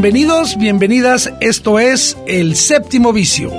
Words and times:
Bienvenidos, 0.00 0.56
bienvenidas, 0.56 1.32
esto 1.40 1.80
es 1.80 2.16
El 2.28 2.54
Séptimo 2.54 3.12
Vicio. 3.12 3.50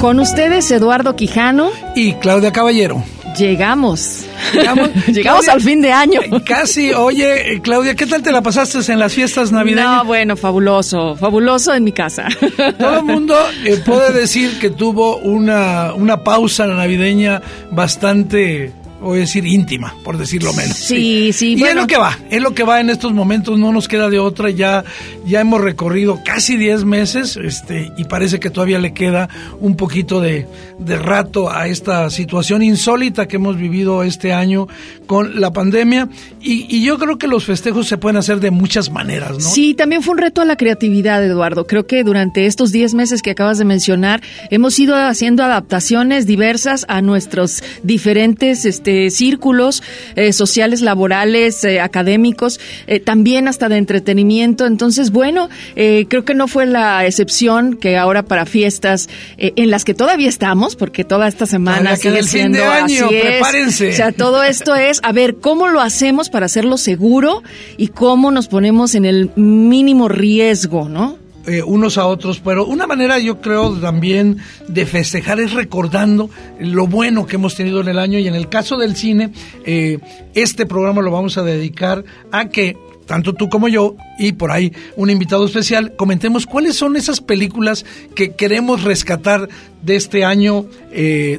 Con 0.00 0.20
ustedes, 0.20 0.70
Eduardo 0.70 1.16
Quijano. 1.16 1.70
Y 1.94 2.14
Claudia 2.14 2.50
Caballero. 2.50 3.04
Llegamos. 3.36 4.24
Llegamos, 4.54 5.48
al 5.50 5.60
fin 5.60 5.82
de 5.82 5.92
año. 5.92 6.22
Eh, 6.22 6.30
casi. 6.46 6.94
Oye, 6.94 7.60
Claudia, 7.62 7.94
¿qué 7.94 8.06
tal 8.06 8.22
te 8.22 8.32
la 8.32 8.40
pasaste 8.40 8.90
en 8.90 8.98
las 8.98 9.12
fiestas 9.12 9.52
navideñas? 9.52 9.98
No, 9.98 10.04
bueno, 10.06 10.38
fabuloso. 10.38 11.14
Fabuloso 11.14 11.74
en 11.74 11.84
mi 11.84 11.92
casa. 11.92 12.26
Todo 12.78 13.00
el 13.00 13.04
mundo 13.04 13.36
eh, 13.66 13.82
puede 13.84 14.18
decir 14.18 14.58
que 14.58 14.70
tuvo 14.70 15.18
una, 15.18 15.92
una 15.92 16.24
pausa 16.24 16.66
navideña 16.66 17.42
bastante 17.70 18.72
voy 19.04 19.18
a 19.18 19.20
decir 19.22 19.46
íntima, 19.46 19.94
por 20.02 20.18
decirlo 20.18 20.52
menos. 20.52 20.76
Sí, 20.76 21.32
sí. 21.32 21.54
Y 21.56 21.62
es 21.62 21.74
lo 21.74 21.86
que 21.86 21.96
va, 21.96 22.18
es 22.30 22.42
lo 22.42 22.54
que 22.54 22.64
va 22.64 22.80
en 22.80 22.90
estos 22.90 23.12
momentos, 23.12 23.58
no 23.58 23.72
nos 23.72 23.88
queda 23.88 24.08
de 24.10 24.18
otra, 24.18 24.50
ya, 24.50 24.84
ya 25.26 25.40
hemos 25.40 25.60
recorrido 25.60 26.20
casi 26.24 26.56
10 26.56 26.84
meses 26.84 27.36
este, 27.36 27.92
y 27.96 28.04
parece 28.04 28.40
que 28.40 28.50
todavía 28.50 28.78
le 28.78 28.92
queda 28.92 29.28
un 29.60 29.76
poquito 29.76 30.20
de, 30.20 30.46
de 30.78 30.98
rato 30.98 31.50
a 31.50 31.68
esta 31.68 32.10
situación 32.10 32.62
insólita 32.62 33.28
que 33.28 33.36
hemos 33.36 33.56
vivido 33.56 34.02
este 34.02 34.32
año 34.32 34.68
con 35.06 35.40
la 35.40 35.52
pandemia 35.52 36.08
y, 36.40 36.66
y, 36.74 36.84
yo 36.84 36.98
creo 36.98 37.18
que 37.18 37.26
los 37.26 37.44
festejos 37.44 37.86
se 37.86 37.98
pueden 37.98 38.16
hacer 38.16 38.40
de 38.40 38.50
muchas 38.50 38.90
maneras, 38.90 39.32
¿no? 39.32 39.40
Sí, 39.40 39.74
también 39.74 40.02
fue 40.02 40.12
un 40.12 40.18
reto 40.18 40.40
a 40.40 40.44
la 40.44 40.56
creatividad, 40.56 41.24
Eduardo. 41.24 41.66
Creo 41.66 41.86
que 41.86 42.04
durante 42.04 42.46
estos 42.46 42.72
10 42.72 42.94
meses 42.94 43.22
que 43.22 43.30
acabas 43.30 43.58
de 43.58 43.64
mencionar 43.64 44.22
hemos 44.50 44.78
ido 44.78 44.96
haciendo 44.96 45.42
adaptaciones 45.42 46.26
diversas 46.26 46.84
a 46.88 47.02
nuestros 47.02 47.62
diferentes 47.82 48.64
este, 48.64 48.93
círculos 49.10 49.82
eh, 50.16 50.32
sociales, 50.32 50.80
laborales, 50.80 51.64
eh, 51.64 51.80
académicos, 51.80 52.60
eh, 52.86 53.00
también 53.00 53.48
hasta 53.48 53.68
de 53.68 53.76
entretenimiento. 53.76 54.66
Entonces, 54.66 55.10
bueno, 55.10 55.48
creo 55.74 56.24
que 56.24 56.34
no 56.34 56.48
fue 56.48 56.66
la 56.66 57.06
excepción 57.06 57.76
que 57.76 57.96
ahora 57.96 58.22
para 58.24 58.46
fiestas 58.46 59.08
en 59.38 59.70
las 59.70 59.84
que 59.84 59.94
todavía 59.94 60.28
estamos, 60.28 60.76
porque 60.76 61.04
toda 61.04 61.28
esta 61.28 61.46
semana 61.46 61.96
sigue 61.96 62.22
siendo 62.22 62.58
fin 62.58 62.66
de 62.66 62.72
año, 62.72 63.06
así 63.06 63.14
prepárense. 63.20 63.90
O 63.90 63.92
sea, 63.92 64.12
todo 64.12 64.42
esto 64.42 64.74
es 64.74 65.00
a 65.02 65.12
ver 65.12 65.36
cómo 65.36 65.68
lo 65.68 65.80
hacemos 65.80 66.30
para 66.30 66.46
hacerlo 66.46 66.76
seguro 66.76 67.42
y 67.76 67.88
cómo 67.88 68.30
nos 68.30 68.48
ponemos 68.48 68.94
en 68.94 69.04
el 69.04 69.30
mínimo 69.36 70.08
riesgo, 70.08 70.88
¿no? 70.88 71.23
Eh, 71.46 71.62
unos 71.62 71.98
a 71.98 72.06
otros, 72.06 72.40
pero 72.40 72.64
una 72.64 72.86
manera 72.86 73.18
yo 73.18 73.42
creo 73.42 73.74
también 73.78 74.38
de 74.66 74.86
festejar 74.86 75.40
es 75.40 75.52
recordando 75.52 76.30
lo 76.58 76.86
bueno 76.86 77.26
que 77.26 77.36
hemos 77.36 77.54
tenido 77.54 77.82
en 77.82 77.88
el 77.88 77.98
año 77.98 78.18
y 78.18 78.26
en 78.26 78.34
el 78.34 78.48
caso 78.48 78.78
del 78.78 78.96
cine, 78.96 79.30
eh, 79.66 79.98
este 80.34 80.64
programa 80.64 81.02
lo 81.02 81.10
vamos 81.10 81.36
a 81.36 81.42
dedicar 81.42 82.02
a 82.32 82.48
que 82.48 82.78
tanto 83.06 83.34
tú 83.34 83.50
como 83.50 83.68
yo 83.68 83.96
y 84.18 84.32
por 84.32 84.50
ahí 84.50 84.72
un 84.96 85.10
invitado 85.10 85.44
especial, 85.44 85.94
comentemos 85.96 86.46
cuáles 86.46 86.76
son 86.76 86.96
esas 86.96 87.20
películas 87.20 87.84
que 88.14 88.32
queremos 88.32 88.82
rescatar 88.82 89.48
de 89.82 89.96
este 89.96 90.24
año 90.24 90.64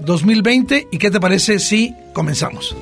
2020 0.06 0.76
eh, 0.76 0.88
y 0.92 1.00
qué 1.00 1.10
te 1.10 1.20
parece 1.20 1.58
si 1.58 1.96
comenzamos. 2.14 2.76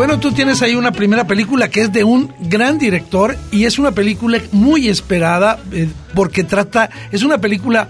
Bueno, 0.00 0.18
tú 0.18 0.32
tienes 0.32 0.62
ahí 0.62 0.74
una 0.74 0.92
primera 0.92 1.26
película 1.26 1.68
que 1.68 1.82
es 1.82 1.92
de 1.92 2.04
un 2.04 2.32
gran 2.40 2.78
director 2.78 3.36
y 3.52 3.66
es 3.66 3.78
una 3.78 3.92
película 3.92 4.40
muy 4.50 4.88
esperada 4.88 5.58
eh, 5.72 5.88
porque 6.14 6.42
trata, 6.42 6.88
es 7.12 7.22
una 7.22 7.36
película, 7.36 7.86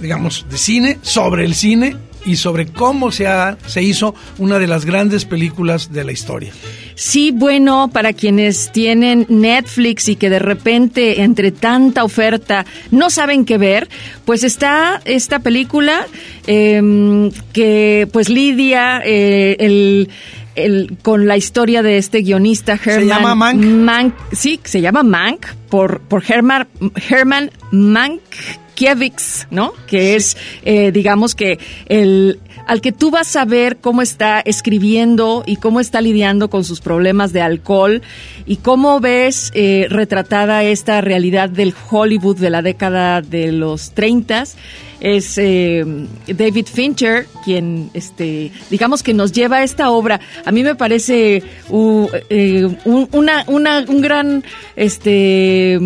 digamos, 0.00 0.46
de 0.50 0.58
cine, 0.58 0.98
sobre 1.02 1.44
el 1.44 1.54
cine 1.54 1.96
y 2.26 2.34
sobre 2.36 2.66
cómo 2.66 3.12
se, 3.12 3.28
ha, 3.28 3.56
se 3.68 3.84
hizo 3.84 4.16
una 4.38 4.58
de 4.58 4.66
las 4.66 4.84
grandes 4.84 5.26
películas 5.26 5.92
de 5.92 6.02
la 6.02 6.10
historia. 6.10 6.52
Sí, 6.96 7.30
bueno, 7.30 7.88
para 7.92 8.14
quienes 8.14 8.72
tienen 8.72 9.24
Netflix 9.28 10.08
y 10.08 10.16
que 10.16 10.30
de 10.30 10.40
repente 10.40 11.22
entre 11.22 11.52
tanta 11.52 12.02
oferta 12.02 12.66
no 12.90 13.10
saben 13.10 13.44
qué 13.44 13.58
ver, 13.58 13.88
pues 14.24 14.42
está 14.42 15.00
esta 15.04 15.38
película 15.38 16.04
em, 16.48 17.30
que 17.52 18.08
pues 18.12 18.28
lidia 18.28 19.00
eh, 19.04 19.54
el 19.60 20.08
el, 20.54 20.96
con 21.02 21.26
la 21.26 21.36
historia 21.36 21.82
de 21.82 21.98
este 21.98 22.22
guionista 22.22 22.72
Herman. 22.74 23.00
¿Se 23.00 23.06
llama 23.06 23.34
Mank? 23.34 24.14
sí, 24.32 24.60
se 24.64 24.80
llama 24.80 25.02
Mank 25.02 25.46
por, 25.68 26.00
por 26.00 26.22
Herman, 26.26 26.68
Herman 27.08 27.50
Mankiewicz, 28.74 29.46
¿no? 29.50 29.72
Que 29.86 30.16
es, 30.16 30.36
eh, 30.64 30.92
digamos 30.92 31.34
que 31.34 31.58
el 31.86 32.40
al 32.66 32.80
que 32.80 32.92
tú 32.92 33.10
vas 33.10 33.36
a 33.36 33.44
ver 33.44 33.76
cómo 33.76 34.00
está 34.00 34.40
escribiendo 34.40 35.44
y 35.46 35.56
cómo 35.56 35.80
está 35.80 36.00
lidiando 36.00 36.48
con 36.48 36.64
sus 36.64 36.80
problemas 36.80 37.32
de 37.34 37.42
alcohol 37.42 38.00
y 38.46 38.56
cómo 38.56 39.00
ves 39.00 39.50
eh, 39.54 39.86
retratada 39.90 40.64
esta 40.64 41.02
realidad 41.02 41.50
del 41.50 41.74
Hollywood 41.90 42.38
de 42.38 42.48
la 42.48 42.62
década 42.62 43.20
de 43.20 43.52
los 43.52 43.90
30 43.90 44.44
es 45.00 45.36
eh, 45.36 45.84
David 46.26 46.66
Fincher 46.72 47.26
quien 47.44 47.90
este 47.92 48.50
digamos 48.70 49.02
que 49.02 49.12
nos 49.12 49.32
lleva 49.32 49.58
a 49.58 49.62
esta 49.62 49.90
obra 49.90 50.20
a 50.46 50.50
mí 50.50 50.62
me 50.62 50.74
parece 50.74 51.42
eh, 52.30 52.76
una, 52.86 53.44
una, 53.46 53.84
un 53.86 54.00
gran 54.00 54.42
este 54.74 55.78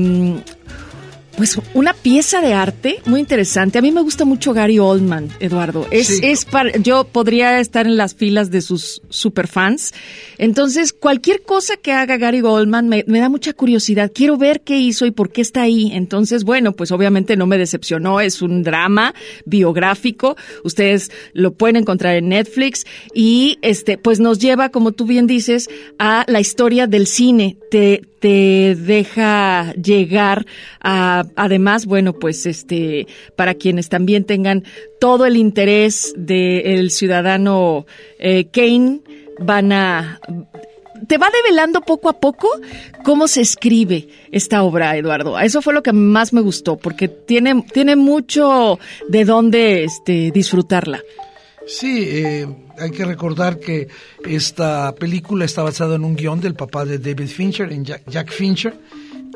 pues 1.38 1.56
una 1.72 1.94
pieza 1.94 2.40
de 2.40 2.52
arte 2.52 3.00
muy 3.06 3.20
interesante. 3.20 3.78
A 3.78 3.82
mí 3.82 3.92
me 3.92 4.02
gusta 4.02 4.24
mucho 4.24 4.52
Gary 4.52 4.80
Oldman, 4.80 5.28
Eduardo. 5.38 5.86
Es, 5.92 6.18
es 6.20 6.44
para, 6.44 6.76
yo 6.78 7.04
podría 7.04 7.60
estar 7.60 7.86
en 7.86 7.96
las 7.96 8.16
filas 8.16 8.50
de 8.50 8.60
sus 8.60 9.02
superfans. 9.08 9.94
Entonces, 10.38 10.92
cualquier 10.92 11.42
cosa 11.42 11.76
que 11.76 11.92
haga 11.92 12.16
Gary 12.16 12.40
Oldman 12.40 12.88
me, 12.88 13.04
da 13.06 13.28
mucha 13.28 13.52
curiosidad. 13.52 14.10
Quiero 14.12 14.36
ver 14.36 14.62
qué 14.62 14.80
hizo 14.80 15.06
y 15.06 15.12
por 15.12 15.30
qué 15.30 15.40
está 15.40 15.62
ahí. 15.62 15.92
Entonces, 15.92 16.42
bueno, 16.42 16.72
pues 16.72 16.90
obviamente 16.90 17.36
no 17.36 17.46
me 17.46 17.56
decepcionó. 17.56 18.20
Es 18.20 18.42
un 18.42 18.64
drama 18.64 19.14
biográfico. 19.44 20.36
Ustedes 20.64 21.12
lo 21.34 21.52
pueden 21.52 21.76
encontrar 21.76 22.16
en 22.16 22.30
Netflix 22.30 22.84
y 23.14 23.58
este, 23.62 23.96
pues 23.96 24.18
nos 24.18 24.40
lleva, 24.40 24.70
como 24.70 24.90
tú 24.90 25.06
bien 25.06 25.28
dices, 25.28 25.70
a 26.00 26.24
la 26.26 26.40
historia 26.40 26.88
del 26.88 27.06
cine. 27.06 27.58
Te, 27.70 28.02
te 28.18 28.74
deja 28.74 29.72
llegar 29.74 30.46
a, 30.80 31.26
además, 31.36 31.86
bueno, 31.86 32.12
pues 32.12 32.46
este, 32.46 33.06
para 33.36 33.54
quienes 33.54 33.88
también 33.88 34.24
tengan 34.24 34.64
todo 35.00 35.26
el 35.26 35.36
interés 35.36 36.14
del 36.16 36.90
ciudadano 36.90 37.86
eh, 38.18 38.46
Kane, 38.52 39.00
van 39.40 39.72
a, 39.72 40.20
te 41.06 41.18
va 41.18 41.28
develando 41.30 41.80
poco 41.80 42.08
a 42.08 42.18
poco 42.18 42.48
cómo 43.04 43.28
se 43.28 43.40
escribe 43.40 44.08
esta 44.32 44.62
obra, 44.62 44.96
Eduardo. 44.96 45.38
Eso 45.38 45.62
fue 45.62 45.74
lo 45.74 45.82
que 45.82 45.92
más 45.92 46.32
me 46.32 46.40
gustó, 46.40 46.76
porque 46.76 47.08
tiene, 47.08 47.62
tiene 47.72 47.96
mucho 47.96 48.78
de 49.08 49.24
dónde 49.24 49.84
este, 49.84 50.30
disfrutarla. 50.32 51.00
Sí, 51.66 52.04
eh, 52.08 52.46
hay 52.78 52.90
que 52.90 53.04
recordar 53.04 53.60
que 53.60 53.88
esta 54.24 54.94
película 54.94 55.44
está 55.44 55.62
basada 55.62 55.96
en 55.96 56.04
un 56.04 56.16
guion 56.16 56.40
del 56.40 56.54
papá 56.54 56.84
de 56.84 56.98
David 56.98 57.28
Fincher, 57.28 57.70
en 57.72 57.84
Jack, 57.84 58.30
Fincher. 58.30 58.74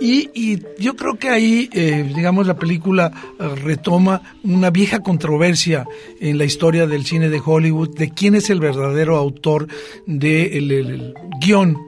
Y, 0.04 0.58
yo 0.80 0.96
creo 0.96 1.16
que 1.16 1.28
ahí, 1.28 1.70
eh, 1.72 2.10
digamos, 2.12 2.44
la 2.48 2.56
película 2.56 3.12
eh, 3.38 3.48
retoma 3.54 4.34
una 4.42 4.70
vieja 4.70 4.98
controversia 4.98 5.86
en 6.20 6.38
la 6.38 6.44
historia 6.44 6.88
del 6.88 7.06
cine 7.06 7.28
de 7.28 7.40
Hollywood 7.44 7.96
de 7.96 8.10
quién 8.10 8.34
es 8.34 8.50
el 8.50 8.58
verdadero 8.58 9.16
autor 9.16 9.68
del 10.06 11.14
guion 11.40 11.78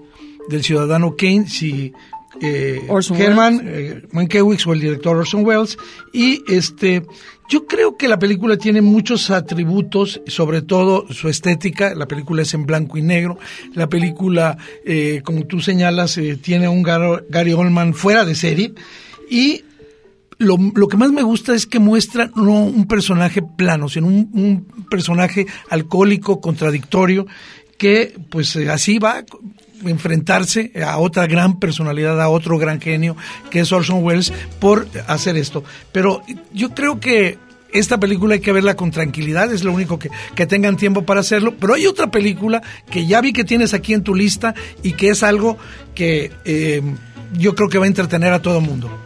del 0.48 0.62
ciudadano 0.62 1.16
Kane, 1.16 1.48
si 1.48 1.92
eh, 2.40 2.84
Orson 2.88 3.20
Herman 3.20 3.62
eh, 3.64 4.02
Mankiewicz 4.12 4.66
o 4.66 4.72
el 4.72 4.80
director 4.80 5.16
Orson 5.16 5.44
Welles 5.44 5.78
y 6.12 6.42
este 6.48 7.04
yo 7.48 7.66
creo 7.66 7.96
que 7.96 8.08
la 8.08 8.18
película 8.18 8.56
tiene 8.56 8.80
muchos 8.80 9.30
atributos, 9.30 10.20
sobre 10.26 10.62
todo 10.62 11.06
su 11.12 11.28
estética. 11.28 11.94
La 11.94 12.06
película 12.06 12.42
es 12.42 12.54
en 12.54 12.64
blanco 12.66 12.96
y 12.98 13.02
negro. 13.02 13.38
La 13.74 13.88
película, 13.88 14.56
eh, 14.84 15.20
como 15.24 15.44
tú 15.46 15.60
señalas, 15.60 16.16
eh, 16.18 16.36
tiene 16.40 16.68
un 16.68 16.82
Gar- 16.82 17.24
Gary 17.28 17.52
Oldman 17.52 17.94
fuera 17.94 18.24
de 18.24 18.34
serie. 18.34 18.72
Y 19.30 19.62
lo, 20.38 20.56
lo 20.74 20.88
que 20.88 20.96
más 20.96 21.12
me 21.12 21.22
gusta 21.22 21.54
es 21.54 21.66
que 21.66 21.78
muestra 21.78 22.30
no 22.34 22.64
un 22.64 22.86
personaje 22.88 23.42
plano, 23.42 23.88
sino 23.88 24.06
un, 24.06 24.30
un 24.32 24.86
personaje 24.90 25.46
alcohólico, 25.68 26.40
contradictorio, 26.40 27.26
que 27.78 28.14
pues 28.30 28.56
eh, 28.56 28.70
así 28.70 28.98
va 28.98 29.24
enfrentarse 29.84 30.72
a 30.84 30.98
otra 30.98 31.26
gran 31.26 31.58
personalidad, 31.58 32.20
a 32.20 32.28
otro 32.28 32.58
gran 32.58 32.80
genio, 32.80 33.16
que 33.50 33.60
es 33.60 33.72
Orson 33.72 34.02
Welles, 34.02 34.32
por 34.60 34.86
hacer 35.06 35.36
esto. 35.36 35.64
Pero 35.92 36.22
yo 36.52 36.70
creo 36.70 37.00
que 37.00 37.38
esta 37.72 37.98
película 37.98 38.34
hay 38.34 38.40
que 38.40 38.52
verla 38.52 38.76
con 38.76 38.92
tranquilidad, 38.92 39.52
es 39.52 39.64
lo 39.64 39.72
único 39.72 39.98
que, 39.98 40.08
que 40.34 40.46
tengan 40.46 40.76
tiempo 40.76 41.04
para 41.04 41.20
hacerlo. 41.20 41.54
Pero 41.58 41.74
hay 41.74 41.86
otra 41.86 42.10
película 42.10 42.62
que 42.88 43.06
ya 43.06 43.20
vi 43.20 43.32
que 43.32 43.44
tienes 43.44 43.74
aquí 43.74 43.94
en 43.94 44.04
tu 44.04 44.14
lista 44.14 44.54
y 44.82 44.92
que 44.92 45.10
es 45.10 45.22
algo 45.22 45.58
que 45.94 46.30
eh, 46.44 46.82
yo 47.36 47.54
creo 47.54 47.68
que 47.68 47.78
va 47.78 47.84
a 47.84 47.88
entretener 47.88 48.32
a 48.32 48.40
todo 48.40 48.58
el 48.58 48.64
mundo. 48.64 49.03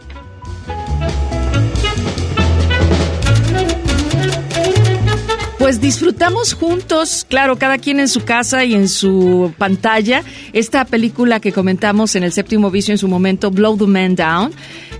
Pues 5.69 5.81
disfrutamos 5.81 6.53
juntos, 6.55 7.27
claro, 7.29 7.59
cada 7.59 7.77
quien 7.77 7.99
en 7.99 8.07
su 8.07 8.21
casa 8.21 8.65
y 8.65 8.73
en 8.73 8.89
su 8.89 9.53
pantalla, 9.59 10.23
esta 10.51 10.83
película 10.83 11.39
que 11.39 11.51
comentamos 11.51 12.15
en 12.15 12.23
el 12.23 12.31
séptimo 12.31 12.71
vicio 12.71 12.91
en 12.91 12.97
su 12.97 13.07
momento, 13.07 13.51
Blow 13.51 13.77
the 13.77 13.85
Man 13.85 14.15
Down, 14.15 14.51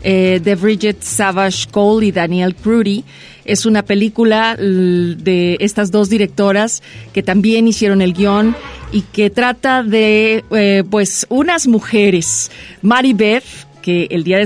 eh, 0.03 0.39
de 0.43 0.53
Bridget 0.53 1.01
Savage 1.01 1.65
Cole 1.71 2.05
y 2.05 2.11
Daniel 2.11 2.53
Crudy. 2.53 3.03
Es 3.45 3.65
una 3.65 3.81
película 3.81 4.55
l- 4.59 5.15
de 5.15 5.57
estas 5.59 5.89
dos 5.89 6.07
directoras 6.07 6.83
que 7.13 7.23
también 7.23 7.67
hicieron 7.67 8.03
el 8.03 8.13
guion 8.13 8.55
y 8.91 9.01
que 9.01 9.31
trata 9.31 9.81
de, 9.81 10.43
eh, 10.51 10.83
pues, 10.87 11.25
unas 11.29 11.65
mujeres, 11.67 12.51
Mary 12.83 13.13
Beth, 13.13 13.43
que 13.81 14.07
el 14.11 14.23
día 14.23 14.37
de 14.37 14.45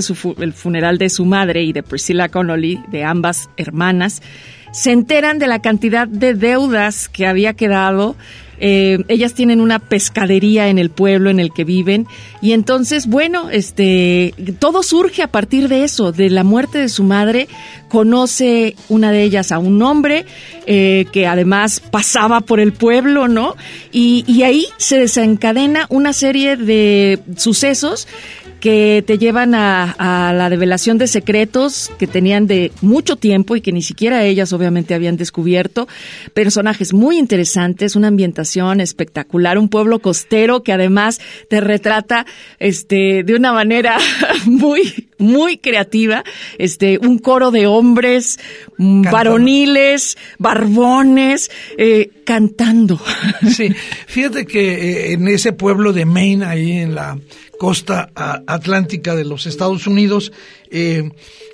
funeral 0.54 0.96
de 0.96 1.10
su 1.10 1.26
madre 1.26 1.64
y 1.64 1.74
de 1.74 1.82
Priscilla 1.82 2.30
Connolly, 2.30 2.80
de 2.88 3.04
ambas 3.04 3.50
hermanas, 3.58 4.22
se 4.74 4.90
enteran 4.90 5.38
de 5.38 5.46
la 5.46 5.62
cantidad 5.62 6.08
de 6.08 6.34
deudas 6.34 7.08
que 7.08 7.28
había 7.28 7.54
quedado. 7.54 8.16
Eh, 8.58 8.98
ellas 9.08 9.34
tienen 9.34 9.60
una 9.60 9.78
pescadería 9.78 10.68
en 10.68 10.78
el 10.78 10.90
pueblo 10.90 11.30
en 11.30 11.38
el 11.38 11.52
que 11.52 11.64
viven 11.64 12.06
y 12.40 12.52
entonces, 12.52 13.06
bueno, 13.06 13.50
este, 13.50 14.34
todo 14.58 14.82
surge 14.82 15.22
a 15.22 15.28
partir 15.28 15.68
de 15.68 15.84
eso, 15.84 16.12
de 16.12 16.28
la 16.28 16.44
muerte 16.44 16.78
de 16.78 16.88
su 16.88 17.04
madre. 17.04 17.46
Conoce 17.88 18.74
una 18.88 19.12
de 19.12 19.22
ellas 19.22 19.52
a 19.52 19.58
un 19.58 19.80
hombre 19.82 20.24
eh, 20.66 21.06
que 21.12 21.26
además 21.28 21.78
pasaba 21.78 22.40
por 22.40 22.58
el 22.58 22.72
pueblo, 22.72 23.28
¿no? 23.28 23.54
Y, 23.92 24.24
y 24.26 24.42
ahí 24.42 24.66
se 24.76 24.98
desencadena 24.98 25.86
una 25.88 26.12
serie 26.12 26.56
de 26.56 27.20
sucesos 27.36 28.08
que 28.64 29.04
te 29.06 29.18
llevan 29.18 29.54
a, 29.54 29.94
a 29.98 30.32
la 30.32 30.48
develación 30.48 30.96
de 30.96 31.06
secretos 31.06 31.92
que 31.98 32.06
tenían 32.06 32.46
de 32.46 32.72
mucho 32.80 33.16
tiempo 33.16 33.56
y 33.56 33.60
que 33.60 33.72
ni 33.72 33.82
siquiera 33.82 34.24
ellas 34.24 34.54
obviamente 34.54 34.94
habían 34.94 35.18
descubierto. 35.18 35.86
Personajes 36.32 36.94
muy 36.94 37.18
interesantes, 37.18 37.94
una 37.94 38.08
ambientación 38.08 38.80
espectacular, 38.80 39.58
un 39.58 39.68
pueblo 39.68 39.98
costero 39.98 40.62
que 40.62 40.72
además 40.72 41.20
te 41.50 41.60
retrata 41.60 42.24
este 42.58 43.22
de 43.22 43.34
una 43.34 43.52
manera 43.52 43.98
muy 44.46 45.10
muy 45.18 45.58
creativa, 45.58 46.24
este 46.56 46.98
un 46.98 47.18
coro 47.18 47.50
de 47.50 47.66
hombres 47.66 48.38
mm, 48.78 49.02
Cantando. 49.02 49.10
varoniles, 49.10 50.16
barbones 50.38 51.50
eh, 51.76 52.08
cantando. 52.24 52.98
Sí, 53.54 53.68
fíjate 54.06 54.46
que 54.46 55.10
eh, 55.10 55.12
en 55.12 55.28
ese 55.28 55.52
pueblo 55.52 55.92
de 55.92 56.06
Maine, 56.06 56.46
ahí 56.46 56.72
en 56.72 56.94
la 56.94 57.18
costa 57.64 58.10
atlántica 58.14 59.14
de 59.14 59.24
los 59.24 59.46
Estados 59.46 59.86
Unidos, 59.86 60.32
eh, 60.70 61.10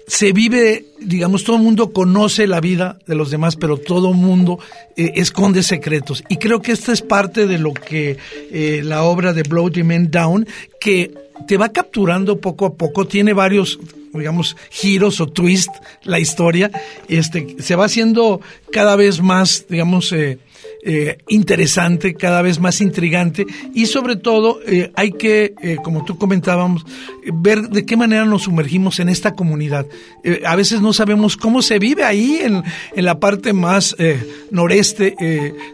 se 0.08 0.32
vive, 0.32 0.86
digamos, 0.98 1.44
todo 1.44 1.54
el 1.54 1.62
mundo 1.62 1.92
conoce 1.92 2.48
la 2.48 2.60
vida 2.60 2.98
de 3.06 3.14
los 3.14 3.30
demás, 3.30 3.54
pero 3.54 3.76
todo 3.76 4.10
el 4.10 4.16
mundo 4.16 4.58
eh, 4.96 5.12
esconde 5.14 5.62
secretos. 5.62 6.24
Y 6.28 6.38
creo 6.38 6.60
que 6.60 6.72
esta 6.72 6.92
es 6.92 7.00
parte 7.00 7.46
de 7.46 7.58
lo 7.58 7.72
que 7.72 8.16
eh, 8.50 8.80
la 8.84 9.04
obra 9.04 9.32
de 9.32 9.44
Blow 9.44 9.70
the 9.70 9.84
Man 9.84 10.10
Down, 10.10 10.48
que 10.80 11.14
te 11.46 11.56
va 11.56 11.68
capturando 11.68 12.40
poco 12.40 12.66
a 12.66 12.74
poco, 12.74 13.06
tiene 13.06 13.32
varios 13.32 13.78
digamos, 14.12 14.56
giros 14.68 15.20
o 15.20 15.28
twist 15.28 15.70
la 16.02 16.18
historia, 16.18 16.72
este, 17.06 17.54
se 17.60 17.76
va 17.76 17.84
haciendo 17.84 18.40
cada 18.72 18.96
vez 18.96 19.22
más, 19.22 19.66
digamos, 19.68 20.10
eh, 20.10 20.40
eh, 20.82 21.18
interesante, 21.28 22.14
cada 22.14 22.42
vez 22.42 22.58
más 22.58 22.80
intrigante 22.80 23.46
y 23.74 23.86
sobre 23.86 24.16
todo 24.16 24.60
eh, 24.66 24.90
hay 24.94 25.12
que, 25.12 25.54
eh, 25.62 25.76
como 25.82 26.04
tú 26.04 26.18
comentábamos, 26.18 26.84
ver 27.32 27.68
de 27.68 27.84
qué 27.84 27.96
manera 27.96 28.24
nos 28.24 28.42
sumergimos 28.42 29.00
en 29.00 29.08
esta 29.08 29.34
comunidad. 29.34 29.86
Eh, 30.24 30.42
a 30.46 30.56
veces 30.56 30.80
no 30.80 30.92
sabemos 30.92 31.36
cómo 31.36 31.62
se 31.62 31.78
vive 31.78 32.04
ahí 32.04 32.40
en, 32.42 32.62
en 32.94 33.04
la 33.04 33.20
parte 33.20 33.52
más 33.52 33.94
eh, 33.98 34.22
noreste 34.50 35.14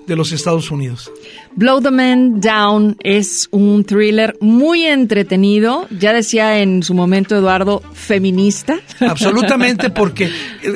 de 0.06 0.16
los 0.16 0.32
Estados 0.32 0.70
Unidos. 0.70 1.10
Blow 1.56 1.80
the 1.80 1.90
Man 1.90 2.38
Down 2.42 2.98
es 3.00 3.48
un 3.50 3.82
thriller 3.84 4.36
muy 4.42 4.84
entretenido, 4.84 5.88
ya 5.90 6.12
decía 6.12 6.58
en 6.58 6.82
su 6.82 6.92
momento 6.92 7.34
Eduardo, 7.34 7.82
feminista. 7.94 8.76
Absolutamente, 9.00 9.88
porque 9.88 10.30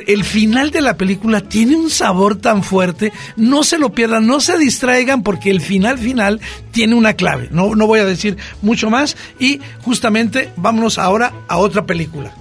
el, 0.07 0.25
final 0.25 0.71
de 0.71 0.81
la 0.81 0.97
película 0.97 1.43
tiene 1.43 1.77
un 1.77 1.91
sabor 1.91 2.37
tan 2.37 2.63
fuerte, 2.63 3.13
no 3.37 3.63
se 3.63 3.79
lo 3.79 3.93
pierdan, 3.93 4.27
no 4.27 4.41
se 4.41 4.57
distraigan, 4.57 5.23
porque 5.23 5.51
el 5.51 5.61
final 5.61 5.99
final 5.99 6.41
tiene 6.71 6.95
una 6.95 7.13
clave. 7.13 7.49
No, 7.51 7.75
no 7.75 7.87
voy 7.87 8.01
a 8.01 8.07
decir 8.07 8.39
mucho 8.63 8.89
más 8.89 9.19
y 9.39 9.61
justamente 9.83 10.51
vámonos 10.57 10.97
ahora 10.97 11.33
a 11.47 11.59
otra 11.59 11.85
película. 11.85 12.33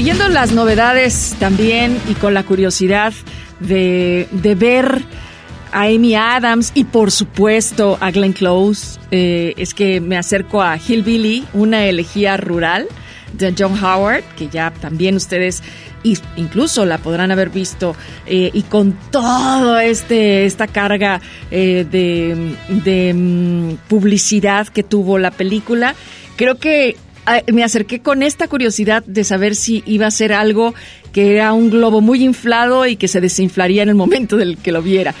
Siguiendo 0.00 0.30
las 0.30 0.52
novedades 0.52 1.36
también 1.38 1.98
y 2.08 2.14
con 2.14 2.32
la 2.32 2.42
curiosidad 2.42 3.12
de, 3.60 4.26
de 4.32 4.54
ver 4.54 5.02
a 5.72 5.82
Amy 5.82 6.14
Adams 6.14 6.72
y 6.74 6.84
por 6.84 7.10
supuesto 7.10 7.98
a 8.00 8.10
Glenn 8.10 8.32
Close, 8.32 8.98
eh, 9.10 9.52
es 9.58 9.74
que 9.74 10.00
me 10.00 10.16
acerco 10.16 10.62
a 10.62 10.78
Hillbilly, 10.78 11.44
una 11.52 11.84
elegía 11.84 12.38
rural 12.38 12.88
de 13.34 13.54
John 13.56 13.74
Howard, 13.74 14.24
que 14.38 14.48
ya 14.48 14.70
también 14.70 15.16
ustedes 15.16 15.62
incluso 16.36 16.86
la 16.86 16.96
podrán 16.96 17.30
haber 17.30 17.50
visto 17.50 17.94
eh, 18.24 18.50
y 18.54 18.62
con 18.62 18.96
todo 19.10 19.78
este 19.80 20.46
esta 20.46 20.66
carga 20.66 21.20
eh, 21.50 21.86
de, 21.90 22.56
de, 22.70 23.12
mm, 23.12 23.74
publicidad 23.86 24.66
que 24.68 24.82
tuvo 24.82 25.18
la 25.18 25.30
película, 25.30 25.94
creo 26.36 26.54
que 26.54 26.96
me 27.52 27.64
acerqué 27.64 28.00
con 28.00 28.22
esta 28.22 28.48
curiosidad 28.48 29.04
de 29.04 29.24
saber 29.24 29.54
si 29.54 29.82
iba 29.86 30.06
a 30.06 30.10
ser 30.10 30.32
algo 30.32 30.74
que 31.12 31.34
era 31.34 31.52
un 31.52 31.70
globo 31.70 32.00
muy 32.00 32.24
inflado 32.24 32.86
y 32.86 32.96
que 32.96 33.08
se 33.08 33.20
desinflaría 33.20 33.82
en 33.82 33.88
el 33.88 33.94
momento 33.94 34.36
del 34.36 34.56
que 34.58 34.72
lo 34.72 34.82
viera. 34.82 35.14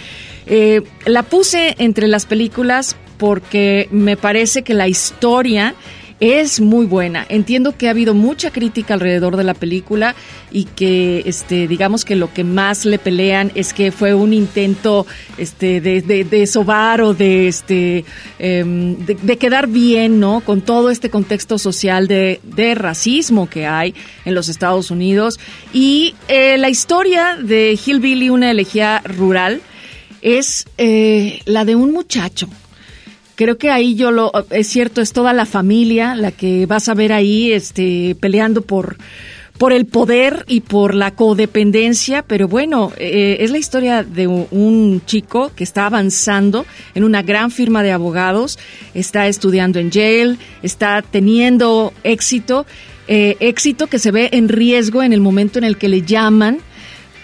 Eh, 0.46 0.82
la 1.04 1.22
puse 1.22 1.74
entre 1.78 2.08
las 2.08 2.26
películas 2.26 2.96
porque 3.18 3.88
me 3.90 4.16
parece 4.16 4.62
que 4.62 4.74
la 4.74 4.88
historia 4.88 5.74
es 6.20 6.60
muy 6.60 6.86
buena. 6.86 7.26
Entiendo 7.28 7.76
que 7.76 7.88
ha 7.88 7.90
habido 7.90 8.14
mucha 8.14 8.50
crítica 8.50 8.94
alrededor 8.94 9.36
de 9.36 9.44
la 9.44 9.54
película 9.54 10.14
y 10.50 10.64
que, 10.64 11.22
este, 11.26 11.66
digamos 11.66 12.04
que 12.04 12.14
lo 12.14 12.32
que 12.32 12.44
más 12.44 12.84
le 12.84 12.98
pelean 12.98 13.50
es 13.54 13.72
que 13.72 13.90
fue 13.90 14.14
un 14.14 14.32
intento, 14.32 15.06
este, 15.38 15.80
de, 15.80 16.02
de, 16.02 16.24
de 16.24 16.46
sobar 16.46 17.00
o 17.00 17.14
de, 17.14 17.48
este, 17.48 18.04
de, 18.38 19.18
de 19.20 19.36
quedar 19.38 19.66
bien, 19.66 20.20
¿no? 20.20 20.40
Con 20.40 20.60
todo 20.60 20.90
este 20.90 21.10
contexto 21.10 21.58
social 21.58 22.06
de, 22.06 22.40
de 22.42 22.74
racismo 22.74 23.48
que 23.48 23.66
hay 23.66 23.94
en 24.24 24.34
los 24.34 24.48
Estados 24.48 24.90
Unidos 24.90 25.40
y 25.72 26.14
eh, 26.28 26.58
la 26.58 26.68
historia 26.68 27.36
de 27.40 27.78
Hillbilly, 27.84 28.30
una 28.30 28.50
elegía 28.50 29.00
rural, 29.04 29.60
es 30.22 30.66
eh, 30.76 31.40
la 31.46 31.64
de 31.64 31.76
un 31.76 31.92
muchacho 31.92 32.48
creo 33.40 33.56
que 33.56 33.70
ahí 33.70 33.94
yo 33.94 34.10
lo 34.10 34.30
es 34.50 34.66
cierto 34.66 35.00
es 35.00 35.14
toda 35.14 35.32
la 35.32 35.46
familia 35.46 36.14
la 36.14 36.30
que 36.30 36.66
vas 36.66 36.90
a 36.90 36.94
ver 36.94 37.10
ahí 37.10 37.52
este 37.52 38.14
peleando 38.20 38.60
por 38.60 38.98
por 39.56 39.72
el 39.72 39.86
poder 39.86 40.44
y 40.46 40.60
por 40.60 40.94
la 40.94 41.14
codependencia, 41.14 42.22
pero 42.22 42.48
bueno, 42.48 42.92
eh, 42.96 43.38
es 43.40 43.50
la 43.50 43.58
historia 43.58 44.02
de 44.02 44.26
un, 44.26 45.02
chico 45.04 45.52
que 45.54 45.64
está 45.64 45.84
avanzando 45.84 46.64
en 46.94 47.04
una 47.04 47.20
gran 47.20 47.50
firma 47.50 47.82
de 47.82 47.92
abogados, 47.92 48.58
está 48.94 49.26
estudiando 49.26 49.78
en 49.78 49.90
Yale, 49.90 50.38
está 50.62 51.02
teniendo 51.02 51.92
éxito, 52.04 52.64
eh, 53.06 53.36
éxito 53.40 53.86
que 53.86 53.98
se 53.98 54.10
ve 54.10 54.30
en 54.32 54.48
riesgo 54.48 55.02
en 55.02 55.12
el 55.12 55.20
momento 55.20 55.58
en 55.58 55.64
el 55.64 55.76
que 55.76 55.90
le 55.90 56.00
llaman 56.02 56.60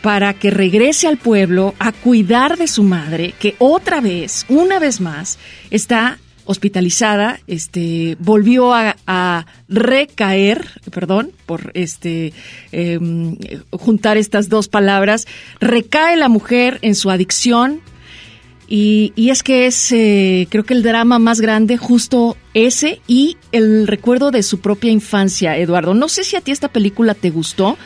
para 0.06 0.34
que 0.34 0.52
regrese 0.52 1.08
al 1.08 1.16
pueblo 1.16 1.74
a 1.80 1.90
cuidar 1.90 2.56
de 2.58 2.68
su 2.68 2.84
madre, 2.84 3.34
que 3.40 3.56
otra 3.58 4.00
vez, 4.00 4.46
una 4.48 4.78
vez 4.78 5.00
más, 5.00 5.36
está 5.72 6.20
hospitalizada, 6.44 7.40
este, 7.48 8.16
volvió 8.20 8.72
a, 8.72 9.46
recaer, 9.68 10.64
perdón, 10.92 11.32
por 11.44 11.72
este 11.74 12.32
em, 12.70 13.36
juntar 13.72 14.16
estas 14.16 14.48
dos 14.48 14.68
palabras, 14.68 15.26
recae 15.58 16.14
la 16.14 16.28
mujer 16.28 16.78
en 16.82 16.94
su 16.94 17.10
adicción, 17.10 17.80
y, 18.68 19.12
y, 19.16 19.30
es 19.30 19.42
que 19.42 19.66
es, 19.66 19.90
eh, 19.90 20.46
creo 20.50 20.62
que 20.62 20.74
el 20.74 20.84
drama 20.84 21.18
más 21.18 21.40
grande, 21.40 21.78
justo 21.78 22.36
ese 22.54 23.00
y 23.08 23.38
el 23.50 23.88
recuerdo 23.88 24.30
de 24.30 24.44
su 24.44 24.60
propia 24.60 24.92
infancia, 24.92 25.56
Eduardo. 25.56 25.94
No 25.94 26.08
sé 26.08 26.22
si 26.22 26.36
a 26.36 26.40
ti 26.40 26.52
esta 26.52 26.68
película 26.68 27.14
te 27.14 27.30
gustó, 27.30 27.76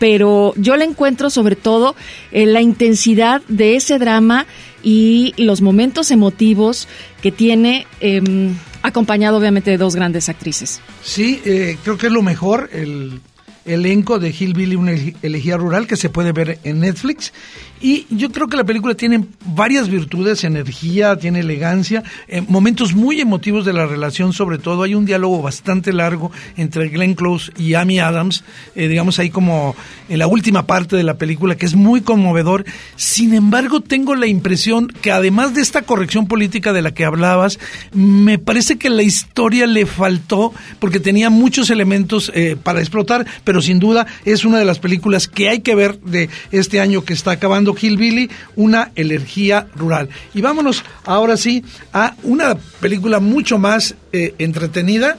pero 0.00 0.54
yo 0.56 0.76
la 0.76 0.84
encuentro 0.84 1.30
sobre 1.30 1.54
todo 1.54 1.94
en 2.32 2.54
la 2.54 2.62
intensidad 2.62 3.42
de 3.48 3.76
ese 3.76 3.98
drama 3.98 4.46
y 4.82 5.34
los 5.36 5.60
momentos 5.60 6.10
emotivos 6.10 6.88
que 7.22 7.30
tiene, 7.30 7.86
em, 8.00 8.56
acompañado 8.82 9.36
obviamente 9.36 9.70
de 9.70 9.76
dos 9.76 9.94
grandes 9.94 10.30
actrices. 10.30 10.80
Sí, 11.04 11.40
eh, 11.44 11.76
creo 11.84 11.98
que 11.98 12.06
es 12.06 12.12
lo 12.12 12.22
mejor, 12.22 12.70
el 12.72 13.20
elenco 13.66 14.18
de 14.18 14.30
Hillbilly, 14.30 14.74
una 14.74 14.92
elegía 15.22 15.58
rural 15.58 15.86
que 15.86 15.96
se 15.96 16.08
puede 16.08 16.32
ver 16.32 16.58
en 16.64 16.80
Netflix 16.80 17.34
y 17.80 18.06
yo 18.10 18.30
creo 18.30 18.46
que 18.46 18.56
la 18.56 18.64
película 18.64 18.94
tiene 18.94 19.24
varias 19.46 19.88
virtudes, 19.88 20.44
energía, 20.44 21.16
tiene 21.16 21.40
elegancia, 21.40 22.02
eh, 22.28 22.42
momentos 22.46 22.94
muy 22.94 23.20
emotivos 23.20 23.64
de 23.64 23.72
la 23.72 23.86
relación, 23.86 24.34
sobre 24.34 24.58
todo 24.58 24.82
hay 24.82 24.94
un 24.94 25.06
diálogo 25.06 25.40
bastante 25.40 25.92
largo 25.92 26.30
entre 26.56 26.88
Glenn 26.88 27.14
Close 27.14 27.52
y 27.56 27.74
Amy 27.74 27.98
Adams, 27.98 28.44
eh, 28.74 28.88
digamos 28.88 29.18
ahí 29.18 29.30
como 29.30 29.74
en 30.10 30.18
la 30.18 30.26
última 30.26 30.66
parte 30.66 30.96
de 30.96 31.02
la 31.04 31.16
película, 31.16 31.56
que 31.56 31.64
es 31.66 31.74
muy 31.74 32.02
conmovedor. 32.02 32.64
Sin 32.96 33.32
embargo, 33.32 33.80
tengo 33.80 34.14
la 34.14 34.26
impresión 34.26 34.88
que 34.88 35.10
además 35.10 35.54
de 35.54 35.62
esta 35.62 35.82
corrección 35.82 36.26
política 36.26 36.72
de 36.72 36.82
la 36.82 36.92
que 36.92 37.04
hablabas, 37.04 37.58
me 37.92 38.38
parece 38.38 38.76
que 38.76 38.90
la 38.90 39.02
historia 39.02 39.66
le 39.66 39.86
faltó 39.86 40.52
porque 40.80 41.00
tenía 41.00 41.30
muchos 41.30 41.70
elementos 41.70 42.30
eh, 42.34 42.56
para 42.62 42.80
explotar, 42.80 43.26
pero 43.44 43.62
sin 43.62 43.78
duda 43.78 44.06
es 44.24 44.44
una 44.44 44.58
de 44.58 44.64
las 44.64 44.78
películas 44.78 45.28
que 45.28 45.48
hay 45.48 45.60
que 45.60 45.74
ver 45.74 45.98
de 46.00 46.28
este 46.50 46.80
año 46.80 47.04
que 47.04 47.14
está 47.14 47.30
acabando 47.30 47.69
Hillbilly, 47.78 48.30
una 48.56 48.92
energía 48.94 49.66
rural. 49.74 50.08
Y 50.34 50.40
vámonos 50.40 50.84
ahora 51.04 51.36
sí 51.36 51.64
a 51.92 52.14
una 52.22 52.54
película 52.80 53.20
mucho 53.20 53.58
más 53.58 53.94
eh, 54.12 54.34
entretenida, 54.38 55.18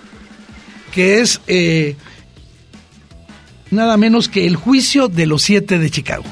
que 0.92 1.20
es 1.20 1.42
eh, 1.48 1.96
nada 3.70 3.98
menos 3.98 4.30
que 4.30 4.46
El 4.46 4.56
juicio 4.56 5.08
de 5.08 5.26
los 5.26 5.42
siete 5.42 5.80
de 5.80 5.90
Chicago. 5.90 6.26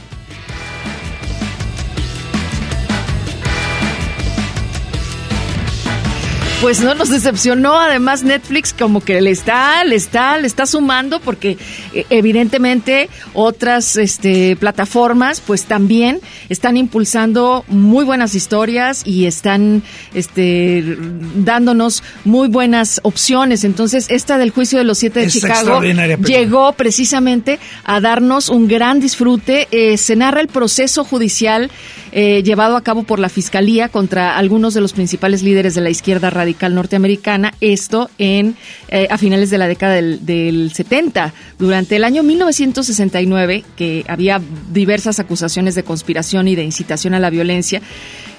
Pues 6.62 6.82
no 6.82 6.94
nos 6.94 7.10
decepcionó. 7.10 7.80
Además, 7.80 8.24
Netflix 8.24 8.74
como 8.74 9.02
que 9.02 9.22
le 9.22 9.32
está, 9.32 9.84
le 9.84 9.96
está, 9.96 10.38
le 10.38 10.48
está 10.48 10.66
sumando 10.66 11.20
porque 11.20 11.58
eh, 11.94 12.06
evidentemente 12.10 13.10
otras 13.34 13.96
este, 13.96 14.56
plataformas 14.58 15.42
pues 15.42 15.66
también 15.66 16.20
están 16.50 16.78
impulsando 16.78 17.64
muy 17.68 18.04
buenas 18.04 18.36
historias 18.36 19.06
y 19.06 19.26
están 19.26 19.84
este, 20.14 20.98
dándonos 21.36 22.04
muy 22.26 22.50
buenas 22.50 23.00
opciones. 23.04 23.64
Entonces, 23.64 24.08
esta 24.10 24.38
del 24.38 24.52
juicio 24.52 24.80
de 24.80 24.84
los 24.84 24.98
siete 24.98 25.22
de 25.22 25.28
Chicago 25.28 25.82
llegó 25.82 26.74
precisamente 26.74 27.60
a 27.86 28.02
darnos 28.02 28.50
un 28.50 28.68
gran 28.68 29.00
disfrute. 29.00 29.68
Eh, 29.72 29.98
se 29.98 30.16
narra 30.16 30.42
el 30.42 30.48
proceso 30.48 31.04
judicial 31.06 31.72
eh, 32.12 32.44
llevado 32.44 32.76
a 32.76 32.82
cabo 32.82 33.04
por 33.04 33.20
la 33.20 33.30
Fiscalía 33.30 33.90
contra 33.90 34.38
algunos 34.38 34.74
de 34.74 34.82
los 34.82 34.94
principales 34.94 35.44
líderes 35.44 35.76
de 35.76 35.82
la 35.82 35.90
izquierda 35.90 36.30
radical 36.30 36.76
norteamericana, 36.76 37.54
esto 37.62 38.10
en 38.18 38.56
eh, 38.90 39.08
a 39.10 39.18
finales 39.18 39.50
de 39.50 39.58
la 39.58 39.68
década 39.68 39.94
del, 39.94 40.26
del 40.26 40.72
70. 40.74 41.34
Durante 41.58 41.96
el 41.96 42.04
año 42.04 42.24
1969, 42.24 43.64
que 43.76 44.06
había 44.08 44.42
diversas 44.72 45.20
acusaciones 45.20 45.76
de 45.76 45.84
conspiración 45.84 46.48
y 46.48 46.56
de 46.56 46.64
incitación 46.64 47.14
a 47.14 47.20
la 47.20 47.30
violencia, 47.30 47.82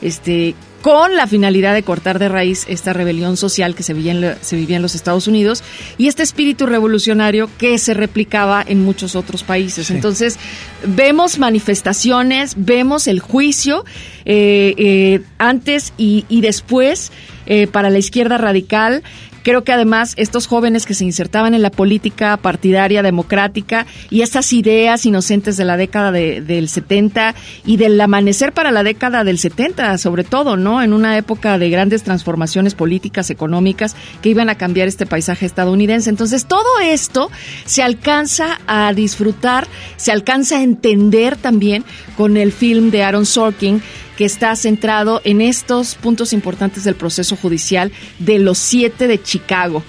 este 0.03 0.55
con 0.83 1.15
la 1.15 1.27
finalidad 1.27 1.75
de 1.75 1.83
cortar 1.83 2.19
de 2.19 2.29
raíz 2.29 2.65
esta 2.69 2.93
rebelión 2.93 3.37
social 3.37 3.75
que 3.75 3.83
se 3.83 3.93
vivía, 3.93 4.13
en, 4.13 4.37
se 4.41 4.57
vivía 4.57 4.77
en 4.77 4.83
los 4.83 4.95
Estados 4.95 5.27
Unidos 5.29 5.63
y 5.99 6.09
este 6.09 6.23
espíritu 6.23 6.67
revolucionario 6.67 7.51
que 7.59 7.77
se 7.79 7.93
replicaba 7.93 8.65
en 8.67 8.83
muchos 8.83 9.15
otros 9.15 9.43
países. 9.43 9.91
Entonces, 9.91 10.39
vemos 10.87 11.39
manifestaciones, 11.39 12.55
vemos 12.57 13.09
el 13.09 13.21
juicio 13.21 13.85
eh, 14.25 14.75
eh, 14.79 15.21
antes 15.39 15.93
y, 15.99 16.25
y 16.29 16.41
después 16.41 17.13
eh, 17.47 17.67
para 17.67 17.91
la 17.91 17.99
izquierda 17.99 18.39
radical. 18.39 19.03
Creo 19.43 19.65
que 19.65 19.73
además 19.73 20.15
estos 20.17 20.47
jóvenes 20.47 20.87
que 20.87 20.95
se 20.95 21.05
insertaban 21.05 21.55
en 21.55 21.63
la 21.63 21.71
política 21.71 22.37
partidaria 22.37 23.03
democrática 23.03 23.87
y 24.11 24.23
estas 24.23 24.53
ideas 24.53 25.07
inocentes 25.07 25.57
de 25.57 25.65
la 25.65 25.77
década 25.77 26.13
del 26.13 26.69
70 26.69 27.35
y 27.65 27.77
del 27.77 28.01
amanecer 28.01 28.53
para 28.53 28.71
la 28.71 28.83
década 28.83 29.25
del 29.25 29.39
70, 29.39 29.97
sobre 29.99 30.25
todo, 30.25 30.57
¿no? 30.57 30.83
En 30.83 30.93
una 30.93 31.17
época 31.17 31.59
de 31.59 31.71
grandes 31.71 32.03
transformaciones 32.03 32.75
políticas, 32.75 33.31
económicas 33.31 33.97
que 34.23 34.29
iban 34.29 34.51
a 34.51 34.57
cambiar 34.57 34.89
este 34.89 35.07
paisaje 35.07 35.47
estadounidense. 35.47 36.11
Entonces, 36.11 36.47
todo 36.47 36.81
esto 36.83 37.31
se 37.65 37.83
alcanza 37.83 38.61
a 38.67 38.93
disfrutar, 38.93 39.67
se 39.97 40.13
alcanza 40.13 40.59
a 40.59 40.63
entender 40.63 41.37
también 41.37 41.85
con 42.17 42.37
el 42.37 42.53
film 42.53 42.91
de 42.91 43.03
Aaron 43.03 43.27
Sorkin 43.27 43.83
que 44.21 44.27
está 44.27 44.55
centrado 44.55 45.23
en 45.25 45.41
estos 45.41 45.95
puntos 45.95 46.35
importantes 46.35 46.85
del 46.85 46.95
proceso 46.95 47.37
judicial 47.37 47.91
de 48.19 48.39
los 48.39 48.59
siete 48.59 49.07
de 49.07 49.23
Chicago 49.23 49.83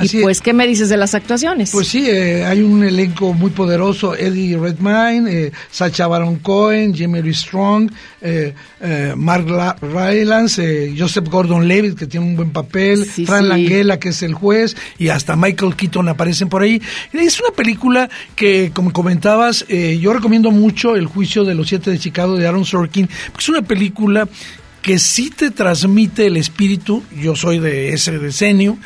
y 0.00 0.22
pues, 0.22 0.40
¿qué 0.40 0.52
me 0.52 0.66
dices 0.66 0.88
de 0.88 0.96
las 0.96 1.14
actuaciones? 1.14 1.70
Pues 1.70 1.88
sí, 1.88 2.08
eh, 2.08 2.44
hay 2.44 2.62
un 2.62 2.82
elenco 2.82 3.32
muy 3.34 3.50
poderoso, 3.50 4.16
Eddie 4.16 4.56
Redmayne, 4.56 5.30
eh, 5.30 5.52
Sacha 5.70 6.06
Baron 6.06 6.36
Cohen, 6.36 6.94
Jimmy 6.94 7.32
Strong, 7.34 7.90
eh, 8.20 8.54
eh, 8.80 9.12
Mark 9.16 9.46
Rylance, 9.82 10.94
Joseph 10.96 11.28
Gordon-Levitt, 11.28 11.98
que 11.98 12.06
tiene 12.06 12.26
un 12.26 12.36
buen 12.36 12.50
papel, 12.50 13.04
Fran 13.04 13.48
Langella, 13.48 13.98
que 13.98 14.10
es 14.10 14.22
el 14.22 14.34
juez, 14.34 14.76
y 14.98 15.08
hasta 15.08 15.36
Michael 15.36 15.76
Keaton 15.76 16.08
aparecen 16.08 16.48
por 16.48 16.62
ahí. 16.62 16.80
Es 17.12 17.40
una 17.40 17.50
película 17.50 18.08
que, 18.34 18.70
como 18.72 18.92
comentabas, 18.92 19.66
yo 19.68 20.12
recomiendo 20.12 20.50
mucho 20.50 20.96
El 20.96 21.06
juicio 21.06 21.44
de 21.44 21.54
los 21.54 21.68
siete 21.68 21.90
de 21.90 21.98
Chicago 21.98 22.36
de 22.36 22.46
Aaron 22.46 22.64
Sorkin, 22.64 23.08
porque 23.26 23.42
es 23.42 23.48
una 23.48 23.62
película 23.62 24.28
que 24.82 24.98
sí 24.98 25.30
te 25.30 25.50
transmite 25.50 26.26
el 26.26 26.36
espíritu, 26.36 27.02
yo 27.16 27.36
soy 27.36 27.60
de 27.60 27.94
ese 27.94 28.18
decenio, 28.18 28.76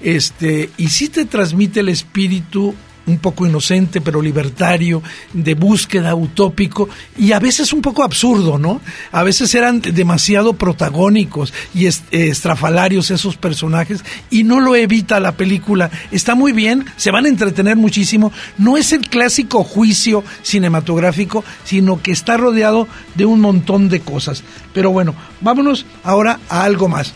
este, 0.00 0.68
y 0.76 0.88
sí 0.88 1.08
te 1.08 1.24
transmite 1.24 1.80
el 1.80 1.88
espíritu 1.88 2.74
un 3.06 3.18
poco 3.18 3.46
inocente 3.46 4.00
pero 4.00 4.22
libertario, 4.22 5.02
de 5.32 5.54
búsqueda 5.54 6.14
utópico 6.14 6.88
y 7.16 7.32
a 7.32 7.38
veces 7.38 7.72
un 7.72 7.82
poco 7.82 8.02
absurdo, 8.02 8.58
¿no? 8.58 8.80
A 9.12 9.22
veces 9.22 9.54
eran 9.54 9.80
demasiado 9.80 10.54
protagónicos 10.54 11.52
y 11.74 11.86
estrafalarios 11.86 13.10
esos 13.10 13.36
personajes 13.36 14.04
y 14.30 14.44
no 14.44 14.60
lo 14.60 14.76
evita 14.76 15.20
la 15.20 15.32
película. 15.32 15.90
Está 16.10 16.34
muy 16.34 16.52
bien, 16.52 16.84
se 16.96 17.10
van 17.10 17.26
a 17.26 17.28
entretener 17.28 17.76
muchísimo. 17.76 18.32
No 18.58 18.76
es 18.76 18.92
el 18.92 19.08
clásico 19.08 19.64
juicio 19.64 20.24
cinematográfico, 20.42 21.44
sino 21.64 22.00
que 22.02 22.12
está 22.12 22.36
rodeado 22.36 22.88
de 23.14 23.26
un 23.26 23.40
montón 23.40 23.88
de 23.88 24.00
cosas. 24.00 24.42
Pero 24.72 24.90
bueno, 24.90 25.14
vámonos 25.40 25.86
ahora 26.02 26.40
a 26.48 26.64
algo 26.64 26.88
más. 26.88 27.12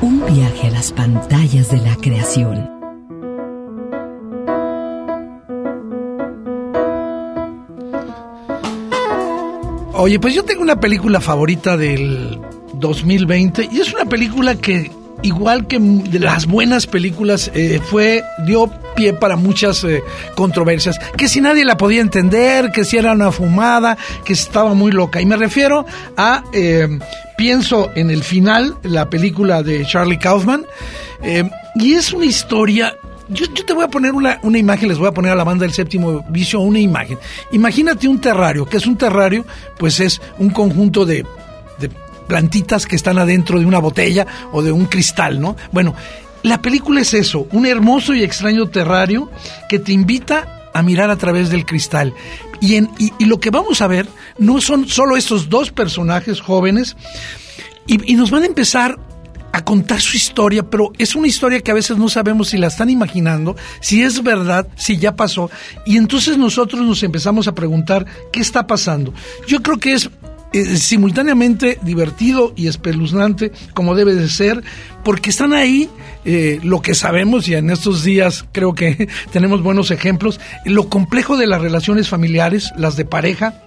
Un 0.00 0.24
viaje 0.26 0.68
a 0.68 0.70
las 0.70 0.92
pantallas 0.92 1.70
de 1.70 1.76
la 1.78 1.96
creación. 1.96 2.70
Oye, 9.94 10.18
pues 10.18 10.34
yo 10.34 10.44
tengo 10.44 10.62
una 10.62 10.80
película 10.80 11.20
favorita 11.20 11.76
del 11.76 12.40
2020 12.74 13.68
y 13.72 13.80
es 13.80 13.92
una 13.92 14.04
película 14.06 14.54
que 14.54 14.90
igual 15.22 15.66
que 15.66 15.78
las 16.12 16.46
buenas 16.46 16.86
películas, 16.86 17.50
eh, 17.54 17.80
fue 17.84 18.22
dio 18.46 18.70
pie 18.94 19.12
para 19.12 19.36
muchas 19.36 19.84
eh, 19.84 20.02
controversias, 20.34 20.98
que 21.16 21.28
si 21.28 21.40
nadie 21.40 21.64
la 21.64 21.76
podía 21.76 22.00
entender, 22.00 22.70
que 22.72 22.84
si 22.84 22.96
era 22.96 23.12
una 23.12 23.32
fumada, 23.32 23.96
que 24.24 24.32
estaba 24.32 24.74
muy 24.74 24.92
loca. 24.92 25.20
Y 25.20 25.26
me 25.26 25.36
refiero 25.36 25.86
a, 26.16 26.44
eh, 26.52 26.98
pienso 27.36 27.90
en 27.94 28.10
el 28.10 28.22
final, 28.22 28.76
la 28.82 29.08
película 29.10 29.62
de 29.62 29.84
Charlie 29.86 30.18
Kaufman, 30.18 30.64
y 31.76 31.94
es 31.94 32.12
una 32.12 32.26
historia 32.26 32.94
yo, 33.28 33.46
te 33.52 33.72
voy 33.72 33.82
a 33.82 33.88
poner 33.88 34.12
una, 34.12 34.38
una, 34.42 34.56
imagen, 34.56 34.88
les 34.88 34.98
voy 34.98 35.08
a 35.08 35.12
poner 35.12 35.32
a 35.32 35.34
la 35.34 35.42
banda 35.42 35.64
del 35.64 35.72
séptimo 35.72 36.24
vicio 36.28 36.60
una 36.60 36.78
imagen. 36.78 37.18
Imagínate 37.50 38.06
un 38.06 38.20
terrario, 38.20 38.66
que 38.66 38.76
es 38.76 38.86
un 38.86 38.96
terrario, 38.96 39.44
pues 39.78 39.98
es 39.98 40.20
un 40.38 40.50
conjunto 40.50 41.04
de 41.04 41.24
plantitas 42.26 42.86
que 42.86 42.96
están 42.96 43.18
adentro 43.18 43.58
de 43.58 43.66
una 43.66 43.78
botella 43.78 44.26
o 44.52 44.62
de 44.62 44.72
un 44.72 44.86
cristal, 44.86 45.40
¿no? 45.40 45.56
Bueno, 45.72 45.94
la 46.42 46.62
película 46.62 47.00
es 47.00 47.14
eso, 47.14 47.46
un 47.52 47.66
hermoso 47.66 48.14
y 48.14 48.22
extraño 48.22 48.68
terrario 48.68 49.30
que 49.68 49.78
te 49.78 49.92
invita 49.92 50.70
a 50.72 50.82
mirar 50.82 51.10
a 51.10 51.16
través 51.16 51.50
del 51.50 51.64
cristal. 51.64 52.12
Y, 52.60 52.76
en, 52.76 52.90
y, 52.98 53.24
lo 53.24 53.40
que 53.40 53.50
vamos 53.50 53.80
a 53.80 53.86
ver 53.86 54.06
no 54.38 54.60
son 54.60 54.88
solo 54.88 55.16
estos 55.16 55.48
dos 55.48 55.70
personajes 55.70 56.40
jóvenes, 56.40 56.96
y, 57.86 58.12
y 58.12 58.14
nos 58.14 58.30
van 58.30 58.42
a 58.42 58.46
empezar 58.46 58.98
a 59.52 59.64
contar 59.64 60.02
su 60.02 60.16
historia, 60.16 60.62
pero 60.68 60.92
es 60.98 61.14
una 61.14 61.28
historia 61.28 61.60
que 61.60 61.70
a 61.70 61.74
veces 61.74 61.96
no 61.96 62.10
sabemos 62.10 62.50
si 62.50 62.58
la 62.58 62.66
están 62.66 62.90
imaginando, 62.90 63.56
si 63.80 64.02
es 64.02 64.22
verdad, 64.22 64.68
si 64.76 64.98
ya 64.98 65.16
pasó, 65.16 65.50
y 65.86 65.96
entonces 65.96 66.36
nosotros 66.36 66.82
nos 66.82 67.02
empezamos 67.02 67.48
a 67.48 67.54
preguntar 67.54 68.04
qué 68.32 68.40
está 68.40 68.66
pasando. 68.66 69.14
Yo 69.46 69.62
creo 69.62 69.78
que 69.78 69.94
es 69.94 70.10
eh, 70.52 70.76
simultáneamente 70.76 71.78
divertido 71.82 72.52
y 72.56 72.68
espeluznante 72.68 73.50
como 73.74 73.96
debe 73.96 74.14
de 74.14 74.28
ser, 74.28 74.62
porque 75.04 75.30
están 75.30 75.52
ahí 75.52 75.90
eh, 76.24 76.60
lo 76.62 76.80
que 76.80 76.94
sabemos 76.94 77.48
y 77.48 77.54
en 77.54 77.68
estos 77.68 78.04
días 78.04 78.44
creo 78.52 78.72
que 78.72 79.08
tenemos 79.32 79.62
buenos 79.62 79.90
ejemplos, 79.90 80.40
lo 80.64 80.88
complejo 80.88 81.36
de 81.36 81.48
las 81.48 81.60
relaciones 81.60 82.08
familiares, 82.08 82.70
las 82.76 82.96
de 82.96 83.04
pareja, 83.04 83.60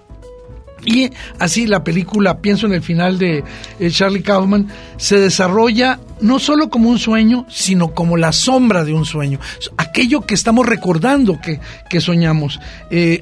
y 0.86 1.12
así 1.38 1.68
la 1.68 1.84
película, 1.84 2.40
pienso 2.40 2.66
en 2.66 2.74
el 2.74 2.82
final 2.82 3.20
de 3.20 3.44
eh, 3.80 3.92
Charlie 3.92 4.24
Kaufman, 4.24 4.70
se 4.96 5.20
desarrolla 5.20 6.00
no 6.22 6.40
solo 6.40 6.70
como 6.70 6.90
un 6.90 6.98
sueño, 6.98 7.46
sino 7.50 7.94
como 7.94 8.16
la 8.16 8.32
sombra 8.32 8.86
de 8.86 8.94
un 8.94 9.04
sueño. 9.04 9.40
Aquello 9.76 10.22
que 10.22 10.34
estamos 10.34 10.66
recordando 10.66 11.42
que, 11.42 11.60
que 11.90 12.00
soñamos. 12.00 12.62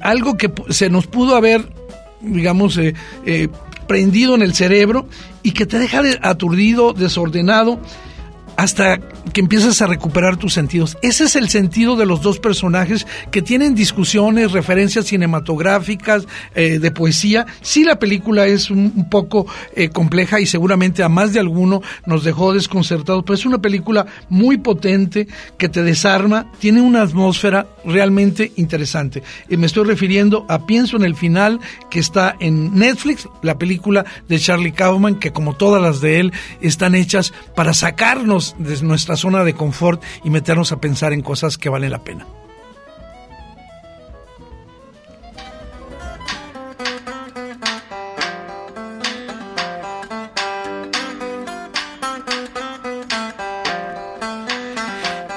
Algo 0.00 0.36
que 0.36 0.52
se 0.70 0.88
nos 0.88 1.08
pudo 1.08 1.34
haber, 1.34 1.68
digamos, 2.20 2.78
eh, 2.78 2.94
prendido 3.86 4.34
en 4.34 4.42
el 4.42 4.54
cerebro 4.54 5.08
y 5.42 5.52
que 5.52 5.66
te 5.66 5.78
deja 5.78 6.02
aturdido, 6.22 6.92
desordenado 6.92 7.80
hasta 8.58 8.98
que 9.32 9.40
empiezas 9.40 9.80
a 9.82 9.86
recuperar 9.86 10.36
tus 10.36 10.52
sentidos. 10.52 10.98
Ese 11.00 11.24
es 11.24 11.36
el 11.36 11.48
sentido 11.48 11.94
de 11.94 12.06
los 12.06 12.22
dos 12.22 12.40
personajes 12.40 13.06
que 13.30 13.40
tienen 13.40 13.76
discusiones, 13.76 14.50
referencias 14.50 15.06
cinematográficas, 15.06 16.26
eh, 16.56 16.80
de 16.80 16.90
poesía. 16.90 17.46
Sí, 17.60 17.84
la 17.84 18.00
película 18.00 18.46
es 18.46 18.68
un, 18.68 19.08
poco 19.08 19.46
eh, 19.76 19.90
compleja 19.90 20.40
y 20.40 20.46
seguramente 20.46 21.04
a 21.04 21.08
más 21.08 21.32
de 21.32 21.38
alguno 21.38 21.82
nos 22.04 22.24
dejó 22.24 22.52
desconcertados, 22.52 23.22
pero 23.22 23.34
es 23.34 23.46
una 23.46 23.58
película 23.58 24.06
muy 24.28 24.56
potente 24.56 25.28
que 25.56 25.68
te 25.68 25.84
desarma, 25.84 26.50
tiene 26.58 26.80
una 26.80 27.02
atmósfera 27.02 27.68
realmente 27.84 28.50
interesante. 28.56 29.22
Y 29.48 29.56
me 29.56 29.66
estoy 29.66 29.84
refiriendo 29.84 30.44
a 30.48 30.66
Pienso 30.66 30.96
en 30.96 31.04
el 31.04 31.14
final, 31.14 31.60
que 31.90 32.00
está 32.00 32.34
en 32.40 32.76
Netflix, 32.76 33.28
la 33.40 33.56
película 33.56 34.04
de 34.28 34.40
Charlie 34.40 34.72
Kaufman, 34.72 35.20
que 35.20 35.30
como 35.30 35.54
todas 35.54 35.80
las 35.80 36.00
de 36.00 36.18
él, 36.18 36.32
están 36.60 36.96
hechas 36.96 37.32
para 37.54 37.72
sacarnos 37.72 38.47
nuestra 38.58 39.16
zona 39.16 39.44
de 39.44 39.54
confort 39.54 40.02
y 40.24 40.30
meternos 40.30 40.72
a 40.72 40.80
pensar 40.80 41.12
en 41.12 41.22
cosas 41.22 41.58
que 41.58 41.68
valen 41.68 41.90
la 41.90 42.04
pena. 42.04 42.26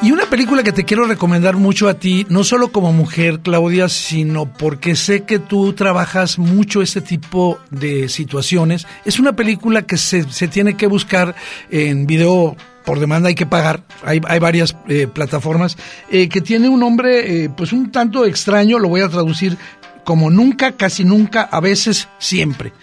Y 0.03 0.12
una 0.12 0.25
película 0.25 0.63
que 0.63 0.72
te 0.72 0.84
quiero 0.84 1.06
recomendar 1.06 1.58
mucho 1.58 1.88
a 1.88 1.94
ti, 1.94 2.25
no 2.27 2.44
solo 2.44 2.72
como 2.72 2.91
mujer, 2.91 3.41
Claudia, 3.41 3.88
sino 3.88 4.51
porque 4.51 4.96
sé 4.96 5.25
que 5.25 5.38
tú 5.38 5.74
trabajas 5.74 6.39
mucho 6.39 6.82
este 6.82 7.01
tipo 7.01 7.60
de 7.70 8.10
situaciones. 8.10 8.88
Es 9.06 9.20
una 9.20 9.36
película 9.36 9.84
que 9.84 9.98
se, 9.98 10.24
se 10.24 10.48
tiene 10.48 10.75
que 10.75 10.88
buscar 10.88 11.36
en 11.70 12.08
video 12.08 12.58
por 12.85 13.00
demanda 13.00 13.29
hay 13.29 13.35
que 13.35 13.45
pagar, 13.45 13.83
hay, 14.03 14.21
hay 14.27 14.39
varias 14.39 14.75
eh, 14.88 15.07
plataformas, 15.07 15.77
eh, 16.09 16.29
que 16.29 16.41
tiene 16.41 16.70
un 16.70 16.79
nombre 16.79 17.44
eh, 17.44 17.50
pues 17.50 17.74
un 17.74 17.91
tanto 17.91 18.25
extraño, 18.25 18.79
lo 18.79 18.89
voy 18.89 19.01
a 19.01 19.09
traducir 19.09 19.57
como 20.03 20.29
nunca, 20.29 20.74
casi 20.74 21.03
nunca, 21.03 21.44
a 21.44 21.59
veces, 21.59 22.09
siempre. 22.17 22.74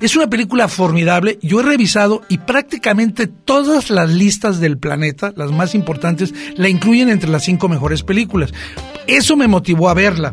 Es 0.00 0.16
una 0.16 0.28
película 0.28 0.68
formidable, 0.68 1.38
yo 1.40 1.60
he 1.60 1.62
revisado 1.62 2.22
y 2.28 2.38
prácticamente 2.38 3.26
todas 3.26 3.90
las 3.90 4.10
listas 4.10 4.60
del 4.60 4.76
planeta, 4.78 5.32
las 5.36 5.52
más 5.52 5.74
importantes, 5.74 6.34
la 6.56 6.68
incluyen 6.68 7.08
entre 7.10 7.30
las 7.30 7.44
cinco 7.44 7.68
mejores 7.68 8.02
películas. 8.02 8.52
Eso 9.06 9.36
me 9.36 9.48
motivó 9.48 9.88
a 9.88 9.94
verla. 9.94 10.32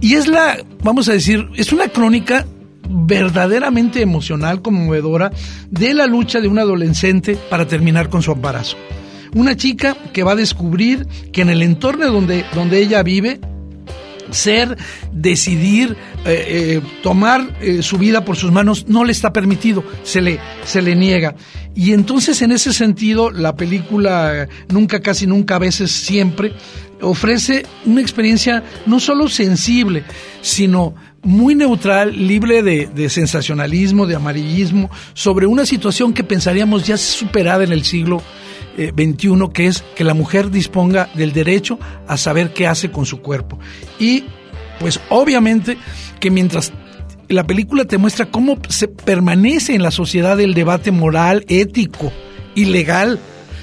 Y 0.00 0.14
es 0.14 0.26
la, 0.26 0.58
vamos 0.82 1.08
a 1.08 1.12
decir, 1.12 1.48
es 1.56 1.72
una 1.72 1.88
crónica 1.88 2.44
verdaderamente 2.88 4.00
emocional, 4.00 4.62
conmovedora, 4.62 5.32
de 5.70 5.94
la 5.94 6.06
lucha 6.06 6.40
de 6.40 6.48
un 6.48 6.58
adolescente 6.58 7.36
para 7.50 7.66
terminar 7.66 8.08
con 8.08 8.22
su 8.22 8.32
embarazo. 8.32 8.76
Una 9.34 9.56
chica 9.56 9.96
que 10.12 10.22
va 10.22 10.32
a 10.32 10.36
descubrir 10.36 11.06
que 11.32 11.42
en 11.42 11.50
el 11.50 11.62
entorno 11.62 12.10
donde, 12.10 12.44
donde 12.54 12.78
ella 12.80 13.02
vive, 13.02 13.40
ser, 14.30 14.76
decidir, 15.12 15.96
eh, 16.24 16.46
eh, 16.48 16.82
tomar 17.02 17.56
eh, 17.60 17.82
su 17.82 17.98
vida 17.98 18.24
por 18.24 18.36
sus 18.36 18.50
manos 18.50 18.86
no 18.88 19.04
le 19.04 19.12
está 19.12 19.32
permitido, 19.32 19.84
se 20.02 20.20
le, 20.20 20.40
se 20.64 20.82
le 20.82 20.96
niega. 20.96 21.34
Y 21.74 21.92
entonces 21.92 22.40
en 22.42 22.52
ese 22.52 22.72
sentido 22.72 23.30
la 23.30 23.54
película 23.54 24.48
Nunca, 24.68 25.00
casi 25.00 25.26
nunca, 25.26 25.56
a 25.56 25.58
veces 25.58 25.90
siempre, 25.90 26.52
ofrece 27.00 27.66
una 27.84 28.00
experiencia 28.00 28.64
no 28.86 29.00
solo 29.00 29.28
sensible, 29.28 30.04
sino 30.40 30.94
muy 31.26 31.56
neutral, 31.56 32.26
libre 32.26 32.62
de, 32.62 33.10
sensacionalismo, 33.10 34.06
de 34.06 34.14
amarillismo, 34.14 34.90
sobre 35.12 35.46
una 35.46 35.66
situación 35.66 36.14
que 36.14 36.22
pensaríamos 36.22 36.86
ya 36.86 36.96
superada 36.96 37.64
en 37.64 37.72
el 37.72 37.84
siglo 37.84 38.22
XXI, 38.76 39.28
eh, 39.32 39.48
que 39.52 39.66
es 39.66 39.82
que 39.96 40.04
la 40.04 40.14
mujer 40.14 40.50
disponga 40.50 41.10
del 41.14 41.32
derecho 41.32 41.78
a 42.06 42.16
saber 42.16 42.52
qué 42.52 42.68
hace 42.68 42.92
con 42.92 43.06
su 43.06 43.20
cuerpo. 43.20 43.58
Y 43.98 44.24
pues 44.78 45.00
obviamente 45.08 45.76
que 46.20 46.30
mientras 46.30 46.72
la 47.28 47.44
película 47.44 47.84
te 47.86 47.98
muestra 47.98 48.26
cómo 48.26 48.58
se 48.68 48.86
permanece 48.86 49.74
en 49.74 49.82
la 49.82 49.90
sociedad 49.90 50.38
el 50.38 50.54
debate 50.54 50.92
moral, 50.92 51.44
ético 51.48 52.12
y 52.54 52.66
legal 52.66 53.18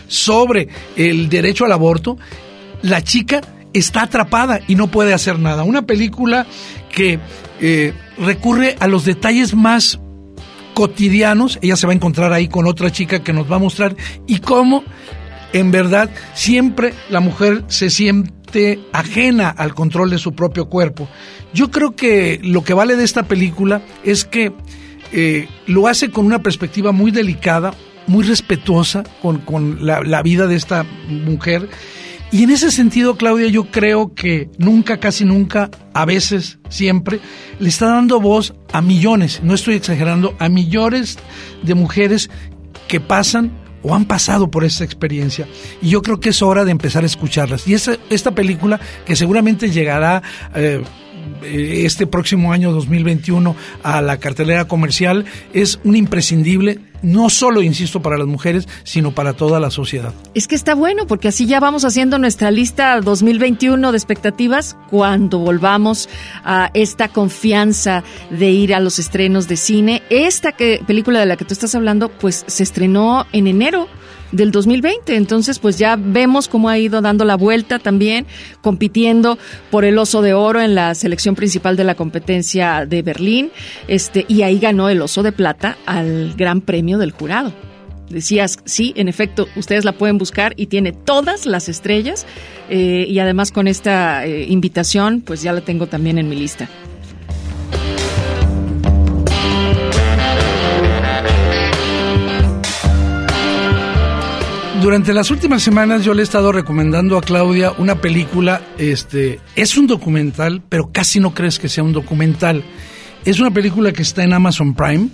sobre 0.08 0.68
el 0.98 1.30
derecho 1.30 1.64
al 1.64 1.72
aborto, 1.72 2.18
la 2.82 3.02
chica 3.02 3.42
está 3.72 4.04
atrapada 4.04 4.60
y 4.68 4.76
no 4.76 4.88
puede 4.88 5.14
hacer 5.14 5.40
nada. 5.40 5.64
Una 5.64 5.84
película 5.84 6.46
que 6.94 7.20
eh, 7.66 7.94
recurre 8.18 8.76
a 8.82 8.88
los 8.88 9.06
detalles 9.06 9.56
más 9.56 9.98
cotidianos. 10.74 11.60
Ella 11.62 11.78
se 11.78 11.88
va 11.88 11.94
a 11.94 11.96
encontrar 11.96 12.34
ahí 12.34 12.50
con 12.50 12.68
otra 12.68 12.92
chica 12.92 13.24
que 13.24 13.32
nos 13.32 13.50
va 13.50 13.56
a 13.56 13.60
mostrar 13.60 13.96
y 14.28 14.40
cómo 14.40 14.84
en 15.54 15.72
verdad 15.72 16.10
siempre 16.34 16.94
la 17.10 17.22
mujer 17.22 17.64
se 17.70 17.90
siente 17.90 18.82
ajena 18.92 19.48
al 19.48 19.74
control 19.74 20.10
de 20.10 20.18
su 20.18 20.34
propio 20.34 20.68
cuerpo. 20.68 21.08
Yo 21.54 21.72
creo 21.72 21.96
que 21.96 22.42
lo 22.44 22.66
que 22.66 22.74
vale 22.74 22.98
de 22.98 23.06
esta 23.06 23.24
película 23.24 23.82
es 24.04 24.26
que 24.26 24.52
eh, 25.14 25.48
lo 25.66 25.88
hace 25.88 26.12
con 26.12 26.26
una 26.26 26.44
perspectiva 26.44 26.92
muy 26.92 27.12
delicada, 27.12 27.74
muy 28.08 28.26
respetuosa 28.26 29.04
con, 29.22 29.38
con 29.38 29.86
la, 29.86 30.02
la 30.02 30.22
vida 30.22 30.48
de 30.48 30.58
esta 30.58 30.84
mujer 31.08 31.70
y 32.34 32.42
en 32.42 32.50
ese 32.50 32.72
sentido, 32.72 33.16
Claudia, 33.16 33.48
yo 33.48 33.66
creo 33.66 34.16
que 34.16 34.50
nunca, 34.58 35.00
casi 35.00 35.24
nunca, 35.24 35.70
a 35.94 36.04
veces, 36.04 36.58
siempre, 36.68 37.20
le 37.60 37.70
está 37.70 37.86
dando 37.86 38.20
voz 38.20 38.56
a 38.72 38.82
millones, 38.82 39.42
no 39.44 39.54
estoy 39.54 39.76
exagerando, 39.76 40.36
a 40.40 40.50
millones 40.50 41.20
de 41.62 41.76
mujeres 41.76 42.32
que 42.88 43.00
pasan 43.00 43.52
o 43.84 43.94
han 43.94 44.06
pasado 44.06 44.50
por 44.50 44.64
esta 44.64 44.84
experiencia. 44.84 45.48
Y 45.80 45.90
yo 45.90 46.02
creo 46.02 46.20
que 46.20 46.30
es 46.30 46.42
hora 46.42 46.66
de 46.66 46.72
empezar 46.72 47.04
a 47.04 47.06
escucharlas. 47.06 47.68
Y 47.68 47.76
esta, 47.76 47.98
esta 48.10 48.32
película, 48.32 48.80
que 49.06 49.16
seguramente 49.16 49.70
llegará... 49.70 50.24
Eh, 50.56 50.82
este 51.44 52.08
próximo 52.08 52.54
año 52.54 52.72
2021 52.72 53.56
a 53.84 54.02
la 54.02 54.18
cartelera 54.18 54.66
comercial 54.66 55.26
es 55.54 55.80
un 55.84 55.96
imprescindible 55.96 56.80
no 57.04 57.30
solo, 57.30 57.62
insisto, 57.62 58.02
para 58.02 58.18
las 58.18 58.28
mujeres, 58.28 58.68
sino 58.84 59.14
para 59.14 59.34
toda 59.34 59.60
la 59.60 59.70
sociedad. 59.70 60.14
Es 60.34 60.48
que 60.48 60.56
está 60.56 60.74
bueno, 60.74 61.06
porque 61.06 61.28
así 61.28 61.46
ya 61.46 61.60
vamos 61.60 61.86
haciendo 61.86 62.18
nuestra 62.18 62.50
lista 62.50 63.00
2021 63.02 63.92
de 63.92 63.98
expectativas 63.98 64.78
cuando 64.90 65.38
volvamos 65.40 66.10
a 66.44 66.72
esta 66.74 67.10
confianza 67.10 68.04
de 68.32 68.50
ir 68.50 68.74
a 68.74 68.80
los 68.80 69.00
estrenos 69.00 69.48
de 69.48 69.58
cine. 69.58 70.02
Esta 70.10 70.54
que, 70.54 70.82
película 70.88 71.20
de 71.20 71.26
la 71.26 71.36
que 71.36 71.46
tú 71.46 71.54
estás 71.54 71.76
hablando, 71.76 72.10
pues 72.10 72.46
se 72.48 72.64
estrenó 72.64 73.28
en 73.34 73.48
enero 73.48 73.88
del 74.34 74.52
2020. 74.52 75.16
Entonces, 75.16 75.60
pues 75.60 75.78
ya 75.78 75.96
vemos 75.98 76.50
cómo 76.50 76.68
ha 76.68 76.78
ido 76.78 77.02
dando 77.02 77.24
la 77.24 77.38
vuelta 77.38 77.80
también, 77.80 78.26
compitiendo 78.62 79.38
por 79.72 79.86
el 79.86 79.98
oso 79.98 80.22
de 80.22 80.34
oro 80.34 80.60
en 80.60 80.76
la 80.76 80.94
selección 80.96 81.36
principal 81.36 81.78
de 81.78 81.86
la 81.86 81.96
competencia 81.96 82.86
de 82.86 83.02
Berlín. 83.02 83.52
Este, 83.88 84.26
y 84.28 84.42
ahí 84.42 84.60
ganó 84.60 84.90
el 84.90 85.02
oso 85.02 85.24
de 85.24 85.32
plata 85.32 85.78
al 85.86 86.34
gran 86.36 86.60
premio 86.62 86.98
del 86.98 87.12
jurado. 87.12 87.54
Decías, 88.10 88.60
sí, 88.66 88.94
en 88.96 89.08
efecto, 89.08 89.48
ustedes 89.56 89.86
la 89.86 89.94
pueden 89.94 90.18
buscar 90.18 90.54
y 90.58 90.68
tiene 90.68 90.92
todas 90.92 91.46
las 91.46 91.70
estrellas. 91.70 92.26
Eh, 92.70 93.06
y 93.08 93.20
además 93.20 93.52
con 93.52 93.68
esta 93.68 94.26
eh, 94.26 94.46
invitación, 94.50 95.22
pues 95.22 95.42
ya 95.42 95.54
la 95.54 95.62
tengo 95.62 95.88
también 95.88 96.18
en 96.18 96.30
mi 96.30 96.36
lista. 96.36 96.70
Durante 104.84 105.14
las 105.14 105.32
últimas 105.32 105.64
semanas 105.64 106.04
yo 106.04 106.14
le 106.14 106.22
he 106.22 106.24
estado 106.24 106.52
recomendando 106.52 107.18
a 107.18 107.22
Claudia 107.22 107.72
una 107.78 108.02
película, 108.02 108.62
este, 108.78 109.40
es 109.56 109.78
un 109.78 109.88
documental, 109.88 110.62
pero 110.68 110.92
casi 110.92 111.22
no 111.22 111.34
crees 111.34 111.58
que 111.58 111.70
sea 111.70 111.86
un 111.86 111.94
documental. 111.94 112.66
Es 113.24 113.40
una 113.40 113.50
película 113.50 113.94
que 113.94 114.02
está 114.02 114.26
en 114.26 114.34
Amazon 114.34 114.74
Prime 114.74 115.08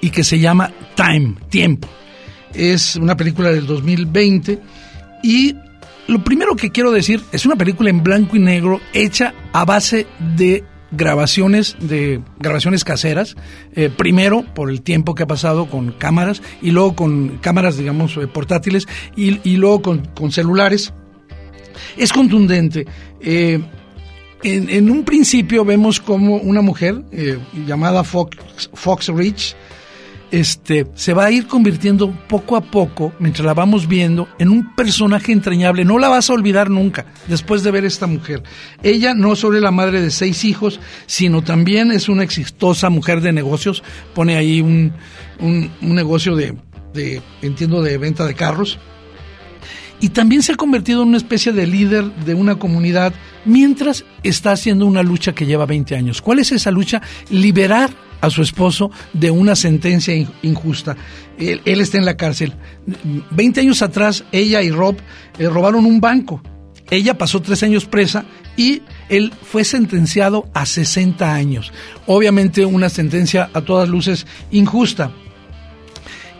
y 0.00 0.10
que 0.10 0.24
se 0.24 0.40
llama 0.40 0.72
Time, 0.96 1.36
Tiempo. 1.48 1.88
Es 2.52 2.96
una 2.96 3.16
película 3.16 3.52
del 3.52 3.64
2020 3.66 4.58
y 5.22 5.54
lo 6.08 6.24
primero 6.24 6.56
que 6.56 6.72
quiero 6.72 6.90
decir 6.90 7.22
es 7.30 7.46
una 7.46 7.54
película 7.54 7.90
en 7.90 8.02
blanco 8.02 8.34
y 8.34 8.40
negro 8.40 8.80
hecha 8.92 9.34
a 9.52 9.64
base 9.64 10.08
de 10.36 10.64
grabaciones 10.96 11.76
de 11.80 12.20
grabaciones 12.38 12.84
caseras 12.84 13.36
eh, 13.74 13.90
primero 13.94 14.44
por 14.54 14.70
el 14.70 14.82
tiempo 14.82 15.14
que 15.14 15.22
ha 15.22 15.26
pasado 15.26 15.66
con 15.66 15.92
cámaras 15.92 16.42
y 16.62 16.70
luego 16.70 16.96
con 16.96 17.38
cámaras 17.38 17.76
digamos 17.76 18.16
eh, 18.16 18.26
portátiles 18.26 18.86
y, 19.16 19.56
luego 19.56 19.82
con, 19.82 20.32
celulares. 20.32 20.92
Es 21.96 22.12
contundente. 22.12 22.86
Eh, 23.20 23.60
en, 24.42 24.90
un 24.90 25.04
principio 25.04 25.64
vemos 25.64 26.00
como 26.00 26.36
una 26.36 26.60
mujer 26.60 27.02
llamada 27.66 28.04
Fox, 28.04 28.36
Fox 28.74 29.08
Rich 29.08 29.56
este, 30.30 30.86
se 30.94 31.14
va 31.14 31.26
a 31.26 31.30
ir 31.30 31.46
convirtiendo 31.46 32.10
poco 32.28 32.56
a 32.56 32.60
poco, 32.60 33.12
mientras 33.18 33.46
la 33.46 33.54
vamos 33.54 33.86
viendo, 33.86 34.28
en 34.38 34.50
un 34.50 34.74
personaje 34.74 35.32
entrañable. 35.32 35.84
No 35.84 35.98
la 35.98 36.08
vas 36.08 36.30
a 36.30 36.34
olvidar 36.34 36.70
nunca 36.70 37.06
después 37.28 37.62
de 37.62 37.70
ver 37.70 37.84
esta 37.84 38.06
mujer. 38.06 38.42
Ella 38.82 39.14
no 39.14 39.36
solo 39.36 39.56
es 39.56 39.62
la 39.62 39.70
madre 39.70 40.00
de 40.00 40.10
seis 40.10 40.44
hijos, 40.44 40.80
sino 41.06 41.42
también 41.42 41.92
es 41.92 42.08
una 42.08 42.24
exitosa 42.24 42.90
mujer 42.90 43.20
de 43.20 43.32
negocios. 43.32 43.82
Pone 44.14 44.36
ahí 44.36 44.60
un, 44.60 44.92
un, 45.40 45.70
negocio 45.80 46.34
de, 46.36 46.54
de, 46.92 47.22
entiendo, 47.42 47.82
de 47.82 47.98
venta 47.98 48.26
de 48.26 48.34
carros. 48.34 48.78
Y 49.98 50.10
también 50.10 50.42
se 50.42 50.52
ha 50.52 50.56
convertido 50.56 51.02
en 51.02 51.08
una 51.08 51.16
especie 51.16 51.52
de 51.52 51.66
líder 51.66 52.04
de 52.16 52.34
una 52.34 52.56
comunidad 52.56 53.14
mientras 53.46 54.04
está 54.22 54.52
haciendo 54.52 54.84
una 54.84 55.02
lucha 55.02 55.34
que 55.34 55.46
lleva 55.46 55.64
20 55.64 55.96
años. 55.96 56.20
¿Cuál 56.20 56.40
es 56.40 56.52
esa 56.52 56.70
lucha? 56.70 57.00
Liberar 57.30 57.90
a 58.20 58.30
su 58.30 58.42
esposo 58.42 58.90
de 59.12 59.30
una 59.30 59.56
sentencia 59.56 60.14
injusta. 60.42 60.96
Él, 61.38 61.80
está 61.80 61.98
en 61.98 62.04
la 62.04 62.16
cárcel. 62.16 62.54
Veinte 63.30 63.60
años 63.60 63.82
atrás, 63.82 64.24
ella 64.32 64.62
y 64.62 64.70
Rob 64.70 64.96
eh, 65.38 65.48
robaron 65.48 65.84
un 65.84 66.00
banco. 66.00 66.40
Ella 66.90 67.18
pasó 67.18 67.42
tres 67.42 67.62
años 67.62 67.84
presa 67.84 68.24
y 68.56 68.82
él 69.08 69.32
fue 69.42 69.64
sentenciado 69.64 70.48
a 70.54 70.66
60 70.66 71.34
años. 71.34 71.72
Obviamente 72.06 72.64
una 72.64 72.88
sentencia 72.88 73.50
a 73.52 73.60
todas 73.60 73.88
luces 73.88 74.26
injusta. 74.52 75.10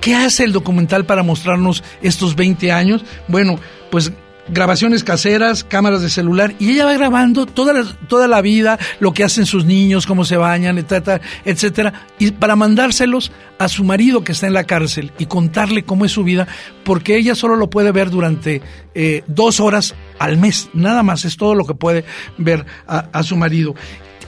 ¿Qué 0.00 0.14
hace 0.14 0.44
el 0.44 0.52
documental 0.52 1.04
para 1.04 1.24
mostrarnos 1.24 1.82
estos 2.00 2.36
20 2.36 2.70
años? 2.70 3.04
Bueno, 3.26 3.58
pues 3.90 4.12
grabaciones 4.48 5.04
caseras, 5.04 5.64
cámaras 5.64 6.02
de 6.02 6.10
celular, 6.10 6.54
y 6.58 6.70
ella 6.70 6.84
va 6.84 6.92
grabando 6.92 7.46
toda 7.46 7.72
la, 7.72 7.84
toda 8.08 8.28
la 8.28 8.40
vida, 8.40 8.78
lo 9.00 9.12
que 9.12 9.24
hacen 9.24 9.46
sus 9.46 9.64
niños, 9.64 10.06
cómo 10.06 10.24
se 10.24 10.36
bañan, 10.36 10.78
etcétera, 10.78 11.20
etcétera, 11.44 12.06
y 12.18 12.30
para 12.32 12.56
mandárselos 12.56 13.32
a 13.58 13.68
su 13.68 13.84
marido 13.84 14.22
que 14.22 14.32
está 14.32 14.46
en 14.46 14.54
la 14.54 14.64
cárcel 14.64 15.12
y 15.18 15.26
contarle 15.26 15.84
cómo 15.84 16.04
es 16.04 16.12
su 16.12 16.24
vida, 16.24 16.46
porque 16.84 17.16
ella 17.16 17.34
solo 17.34 17.56
lo 17.56 17.70
puede 17.70 17.92
ver 17.92 18.10
durante 18.10 18.62
eh, 18.94 19.24
dos 19.26 19.60
horas 19.60 19.94
al 20.18 20.36
mes, 20.36 20.68
nada 20.72 21.02
más, 21.02 21.24
es 21.24 21.36
todo 21.36 21.54
lo 21.54 21.66
que 21.66 21.74
puede 21.74 22.04
ver 22.38 22.64
a, 22.86 23.22
su 23.22 23.36
marido. 23.36 23.74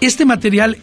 Este 0.00 0.24
material 0.24 0.78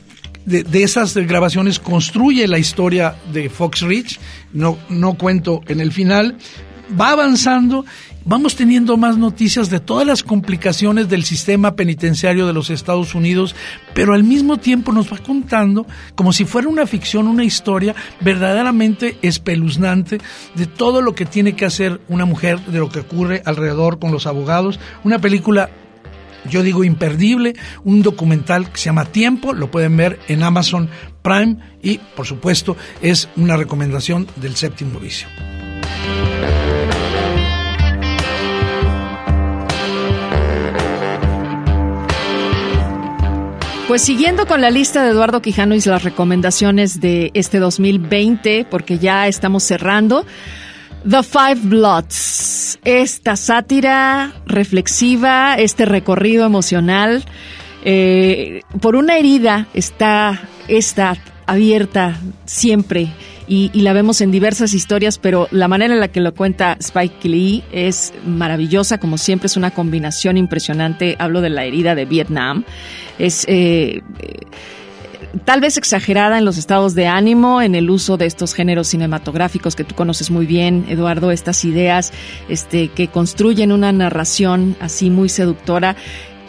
de, 0.45 0.63
de, 0.63 0.84
esas 0.84 1.15
grabaciones 1.15 1.80
construye 1.80 2.48
la 2.48 2.60
historia 2.60 3.15
de 3.34 3.50
Fox 3.50 3.82
Rich, 3.82 4.19
no, 4.54 4.78
no 4.89 5.15
cuento 5.15 5.62
en 5.67 5.80
el 5.82 5.91
final, 5.91 6.38
va 7.00 7.12
avanzando 7.12 7.86
vamos 8.25 8.55
teniendo 8.55 8.97
más 8.97 9.17
noticias 9.17 9.69
de 9.69 9.79
todas 9.79 10.05
las 10.05 10.23
complicaciones 10.23 11.07
del 11.07 11.23
sistema 11.23 11.75
penitenciario 11.75 12.47
de 12.47 12.53
los 12.53 12.69
Estados 12.69 13.15
Unidos, 13.15 13.55
pero 13.93 14.13
al 14.13 14.23
mismo 14.23 14.57
tiempo 14.57 14.91
nos 14.91 15.11
va 15.11 15.19
contando, 15.19 15.85
como 16.15 16.33
si 16.33 16.43
fuera 16.45 16.67
una 16.67 16.88
ficción, 16.88 17.27
una 17.27 17.43
historia 17.43 17.95
verdaderamente 18.21 19.17
espeluznante 19.21 20.17
de 20.55 20.65
todo 20.65 21.01
lo 21.01 21.15
que 21.15 21.25
tiene 21.25 21.55
que 21.55 21.65
hacer 21.65 22.01
una 22.09 22.25
mujer, 22.25 22.59
de 22.65 22.79
lo 22.79 22.89
que 22.89 22.99
ocurre 22.99 23.41
alrededor 23.45 23.99
con 23.99 24.11
los 24.11 24.27
abogados. 24.27 24.79
Una 25.03 25.19
película 25.19 25.69
yo 26.49 26.61
digo 26.61 26.83
imperdible, 26.83 27.55
un 27.83 28.03
documental 28.03 28.71
que 28.71 28.77
se 28.77 28.85
llama 28.85 29.05
Tiempo, 29.05 29.53
lo 29.53 29.71
pueden 29.71 29.97
ver 29.97 30.19
en 30.27 30.43
Amazon 30.43 30.89
Prime 31.23 31.57
y 31.81 31.97
por 31.97 32.27
supuesto 32.27 32.77
es 33.01 33.29
una 33.35 33.57
recomendación 33.57 34.27
del 34.35 34.55
séptimo 34.55 34.99
vicio. 34.99 35.27
Pues 43.88 44.02
siguiendo 44.02 44.48
con 44.48 44.62
la 44.62 44.71
lista 44.71 45.04
de 45.04 45.12
Eduardo 45.12 45.43
Quijano 45.43 45.76
y 45.76 45.80
las 45.80 46.04
recomendaciones 46.04 47.00
de 47.02 47.30
este 47.36 47.60
2020, 47.60 48.65
porque 48.67 48.98
ya 48.98 49.28
estamos 49.28 49.62
cerrando, 49.62 50.26
The 51.08 51.21
Five 51.21 51.60
Bloods, 51.62 52.80
esta 52.84 53.36
sátira 53.36 54.34
reflexiva, 54.48 55.54
este 55.54 55.86
recorrido 55.86 56.48
emocional, 56.48 57.26
eh, 57.84 58.62
por 58.82 58.95
una 58.95 59.19
herida 59.19 59.67
está 59.76 60.41
esta 60.67 61.15
abierta 61.45 62.19
siempre 62.45 63.10
y, 63.47 63.69
la 63.81 63.93
vemos 63.93 64.21
en 64.21 64.31
diversas 64.31 64.73
historias, 64.73 65.19
pero 65.19 65.47
la 65.51 65.67
manera 65.67 65.93
en 65.93 65.99
la 65.99 66.08
que 66.08 66.19
lo 66.19 66.34
cuenta 66.34 66.77
Spike 66.79 67.29
Lee 67.29 67.63
es 67.71 68.13
maravillosa, 68.25 68.97
como 68.97 69.17
siempre 69.17 69.47
es 69.47 69.55
una 69.55 69.71
combinación 69.71 70.38
impresionante. 70.38 71.15
Hablo 71.19 71.41
de 71.41 71.51
la 71.51 71.63
herida 71.63 71.93
de 71.93 72.05
Vietnam. 72.05 72.63
Es 73.19 73.45
eh, 73.47 74.01
tal 75.43 75.62
vez 75.62 75.77
exagerada 75.77 76.39
en 76.39 76.45
los 76.45 76.58
estados 76.58 76.95
de 76.95 77.05
ánimo, 77.05 77.62
en 77.62 77.75
el 77.75 77.91
uso 77.91 78.17
de 78.17 78.25
estos 78.25 78.55
géneros 78.55 78.88
cinematográficos 78.88 79.75
que 79.75 79.84
tú 79.84 79.93
conoces 79.93 80.31
muy 80.31 80.47
bien, 80.47 80.86
Eduardo, 80.89 81.29
estas 81.29 81.65
ideas 81.65 82.13
este, 82.49 82.88
que 82.88 83.10
construyen 83.10 83.71
una 83.71 83.91
narración 83.91 84.75
así 84.79 85.12
muy 85.12 85.29
seductora 85.29 85.95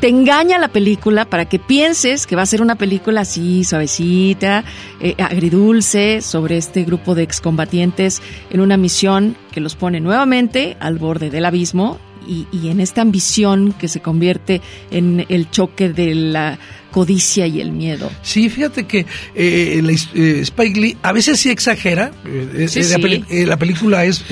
te 0.00 0.09
engaña 0.09 0.59
la 0.59 0.68
película 0.68 1.24
para 1.24 1.46
que 1.46 1.59
pienses 1.59 2.26
que 2.26 2.37
va 2.37 2.42
a 2.42 2.46
ser 2.46 2.62
una 2.62 2.76
película 2.76 3.22
así, 3.22 3.64
suavecita, 3.64 4.64
eh, 5.00 5.14
agridulce, 5.18 6.20
sobre 6.20 6.56
este 6.56 6.85
grupo 6.85 7.14
de 7.14 7.22
excombatientes 7.22 8.22
en 8.50 8.61
una 8.61 8.76
misión 8.76 9.37
que 9.52 9.61
los 9.61 9.74
pone 9.74 10.00
nuevamente 10.00 10.76
al 10.80 10.98
borde 10.98 11.30
del 11.30 11.44
abismo 11.44 11.98
y, 12.28 12.46
en 12.68 12.80
esta 12.80 13.02
ambición 13.02 13.72
que 13.72 13.87
se 13.87 14.00
convierte 14.00 14.61
en 14.90 15.24
el 15.28 15.48
choque 15.48 15.90
de 15.90 16.12
la 16.16 16.59
codicia 16.90 17.46
y 17.46 17.61
el 17.61 17.70
miedo. 17.70 18.11
Sí, 18.22 18.48
fíjate 18.48 18.85
que 18.85 19.06
eh, 19.37 19.80
eh, 20.14 20.40
Spike 20.40 20.80
Lee 20.80 20.96
a 21.02 21.12
veces 21.12 21.38
sí 21.38 21.50
exagera. 21.50 22.11
la, 22.24 23.46
la, 23.46 23.56
película 23.56 24.04
es 24.04 24.24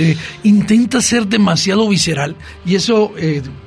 intenta 0.42 1.00
ser 1.00 1.28
demasiado 1.28 1.88
visceral 1.88 2.34
y 2.66 2.74
eso, 2.74 3.12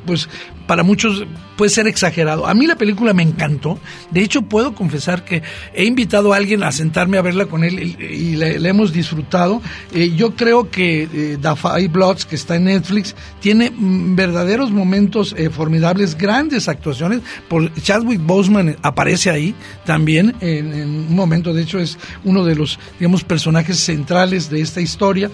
pues, 0.05 0.27
para 0.67 0.83
muchos 0.83 1.25
puede 1.55 1.71
ser 1.71 1.87
exagerado. 1.87 2.45
A 2.45 2.53
mí 2.53 2.67
la 2.67 2.75
película 2.75 3.13
me 3.13 3.23
encantó. 3.23 3.79
De 4.11 4.21
hecho, 4.21 4.43
puedo 4.43 4.75
confesar 4.75 5.25
que 5.25 5.41
he 5.73 5.85
invitado 5.85 6.33
a 6.33 6.37
alguien 6.37 6.61
a 6.63 6.71
sentarme 6.71 7.17
a 7.17 7.21
verla 7.21 7.47
con 7.47 7.63
él 7.63 7.79
y, 7.79 8.35
le, 8.35 8.55
hemos 8.67 8.93
disfrutado. 8.93 9.61
Eh, 9.93 10.13
yo 10.15 10.35
creo 10.35 10.69
que 10.69 11.03
eh, 11.11 11.37
The 11.41 11.87
Bloods, 11.87 12.25
que 12.25 12.35
está 12.35 12.57
en 12.57 12.65
Netflix, 12.65 13.15
tiene 13.39 13.71
mm, 13.71 14.15
verdaderos 14.15 14.71
momentos 14.71 15.33
eh, 15.37 15.49
formidables, 15.49 16.17
grandes 16.17 16.67
actuaciones. 16.67 17.21
Por 17.47 17.73
Chadwick 17.81 18.21
Boseman 18.21 18.75
aparece 18.81 19.29
ahí 19.29 19.55
también 19.85 20.35
en, 20.41 20.73
en 20.73 20.89
un 20.89 21.15
momento. 21.15 21.53
De 21.53 21.63
hecho, 21.63 21.79
es 21.79 21.97
uno 22.23 22.43
de 22.43 22.55
los, 22.55 22.77
digamos, 22.99 23.23
personajes 23.23 23.79
centrales 23.79 24.49
de 24.49 24.61
esta 24.61 24.81
historia. 24.81 25.31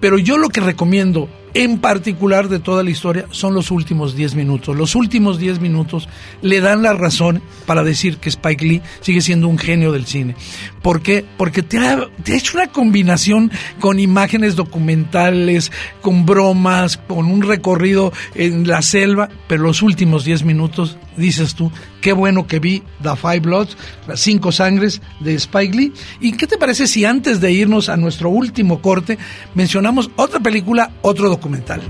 Pero 0.00 0.18
yo 0.18 0.36
lo 0.36 0.48
que 0.48 0.60
recomiendo 0.60 1.28
en 1.54 1.78
particular 1.78 2.48
de 2.48 2.58
toda 2.58 2.82
la 2.82 2.90
historia 2.90 3.26
son 3.30 3.54
los 3.54 3.70
últimos 3.70 4.16
10 4.16 4.34
minutos. 4.34 4.76
Los 4.76 4.96
últimos 4.96 5.38
10 5.38 5.60
minutos 5.60 6.08
le 6.42 6.60
dan 6.60 6.82
la 6.82 6.92
razón 6.92 7.42
para 7.64 7.84
decir 7.84 8.18
que 8.18 8.28
Spike 8.28 8.64
Lee 8.64 8.82
sigue 9.00 9.20
siendo 9.20 9.46
un 9.46 9.56
genio 9.56 9.92
del 9.92 10.04
cine. 10.04 10.34
¿Por 10.82 11.00
qué? 11.00 11.24
Porque 11.36 11.62
te 11.62 11.78
ha, 11.78 12.08
hecho 12.26 12.58
una 12.58 12.66
combinación 12.66 13.52
con 13.78 14.00
imágenes 14.00 14.56
documentales, 14.56 15.70
con 16.02 16.26
bromas, 16.26 16.96
con 16.96 17.26
un 17.26 17.42
recorrido 17.42 18.12
en 18.34 18.66
la 18.66 18.82
selva, 18.82 19.28
pero 19.46 19.62
los 19.62 19.80
últimos 19.80 20.24
10 20.24 20.44
minutos, 20.44 20.98
dices 21.16 21.54
tú, 21.54 21.70
qué 22.00 22.12
bueno 22.12 22.48
que 22.48 22.58
vi 22.58 22.82
The 23.02 23.14
Five 23.16 23.40
Bloods, 23.40 23.76
las 24.08 24.20
cinco 24.20 24.50
sangres 24.50 25.00
de 25.20 25.34
Spike 25.34 25.76
Lee. 25.76 25.92
¿Y 26.20 26.32
qué 26.32 26.48
te 26.48 26.58
parece 26.58 26.88
si 26.88 27.04
antes 27.04 27.40
de 27.40 27.52
irnos 27.52 27.88
a 27.88 27.96
nuestro 27.96 28.28
último 28.28 28.82
corte 28.82 29.18
mencionamos 29.54 30.10
otra 30.16 30.40
película, 30.40 30.90
otro 31.00 31.28
documental? 31.28 31.43
Documental. 31.44 31.82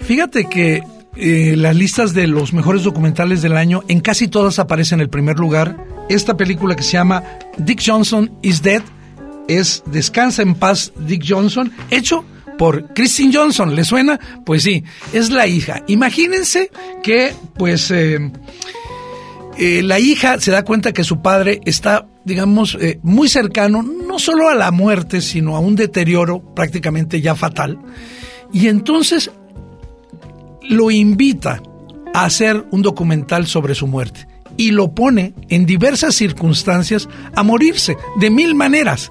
Fíjate 0.00 0.48
que 0.48 0.82
eh, 1.16 1.54
las 1.56 1.74
listas 1.76 2.14
de 2.14 2.26
los 2.26 2.52
mejores 2.52 2.82
documentales 2.84 3.42
del 3.42 3.56
año, 3.56 3.82
en 3.88 4.00
casi 4.00 4.28
todas 4.28 4.58
aparece 4.58 4.94
en 4.94 5.00
el 5.00 5.08
primer 5.08 5.38
lugar 5.38 5.76
esta 6.08 6.36
película 6.36 6.76
que 6.76 6.82
se 6.82 6.92
llama 6.92 7.22
Dick 7.58 7.82
Johnson 7.84 8.30
is 8.42 8.62
Dead, 8.62 8.82
es 9.48 9.82
Descansa 9.86 10.42
en 10.42 10.54
paz 10.54 10.92
Dick 10.96 11.24
Johnson, 11.26 11.72
hecho 11.90 12.24
por 12.56 12.92
Christine 12.94 13.32
Johnson. 13.32 13.74
¿Le 13.74 13.84
suena? 13.84 14.18
Pues 14.44 14.62
sí, 14.62 14.84
es 15.12 15.30
la 15.30 15.46
hija. 15.46 15.82
Imagínense 15.86 16.70
que, 17.02 17.32
pues, 17.56 17.90
eh, 17.90 18.30
eh, 19.58 19.82
la 19.82 19.98
hija 19.98 20.38
se 20.40 20.50
da 20.50 20.64
cuenta 20.64 20.92
que 20.92 21.04
su 21.04 21.22
padre 21.22 21.60
está, 21.64 22.06
digamos, 22.24 22.76
eh, 22.80 22.98
muy 23.02 23.28
cercano, 23.28 23.82
no 23.82 24.18
solo 24.18 24.48
a 24.48 24.54
la 24.54 24.70
muerte, 24.70 25.20
sino 25.20 25.56
a 25.56 25.60
un 25.60 25.76
deterioro 25.76 26.40
prácticamente 26.54 27.20
ya 27.20 27.34
fatal. 27.34 27.78
Y 28.52 28.68
entonces 28.68 29.30
lo 30.68 30.90
invita 30.90 31.62
a 32.12 32.24
hacer 32.24 32.66
un 32.70 32.82
documental 32.82 33.46
sobre 33.46 33.74
su 33.74 33.86
muerte 33.86 34.26
y 34.56 34.70
lo 34.70 34.94
pone 34.94 35.34
en 35.48 35.66
diversas 35.66 36.14
circunstancias 36.14 37.08
a 37.34 37.42
morirse 37.42 37.96
de 38.18 38.30
mil 38.30 38.54
maneras. 38.54 39.10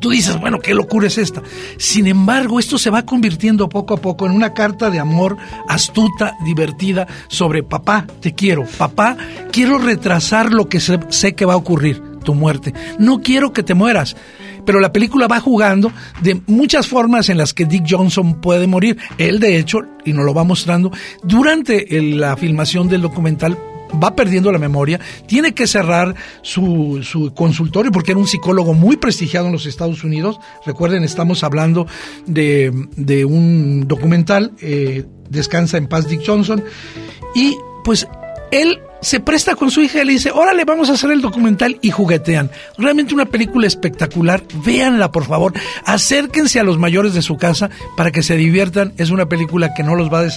Tú 0.00 0.10
dices, 0.10 0.38
bueno, 0.40 0.60
qué 0.60 0.74
locura 0.74 1.06
es 1.06 1.18
esta. 1.18 1.42
Sin 1.76 2.06
embargo, 2.06 2.58
esto 2.58 2.78
se 2.78 2.90
va 2.90 3.04
convirtiendo 3.04 3.68
poco 3.68 3.94
a 3.94 3.96
poco 3.96 4.26
en 4.26 4.32
una 4.32 4.54
carta 4.54 4.90
de 4.90 4.98
amor 4.98 5.36
astuta, 5.68 6.36
divertida, 6.44 7.06
sobre 7.28 7.62
papá, 7.62 8.06
te 8.20 8.34
quiero. 8.34 8.64
Papá, 8.64 9.16
quiero 9.50 9.78
retrasar 9.78 10.52
lo 10.52 10.68
que 10.68 10.80
sé 10.80 11.34
que 11.34 11.44
va 11.44 11.54
a 11.54 11.58
ocurrir, 11.58 12.02
tu 12.22 12.34
muerte. 12.34 12.74
No 12.98 13.20
quiero 13.20 13.52
que 13.52 13.62
te 13.62 13.74
mueras 13.74 14.16
pero 14.68 14.80
la 14.80 14.92
película 14.92 15.28
va 15.28 15.40
jugando 15.40 15.90
de 16.20 16.42
muchas 16.46 16.86
formas 16.86 17.30
en 17.30 17.38
las 17.38 17.54
que 17.54 17.64
Dick 17.64 17.86
Johnson 17.88 18.38
puede 18.38 18.66
morir. 18.66 18.98
Él, 19.16 19.40
de 19.40 19.56
hecho, 19.56 19.78
y 20.04 20.12
nos 20.12 20.26
lo 20.26 20.34
va 20.34 20.44
mostrando, 20.44 20.92
durante 21.22 21.86
la 22.02 22.36
filmación 22.36 22.86
del 22.86 23.00
documental 23.00 23.56
va 24.02 24.14
perdiendo 24.14 24.52
la 24.52 24.58
memoria, 24.58 25.00
tiene 25.26 25.54
que 25.54 25.66
cerrar 25.66 26.14
su, 26.42 27.00
su, 27.02 27.32
consultorio 27.34 27.92
porque 27.92 28.12
era 28.12 28.20
un 28.20 28.26
psicólogo 28.26 28.74
muy 28.74 28.96
prestigiado 28.96 29.46
en 29.46 29.52
los 29.52 29.66
Estados 29.66 30.04
Unidos. 30.04 30.38
Recuerden, 30.66 31.04
estamos 31.04 31.44
hablando 31.44 31.86
de, 32.26 32.72
de 32.96 33.24
un 33.24 33.86
documental, 33.86 34.52
eh, 34.60 35.04
Descansa 35.30 35.76
en 35.76 35.88
paz 35.88 36.08
Dick 36.08 36.22
Johnson, 36.26 36.64
y 37.34 37.54
pues 37.84 38.06
él 38.50 38.80
se 39.00 39.20
presta 39.20 39.54
con 39.54 39.70
su 39.70 39.80
hija 39.80 40.02
y 40.02 40.06
le 40.06 40.12
dice, 40.12 40.30
órale, 40.30 40.64
vamos 40.64 40.90
a 40.90 40.94
hacer 40.94 41.10
el 41.10 41.20
documental 41.20 41.78
y 41.82 41.90
juguetean. 41.90 42.50
Realmente 42.76 43.14
una 43.14 43.26
película 43.26 43.66
espectacular, 43.66 44.42
véanla 44.64 45.10
por 45.10 45.24
favor, 45.26 45.52
acérquense 45.84 46.60
a 46.60 46.64
los 46.64 46.78
mayores 46.78 47.14
de 47.14 47.22
su 47.22 47.36
casa 47.36 47.70
para 47.96 48.10
que 48.10 48.22
se 48.22 48.36
diviertan. 48.36 48.92
Es 48.96 49.10
una 49.10 49.28
película 49.28 49.74
que 49.74 49.82
no 49.82 49.94
los 49.94 50.12
va 50.12 50.20
a 50.20 50.28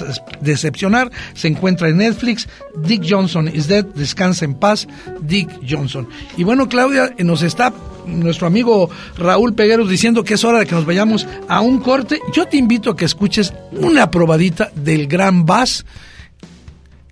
decepcionar, 0.41 1.11
se 1.33 1.47
encuentra 1.47 1.89
en 1.89 1.97
Netflix, 1.97 2.47
Dick 2.75 3.03
Johnson 3.07 3.49
is 3.53 3.67
dead, 3.67 3.85
descansa 3.85 4.45
en 4.45 4.55
paz, 4.55 4.87
Dick 5.21 5.49
Johnson. 5.67 6.07
Y 6.37 6.43
bueno, 6.43 6.69
Claudia, 6.69 7.13
nos 7.19 7.41
está 7.41 7.73
nuestro 8.05 8.47
amigo 8.47 8.89
Raúl 9.17 9.53
Pegueros 9.53 9.89
diciendo 9.89 10.23
que 10.23 10.35
es 10.35 10.43
hora 10.43 10.59
de 10.59 10.65
que 10.65 10.75
nos 10.75 10.85
vayamos 10.85 11.27
a 11.47 11.61
un 11.61 11.79
corte. 11.79 12.19
Yo 12.33 12.47
te 12.47 12.57
invito 12.57 12.91
a 12.91 12.95
que 12.95 13.05
escuches 13.05 13.53
una 13.71 14.11
probadita 14.11 14.71
del 14.75 15.07
gran 15.07 15.45
Bass 15.45 15.85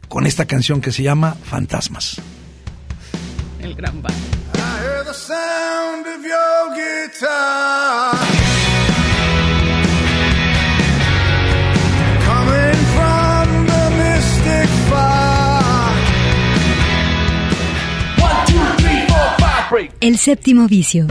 con 0.10 0.26
esta 0.26 0.46
canción 0.46 0.82
que 0.82 0.92
se 0.92 1.04
llama 1.04 1.36
Fantasmas. 1.44 2.20
El 3.62 3.76
gran 3.76 4.02
bar. 4.02 4.14
El 20.02 20.18
séptimo 20.18 20.68
vicio. 20.68 21.06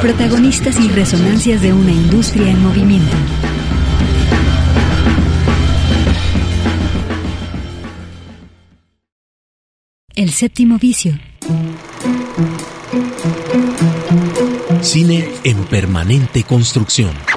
Protagonistas 0.00 0.78
y 0.78 0.88
resonancias 0.88 1.62
de 1.62 1.72
una 1.72 1.90
industria 1.90 2.50
en 2.50 2.62
movimiento. 2.62 3.16
El 10.16 10.30
séptimo 10.30 10.78
vicio. 10.78 11.18
Cine 14.80 15.28
en 15.42 15.64
permanente 15.64 16.44
construcción. 16.44 17.33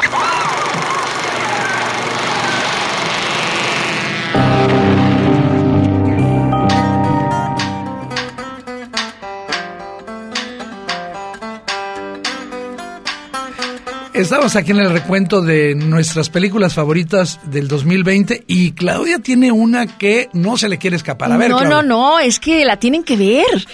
Estamos 14.17 14.55
aquí 14.55 14.71
en 14.71 14.79
el 14.79 14.89
recuento 14.89 15.41
de 15.41 15.75
nuestras 15.75 16.29
películas 16.29 16.73
favoritas 16.73 17.39
del 17.43 17.67
2020 17.67 18.45
y 18.47 18.71
Claudia 18.71 19.19
tiene 19.19 19.51
una 19.51 19.97
que 19.97 20.29
no 20.33 20.57
se 20.57 20.69
le 20.69 20.79
quiere 20.79 20.95
escapar. 20.95 21.31
A 21.31 21.37
ver, 21.37 21.51
no, 21.51 21.59
Claudia. 21.59 21.83
no, 21.83 21.83
no, 21.83 22.19
es 22.19 22.39
que 22.39 22.65
la 22.65 22.77
tienen 22.77 23.03
que 23.03 23.15
ver. 23.15 23.67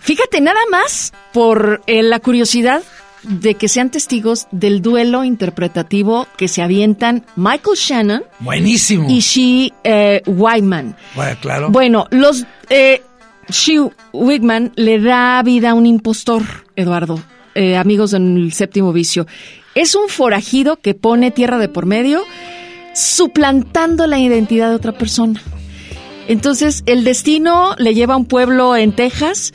Fíjate, 0.00 0.40
nada 0.40 0.58
más 0.70 1.12
por 1.32 1.80
eh, 1.86 2.02
la 2.02 2.18
curiosidad 2.18 2.82
de 3.22 3.54
que 3.54 3.68
sean 3.68 3.90
testigos 3.90 4.48
del 4.50 4.82
duelo 4.82 5.22
interpretativo 5.22 6.26
que 6.36 6.48
se 6.48 6.60
avientan 6.62 7.24
Michael 7.36 7.76
Shannon 7.76 8.24
Buenísimo. 8.40 9.08
y 9.08 9.20
She 9.20 9.72
eh, 9.84 10.22
Wyman. 10.26 10.96
Bueno, 11.14 11.36
claro. 11.40 11.70
Bueno, 11.70 12.06
los 12.10 12.44
eh, 12.68 13.02
She 13.48 13.78
Wigman 14.12 14.72
le 14.74 14.98
da 15.00 15.40
vida 15.44 15.70
a 15.70 15.74
un 15.74 15.86
impostor, 15.86 16.42
Eduardo, 16.74 17.22
eh, 17.54 17.76
amigos 17.76 18.10
del 18.10 18.52
séptimo 18.52 18.92
vicio. 18.92 19.26
Es 19.78 19.94
un 19.94 20.08
forajido 20.08 20.80
que 20.80 20.94
pone 20.94 21.30
tierra 21.30 21.56
de 21.56 21.68
por 21.68 21.86
medio, 21.86 22.24
suplantando 22.94 24.08
la 24.08 24.18
identidad 24.18 24.70
de 24.70 24.74
otra 24.74 24.98
persona. 24.98 25.40
Entonces, 26.26 26.82
el 26.86 27.04
destino 27.04 27.76
le 27.78 27.94
lleva 27.94 28.14
a 28.14 28.16
un 28.16 28.24
pueblo 28.24 28.74
en 28.74 28.90
Texas, 28.90 29.54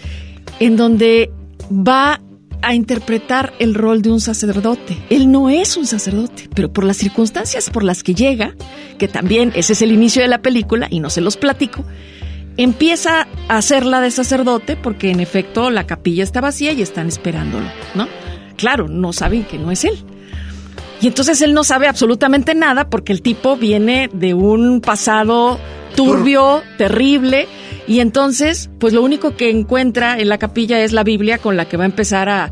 en 0.62 0.77
donde 0.77 1.29
va 1.69 2.21
a 2.62 2.73
interpretar 2.73 3.51
el 3.59 3.73
rol 3.73 4.01
de 4.01 4.12
un 4.12 4.21
sacerdote. 4.21 4.97
Él 5.09 5.29
no 5.29 5.49
es 5.49 5.75
un 5.75 5.86
sacerdote, 5.86 6.49
pero 6.55 6.71
por 6.71 6.86
las 6.86 6.95
circunstancias 6.95 7.69
por 7.69 7.83
las 7.83 8.01
que 8.01 8.15
llega, 8.15 8.55
que 8.97 9.09
también 9.09 9.51
ese 9.55 9.73
es 9.73 9.81
el 9.81 9.91
inicio 9.91 10.21
de 10.21 10.29
la 10.29 10.41
película 10.41 10.88
y 10.89 11.01
no 11.01 11.09
se 11.09 11.19
los 11.19 11.36
platico, 11.36 11.83
empieza 12.55 13.27
a 13.49 13.57
hacerla 13.57 13.99
de 13.99 14.09
sacerdote 14.09 14.77
porque 14.77 15.12
en 15.12 15.19
efecto 15.19 15.69
la 15.69 15.86
capilla 15.86 16.23
está 16.23 16.39
vacía 16.39 16.71
y 16.71 16.81
están 16.81 17.09
esperándolo, 17.09 17.67
¿no? 17.93 18.07
Claro, 18.55 18.88
no 18.88 19.12
saben 19.12 19.43
que 19.43 19.57
no 19.57 19.69
es 19.69 19.83
él. 19.83 20.05
Y 21.01 21.08
entonces 21.08 21.41
él 21.41 21.53
no 21.53 21.63
sabe 21.63 21.88
absolutamente 21.88 22.56
nada 22.56 22.89
porque 22.89 23.12
el 23.12 23.21
tipo 23.21 23.58
viene 23.58 24.10
de 24.13 24.34
un 24.34 24.82
pasado 24.82 25.60
turbio, 25.95 26.63
terrible, 26.77 27.47
y 27.88 27.99
entonces, 27.99 28.69
pues 28.79 28.93
lo 28.93 29.01
único 29.01 29.36
que 29.36 29.49
encuentra 29.49 30.17
en 30.17 30.29
la 30.29 30.38
capilla 30.38 30.82
es 30.82 30.93
la 30.93 31.03
Biblia 31.03 31.38
con 31.38 31.58
la 31.58 31.65
que 31.65 31.75
va 31.75 31.84
a 31.84 31.88
empezar 31.88 32.29
a, 32.29 32.51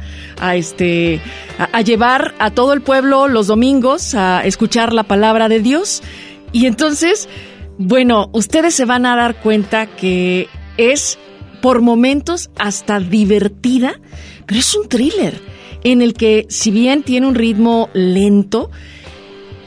este, 0.55 1.21
a 1.57 1.81
llevar 1.81 2.35
a 2.39 2.51
todo 2.51 2.73
el 2.73 2.81
pueblo 2.81 3.27
los 3.27 3.47
domingos 3.47 4.13
a 4.13 4.45
escuchar 4.45 4.91
la 4.91 5.03
palabra 5.03 5.47
de 5.47 5.61
Dios. 5.61 6.03
Y 6.51 6.65
entonces, 6.65 7.29
bueno, 7.77 8.29
ustedes 8.33 8.75
se 8.75 8.83
van 8.83 9.05
a 9.05 9.15
dar 9.15 9.39
cuenta 9.39 9.85
que 9.85 10.49
es 10.77 11.17
por 11.61 11.81
momentos 11.81 12.49
hasta 12.57 12.99
divertida, 12.99 14.01
pero 14.45 14.59
es 14.59 14.75
un 14.75 14.89
thriller 14.89 15.50
en 15.83 16.01
el 16.01 16.13
que 16.13 16.45
si 16.49 16.71
bien 16.71 17.03
tiene 17.03 17.27
un 17.27 17.35
ritmo 17.35 17.89
lento, 17.93 18.69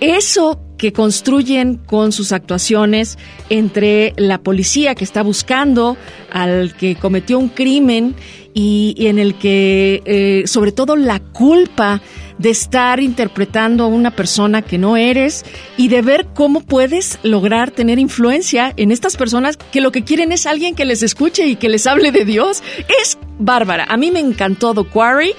eso 0.01 0.61
que 0.77 0.93
construyen 0.93 1.77
con 1.77 2.13
sus 2.13 2.33
actuaciones 2.33 3.17
entre 3.49 4.13
la 4.17 4.39
policía 4.39 4.95
que 4.95 5.05
está 5.05 5.23
buscando 5.23 5.97
al 6.31 6.75
que 6.75 6.97
cometió 6.97 7.39
un 7.39 7.49
crimen 7.49 8.15
y, 8.55 8.95
en 8.99 9.19
el 9.19 9.35
que 9.37 10.03
eh, 10.05 10.43
sobre 10.47 10.73
todo 10.73 10.97
la 10.97 11.21
culpa 11.21 12.03
de 12.39 12.51
estar 12.51 13.01
interpretando 13.01 13.85
a 13.85 13.87
una 13.87 14.11
persona 14.11 14.63
que 14.63 14.79
no 14.79 14.97
eres 14.97 15.45
y 15.77 15.89
de 15.89 16.03
ver 16.03 16.27
cómo 16.35 16.61
puedes 16.61 17.19
lograr 17.23 17.71
tener 17.71 17.99
influencia 17.99 18.73
en 18.77 18.91
estas 18.91 19.17
personas 19.17 19.57
que 19.57 19.81
lo 19.81 19.93
que 19.93 20.05
quieren 20.05 20.33
es 20.33 20.47
alguien 20.47 20.75
que 20.75 20.85
les 20.85 21.03
escuche 21.03 21.47
y 21.47 21.57
que 21.57 21.69
les 21.69 21.87
hable 21.87 22.11
de 22.11 22.25
Dios. 22.25 22.63
Es 23.01 23.19
bárbara. 23.39 23.87
A 23.89 23.97
mí 23.97 24.11
me 24.11 24.21
encantó 24.21 24.75
The 24.75 24.85
Quarry 24.85 25.33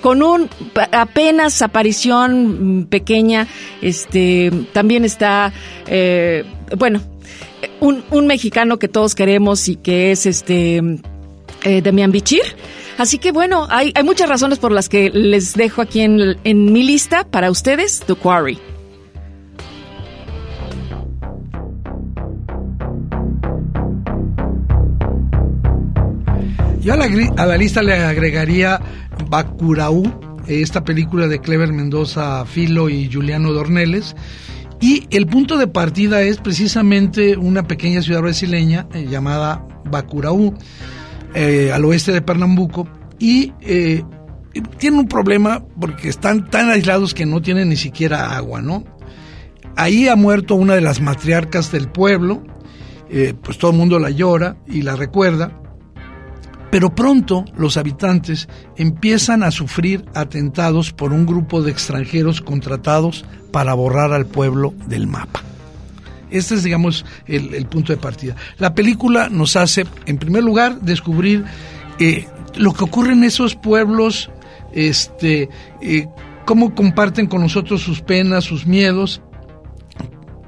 con 0.00 0.22
un 0.22 0.48
apenas 0.92 1.62
aparición 1.62 2.86
pequeña. 2.88 3.46
Este 3.82 4.50
también 4.72 5.04
está 5.04 5.52
eh, 5.86 6.44
bueno 6.76 7.00
un, 7.80 8.04
un, 8.10 8.26
mexicano 8.26 8.78
que 8.78 8.88
todos 8.88 9.14
queremos 9.14 9.68
y 9.68 9.76
que 9.76 10.12
es 10.12 10.26
este 10.26 10.82
eh, 11.64 12.08
Bichir. 12.08 12.42
Así 12.98 13.18
que 13.18 13.32
bueno, 13.32 13.66
hay, 13.70 13.92
hay, 13.94 14.02
muchas 14.02 14.28
razones 14.28 14.58
por 14.58 14.72
las 14.72 14.88
que 14.88 15.10
les 15.10 15.54
dejo 15.54 15.80
aquí 15.80 16.00
en, 16.00 16.36
en 16.44 16.72
mi 16.72 16.82
lista 16.82 17.24
para 17.24 17.50
ustedes 17.50 18.02
The 18.06 18.14
Quarry. 18.14 18.58
Yo 26.80 26.94
a 26.94 26.96
la, 26.96 27.08
a 27.36 27.46
la 27.46 27.58
lista 27.58 27.82
le 27.82 27.92
agregaría 27.92 28.80
Bacuraú, 29.28 30.02
esta 30.46 30.82
película 30.82 31.28
de 31.28 31.38
Clever 31.38 31.72
Mendoza 31.74 32.46
Filo 32.46 32.88
y 32.88 33.12
Juliano 33.12 33.52
Dorneles. 33.52 34.16
Y 34.80 35.06
el 35.10 35.26
punto 35.26 35.58
de 35.58 35.66
partida 35.66 36.22
es 36.22 36.38
precisamente 36.38 37.36
una 37.36 37.64
pequeña 37.64 38.00
ciudad 38.00 38.22
brasileña 38.22 38.88
eh, 38.94 39.06
llamada 39.10 39.66
Bacuraú, 39.90 40.54
eh, 41.34 41.70
al 41.70 41.84
oeste 41.84 42.12
de 42.12 42.22
Pernambuco. 42.22 42.88
Y 43.18 43.52
eh, 43.60 44.02
tiene 44.78 45.00
un 45.00 45.06
problema 45.06 45.62
porque 45.78 46.08
están 46.08 46.48
tan 46.48 46.70
aislados 46.70 47.12
que 47.12 47.26
no 47.26 47.42
tienen 47.42 47.68
ni 47.68 47.76
siquiera 47.76 48.34
agua, 48.34 48.62
¿no? 48.62 48.84
Ahí 49.76 50.08
ha 50.08 50.16
muerto 50.16 50.54
una 50.54 50.76
de 50.76 50.80
las 50.80 51.02
matriarcas 51.02 51.70
del 51.70 51.88
pueblo, 51.88 52.42
pues 53.42 53.58
todo 53.58 53.70
el 53.70 53.76
mundo 53.76 53.98
la 53.98 54.10
llora 54.10 54.56
y 54.66 54.82
la 54.82 54.94
recuerda, 54.96 55.59
pero 56.70 56.94
pronto 56.94 57.44
los 57.56 57.76
habitantes 57.76 58.48
empiezan 58.76 59.42
a 59.42 59.50
sufrir 59.50 60.04
atentados 60.14 60.92
por 60.92 61.12
un 61.12 61.26
grupo 61.26 61.62
de 61.62 61.70
extranjeros 61.70 62.40
contratados 62.40 63.24
para 63.50 63.74
borrar 63.74 64.12
al 64.12 64.26
pueblo 64.26 64.74
del 64.86 65.06
mapa. 65.06 65.42
Este 66.30 66.54
es, 66.54 66.62
digamos, 66.62 67.04
el, 67.26 67.66
punto 67.66 67.92
de 67.92 67.98
partida. 67.98 68.36
La 68.58 68.74
película 68.74 69.28
nos 69.28 69.56
hace, 69.56 69.84
en 70.06 70.16
primer 70.16 70.44
lugar, 70.44 70.80
descubrir 70.80 71.44
eh, 71.98 72.26
lo 72.56 72.72
que 72.72 72.84
ocurre 72.84 73.14
en 73.14 73.24
esos 73.24 73.56
pueblos, 73.56 74.30
este, 74.72 75.48
eh, 75.82 76.06
cómo 76.44 76.74
comparten 76.74 77.26
con 77.26 77.40
nosotros 77.40 77.82
sus 77.82 78.00
penas, 78.00 78.44
sus 78.44 78.64
miedos, 78.64 79.22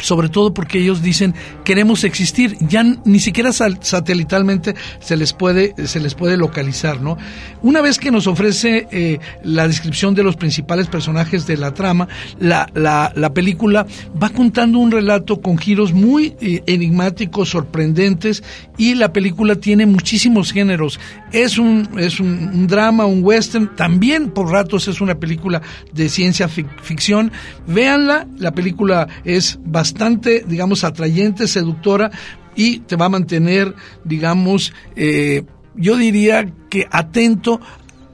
sobre 0.03 0.29
todo 0.29 0.53
porque 0.53 0.79
ellos 0.79 1.01
dicen 1.01 1.35
queremos 1.65 2.05
existir, 2.05 2.57
ya 2.61 2.83
ni 2.83 3.21
siquiera 3.21 3.53
satelitalmente 3.53 4.75
se 5.01 5.17
les 5.17 5.33
puede 5.33 5.75
se 5.87 6.01
les 6.01 6.15
puede 6.15 6.37
localizar, 6.37 7.01
¿no? 7.01 7.17
Una 7.63 7.81
vez 7.81 7.99
que 7.99 8.11
nos 8.11 8.27
ofrece 8.27 8.87
eh, 8.91 9.19
la 9.43 9.67
descripción 9.67 10.15
de 10.15 10.23
los 10.23 10.37
principales 10.37 10.89
personajes 10.89 11.47
de 11.47 11.57
la 11.57 11.73
trama, 11.73 12.09
la, 12.39 12.69
la, 12.75 13.13
la 13.15 13.33
película 13.33 13.87
va 14.23 14.29
contando 14.29 14.79
un 14.79 14.91
relato 14.91 15.41
con 15.41 15.57
giros 15.57 15.93
muy 15.93 16.35
eh, 16.41 16.63
enigmáticos, 16.67 17.51
sorprendentes 17.51 18.43
y 18.77 18.95
la 18.95 19.13
película 19.13 19.57
tiene 19.57 19.87
muchísimos 19.87 20.53
géneros. 20.53 20.99
Es 21.33 21.59
un 21.59 21.89
es 21.99 22.21
un, 22.21 22.67
drama, 22.67 23.07
un 23.07 23.25
western, 23.25 23.75
también 23.75 24.31
por 24.31 24.51
ratos 24.51 24.89
es 24.89 25.01
una 25.01 25.15
película 25.15 25.63
de 25.93 26.09
ciencia 26.09 26.49
ficción. 26.49 27.33
Véanla, 27.67 28.27
la 28.39 28.53
película 28.53 29.09
es 29.25 29.59
bastante 29.65 30.45
digamos, 30.47 30.85
atrayente, 30.85 31.49
seductora 31.49 32.11
y 32.55 32.81
te 32.81 32.97
va 32.97 33.07
a 33.07 33.11
mantener, 33.11 33.75
digamos, 34.05 34.73
eh, 34.95 35.45
yo 35.75 35.97
diría 35.97 36.53
que 36.69 36.87
atento 36.91 37.61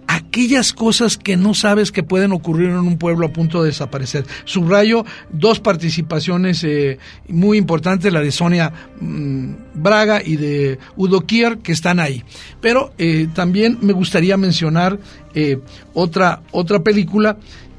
aquellas 0.08 0.72
cosas 0.72 1.16
que 1.16 1.36
no 1.36 1.54
sabes 1.54 1.92
que 1.92 2.02
pueden 2.02 2.32
ocurrir 2.32 2.70
en 2.70 2.78
un 2.78 2.98
pueblo 2.98 3.26
a 3.26 3.32
punto 3.32 3.62
de 3.62 3.68
desaparecer. 3.68 4.26
Subrayo 4.44 5.04
dos 5.30 5.60
participaciones 5.60 6.64
eh, 6.64 6.98
muy 7.28 7.58
importantes, 7.58 8.12
la 8.12 8.20
de 8.20 8.32
Sonia 8.32 8.72
mm, 9.00 9.52
Braga 9.74 10.20
y 10.24 10.36
de 10.36 10.78
Udo 10.96 11.20
Kier, 11.20 11.58
que 11.58 11.72
están 11.72 12.00
ahí. 12.00 12.24
Pero 12.60 12.92
eh, 12.98 13.28
también 13.32 13.78
me 13.80 13.92
gustaría 13.92 14.36
mencionar 14.36 14.98
otra, 15.94 16.42
otra 16.50 16.80
película 16.80 17.36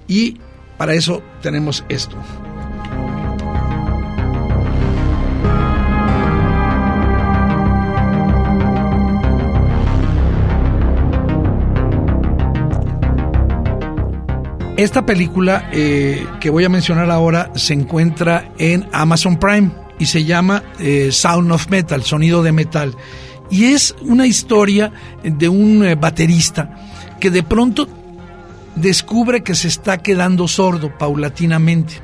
y 0.07 0.37
para 0.77 0.93
eso 0.93 1.21
tenemos 1.41 1.83
esto. 1.89 2.15
Esta 14.79 15.05
película 15.05 15.69
eh, 15.73 16.25
que 16.39 16.49
voy 16.49 16.63
a 16.63 16.69
mencionar 16.69 17.11
ahora 17.11 17.51
se 17.53 17.73
encuentra 17.73 18.53
en 18.57 18.87
Amazon 18.93 19.37
Prime 19.37 19.71
y 19.99 20.05
se 20.05 20.23
llama 20.23 20.63
eh, 20.79 21.09
Sound 21.11 21.51
of 21.51 21.67
Metal, 21.69 22.01
sonido 22.03 22.43
de 22.43 22.53
metal. 22.53 22.95
Y 23.51 23.73
es 23.73 23.93
una 24.03 24.25
historia 24.25 24.93
de 25.21 25.49
un 25.49 25.83
eh, 25.83 25.95
baterista 25.95 26.79
que 27.19 27.29
de 27.29 27.43
pronto 27.43 27.89
descubre 28.77 29.43
que 29.43 29.53
se 29.53 29.67
está 29.67 29.97
quedando 29.97 30.47
sordo 30.47 30.97
paulatinamente. 30.97 31.95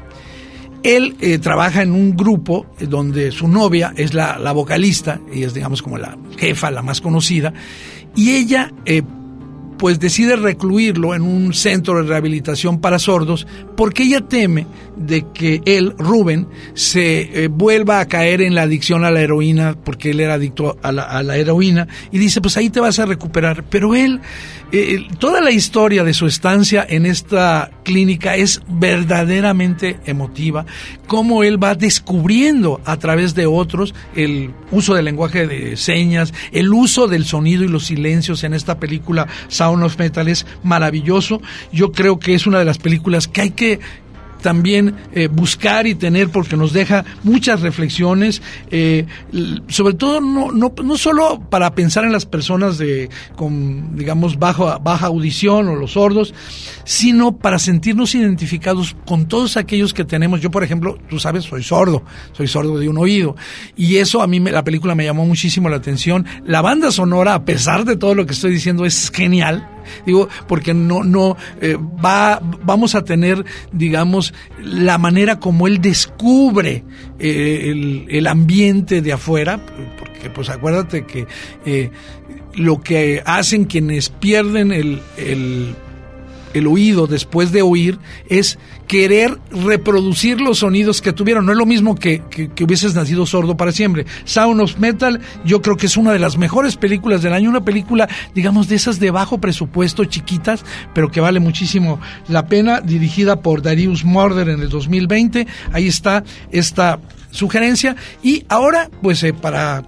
Él 0.83 1.15
trabaja 1.41 1.81
en 1.81 1.93
un 1.93 2.17
grupo 2.17 2.65
donde 2.77 3.31
su 3.31 3.47
novia 3.47 3.93
es 3.95 4.13
la, 4.13 4.37
la, 4.37 4.51
vocalista 4.51 5.21
y 5.33 5.43
es 5.43 5.53
digamos 5.53 5.81
como 5.81 5.97
la 5.97 6.17
jefa, 6.37 6.71
la 6.71 6.81
más 6.81 6.99
conocida, 6.99 7.53
y 8.15 8.35
ella 8.35 8.71
pues 9.77 9.99
decide 9.99 10.35
recluirlo 10.35 11.15
en 11.15 11.21
un 11.21 11.53
centro 11.53 11.97
de 11.97 12.03
rehabilitación 12.03 12.79
para 12.79 12.99
sordos 12.99 13.47
porque 13.75 14.03
ella 14.03 14.21
teme 14.21 14.67
de 14.95 15.25
que 15.33 15.61
él, 15.65 15.93
Rubén, 15.97 16.47
se 16.73 17.43
eh, 17.43 17.47
vuelva 17.47 17.99
a 17.99 18.07
caer 18.07 18.41
en 18.41 18.55
la 18.55 18.63
adicción 18.63 19.05
a 19.05 19.11
la 19.11 19.21
heroína 19.21 19.75
porque 19.83 20.11
él 20.11 20.19
era 20.19 20.35
adicto 20.35 20.77
a 20.81 20.91
la, 20.91 21.37
heroína 21.37 21.87
y 22.11 22.17
dice 22.17 22.41
pues 22.41 22.55
ahí 22.57 22.69
te 22.69 22.79
vas 22.79 22.99
a 22.99 23.05
recuperar 23.05 23.63
pero 23.69 23.93
él 23.93 24.21
eh, 24.71 25.07
toda 25.19 25.41
la 25.41 25.51
historia 25.51 26.03
de 26.03 26.13
su 26.13 26.25
estancia 26.25 26.85
en 26.87 27.05
esta 27.05 27.71
clínica 27.83 28.35
es 28.35 28.61
verdaderamente 28.67 29.99
emotiva, 30.05 30.65
cómo 31.07 31.43
él 31.43 31.63
va 31.63 31.75
descubriendo 31.75 32.81
a 32.83 32.97
través 32.97 33.35
de 33.35 33.45
otros 33.45 33.93
el 34.15 34.51
uso 34.71 34.95
del 34.95 35.05
lenguaje 35.05 35.47
de 35.47 35.77
señas, 35.77 36.33
el 36.51 36.73
uso 36.73 37.07
del 37.07 37.25
sonido 37.25 37.63
y 37.63 37.67
los 37.67 37.85
silencios 37.85 38.43
en 38.43 38.53
esta 38.53 38.79
película 38.79 39.27
Sound 39.47 39.83
of 39.83 39.97
Metal 39.97 40.27
es 40.27 40.45
maravilloso. 40.63 41.41
Yo 41.71 41.91
creo 41.91 42.19
que 42.19 42.33
es 42.33 42.47
una 42.47 42.59
de 42.59 42.65
las 42.65 42.77
películas 42.77 43.27
que 43.27 43.41
hay 43.41 43.51
que 43.51 43.79
también 44.45 44.93
eh, 45.11 45.27
buscar 45.27 45.87
y 45.87 45.95
tener 45.95 46.29
porque 46.29 46.55
nos 46.55 46.71
deja 46.71 47.03
muchas 47.23 47.61
reflexiones, 47.61 48.43
eh, 48.69 49.07
sobre 49.69 49.95
todo 49.95 50.21
no, 50.21 50.51
no, 50.51 50.71
no 50.83 50.97
solo 50.99 51.39
para 51.49 51.73
pensar 51.73 52.05
en 52.05 52.11
las 52.11 52.27
personas 52.27 52.77
de 52.77 53.09
con 53.35 53.95
digamos 53.95 54.37
baja, 54.37 54.77
baja 54.77 55.07
audición 55.07 55.67
o 55.67 55.75
los 55.75 55.93
sordos, 55.93 56.35
sino 56.83 57.35
para 57.35 57.57
sentirnos 57.57 58.13
identificados 58.13 58.95
con 59.07 59.27
todos 59.27 59.57
aquellos 59.57 59.95
que 59.95 60.05
tenemos. 60.05 60.41
Yo, 60.41 60.51
por 60.51 60.63
ejemplo, 60.63 60.99
tú 61.09 61.17
sabes, 61.17 61.45
soy 61.45 61.63
sordo, 61.63 62.03
soy 62.33 62.47
sordo 62.47 62.77
de 62.77 62.87
un 62.87 62.99
oído 62.99 63.35
y 63.75 63.95
eso 63.95 64.21
a 64.21 64.27
mí 64.27 64.39
me, 64.39 64.51
la 64.51 64.63
película 64.63 64.93
me 64.93 65.05
llamó 65.05 65.25
muchísimo 65.25 65.69
la 65.69 65.77
atención. 65.77 66.23
La 66.45 66.61
banda 66.61 66.91
sonora, 66.91 67.33
a 67.33 67.45
pesar 67.45 67.83
de 67.83 67.95
todo 67.95 68.13
lo 68.13 68.27
que 68.27 68.33
estoy 68.33 68.51
diciendo, 68.51 68.85
es 68.85 69.09
genial 69.09 69.74
Digo, 70.05 70.29
porque 70.47 70.73
no, 70.73 71.03
no, 71.03 71.37
eh, 71.61 71.77
va, 71.77 72.39
vamos 72.63 72.95
a 72.95 73.03
tener, 73.03 73.45
digamos, 73.71 74.33
la 74.61 74.97
manera 74.97 75.39
como 75.39 75.67
él 75.67 75.81
descubre 75.81 76.83
eh, 77.19 78.05
el, 78.09 78.27
ambiente 78.27 79.01
de 79.01 79.13
afuera, 79.13 79.59
porque 79.99 80.29
pues 80.29 80.49
acuérdate 80.49 81.05
que 81.05 81.27
eh, 81.65 81.91
lo 82.53 82.81
que 82.81 83.21
hacen 83.25 83.65
quienes 83.65 84.09
pierden 84.09 84.71
el, 84.71 85.01
el 85.17 85.75
el 86.55 86.67
oído 86.67 87.05
después 87.05 87.51
de 87.51 87.61
oír 87.61 87.99
es 88.29 88.57
querer 88.87 89.37
reproducir 89.51 90.39
los 90.39 90.59
sonidos 90.59 91.01
que 91.01 91.11
tuvieron. 91.11 91.45
No 91.45 91.51
es 91.51 91.57
lo 91.57 91.65
mismo 91.65 91.95
que, 91.95 92.21
que, 92.29 92.63
hubieses 92.63 92.95
nacido 92.95 93.25
sordo 93.25 93.57
para 93.57 93.73
siempre. 93.73 94.05
Sound 94.23 94.61
of 94.61 94.77
Metal 94.79 95.19
yo 95.43 95.61
creo 95.61 95.75
que 95.75 95.87
es 95.87 95.97
una 95.97 96.13
de 96.13 96.19
las 96.19 96.37
mejores 96.37 96.77
películas 96.77 97.21
del 97.21 97.33
año. 97.33 97.49
Una 97.49 97.65
película, 97.65 98.07
digamos, 98.33 98.69
de 98.69 98.75
esas 98.75 99.01
de 99.01 99.11
bajo 99.11 99.39
presupuesto, 99.39 100.05
chiquitas, 100.05 100.63
pero 100.93 101.11
que 101.11 101.19
vale 101.19 101.41
muchísimo 101.41 101.99
la 102.29 102.47
pena, 102.47 102.79
dirigida 102.79 103.41
por 103.41 103.61
Darius 103.61 104.05
Morder 104.05 104.47
en 104.47 104.61
el 104.61 104.69
2020. 104.69 105.45
Ahí 105.73 105.87
está 105.87 106.23
esta 106.51 106.99
sugerencia. 107.31 107.97
Y 108.23 108.45
ahora, 108.47 108.89
pues 109.01 109.21
eh, 109.23 109.33
para 109.33 109.83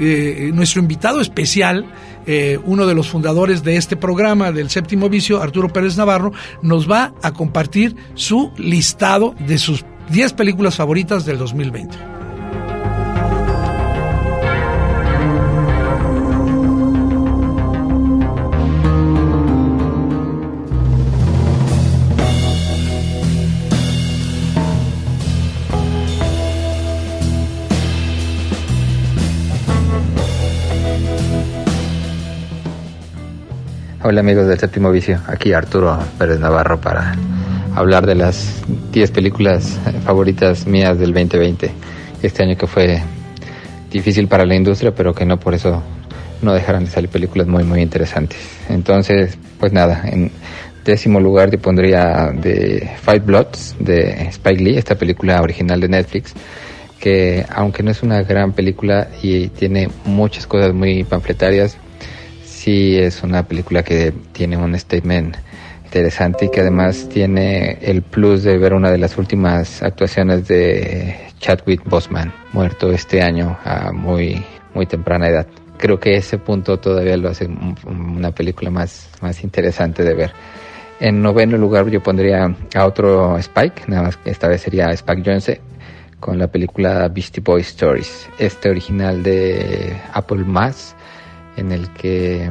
eh, 0.00 0.50
nuestro 0.52 0.80
invitado 0.80 1.20
especial, 1.20 1.86
eh, 2.26 2.58
uno 2.64 2.86
de 2.86 2.94
los 2.94 3.08
fundadores 3.08 3.62
de 3.62 3.76
este 3.76 3.96
programa 3.96 4.52
del 4.52 4.70
séptimo 4.70 5.08
vicio, 5.08 5.42
Arturo 5.42 5.68
Pérez 5.68 5.96
Navarro, 5.96 6.32
nos 6.62 6.90
va 6.90 7.14
a 7.22 7.32
compartir 7.32 7.96
su 8.14 8.52
listado 8.56 9.34
de 9.46 9.58
sus 9.58 9.84
10 10.10 10.32
películas 10.34 10.76
favoritas 10.76 11.24
del 11.24 11.38
2020. 11.38 12.13
Hola 34.06 34.20
amigos 34.20 34.46
del 34.46 34.58
Séptimo 34.58 34.90
Vicio, 34.90 35.18
aquí 35.26 35.54
Arturo 35.54 35.98
Pérez 36.18 36.38
Navarro 36.38 36.78
para 36.78 37.14
hablar 37.74 38.04
de 38.04 38.14
las 38.14 38.62
10 38.92 39.10
películas 39.12 39.80
favoritas 40.04 40.66
mías 40.66 40.98
del 40.98 41.14
2020. 41.14 41.70
Este 42.22 42.42
año 42.42 42.54
que 42.54 42.66
fue 42.66 43.00
difícil 43.90 44.28
para 44.28 44.44
la 44.44 44.56
industria, 44.56 44.94
pero 44.94 45.14
que 45.14 45.24
no 45.24 45.40
por 45.40 45.54
eso 45.54 45.82
no 46.42 46.52
dejarán 46.52 46.84
de 46.84 46.90
salir 46.90 47.08
películas 47.08 47.46
muy, 47.46 47.64
muy 47.64 47.80
interesantes. 47.80 48.38
Entonces, 48.68 49.38
pues 49.58 49.72
nada, 49.72 50.02
en 50.04 50.30
décimo 50.84 51.18
lugar 51.18 51.48
te 51.48 51.56
pondría 51.56 52.30
de 52.30 52.90
Fight 53.00 53.24
Bloods 53.24 53.76
de 53.78 54.28
Spike 54.28 54.62
Lee, 54.62 54.76
esta 54.76 54.96
película 54.96 55.40
original 55.40 55.80
de 55.80 55.88
Netflix, 55.88 56.34
que 57.00 57.46
aunque 57.48 57.82
no 57.82 57.90
es 57.90 58.02
una 58.02 58.22
gran 58.22 58.52
película 58.52 59.08
y 59.22 59.48
tiene 59.48 59.88
muchas 60.04 60.46
cosas 60.46 60.74
muy 60.74 61.04
panfletarias, 61.04 61.78
sí 62.64 62.96
es 62.98 63.22
una 63.22 63.46
película 63.46 63.82
que 63.82 64.12
tiene 64.32 64.56
un 64.56 64.78
statement 64.78 65.36
interesante 65.84 66.46
y 66.46 66.48
que 66.48 66.60
además 66.60 67.08
tiene 67.10 67.78
el 67.82 68.00
plus 68.00 68.42
de 68.42 68.56
ver 68.56 68.72
una 68.72 68.90
de 68.90 68.96
las 68.96 69.18
últimas 69.18 69.82
actuaciones 69.82 70.48
de 70.48 71.14
Chadwick 71.38 71.84
Boseman, 71.84 72.32
muerto 72.54 72.90
este 72.90 73.20
año 73.20 73.58
a 73.64 73.92
muy, 73.92 74.42
muy 74.72 74.86
temprana 74.86 75.28
edad. 75.28 75.46
Creo 75.76 76.00
que 76.00 76.16
ese 76.16 76.38
punto 76.38 76.78
todavía 76.78 77.18
lo 77.18 77.28
hace 77.28 77.46
una 77.86 78.30
película 78.30 78.70
más, 78.70 79.10
más 79.20 79.44
interesante 79.44 80.02
de 80.02 80.14
ver. 80.14 80.32
En 81.00 81.20
noveno 81.20 81.58
lugar 81.58 81.90
yo 81.90 82.02
pondría 82.02 82.56
a 82.74 82.86
otro 82.86 83.36
Spike, 83.38 83.82
nada 83.88 84.04
más 84.04 84.16
que 84.16 84.30
esta 84.30 84.48
vez 84.48 84.62
sería 84.62 84.90
Spike 84.92 85.22
Jonze 85.22 85.60
con 86.18 86.38
la 86.38 86.46
película 86.46 87.08
Beastie 87.08 87.42
Boys 87.42 87.68
Stories, 87.68 88.26
este 88.38 88.70
original 88.70 89.22
de 89.22 89.94
Apple 90.14 90.44
Mass 90.44 90.96
en 91.56 91.72
el 91.72 91.88
que 91.90 92.50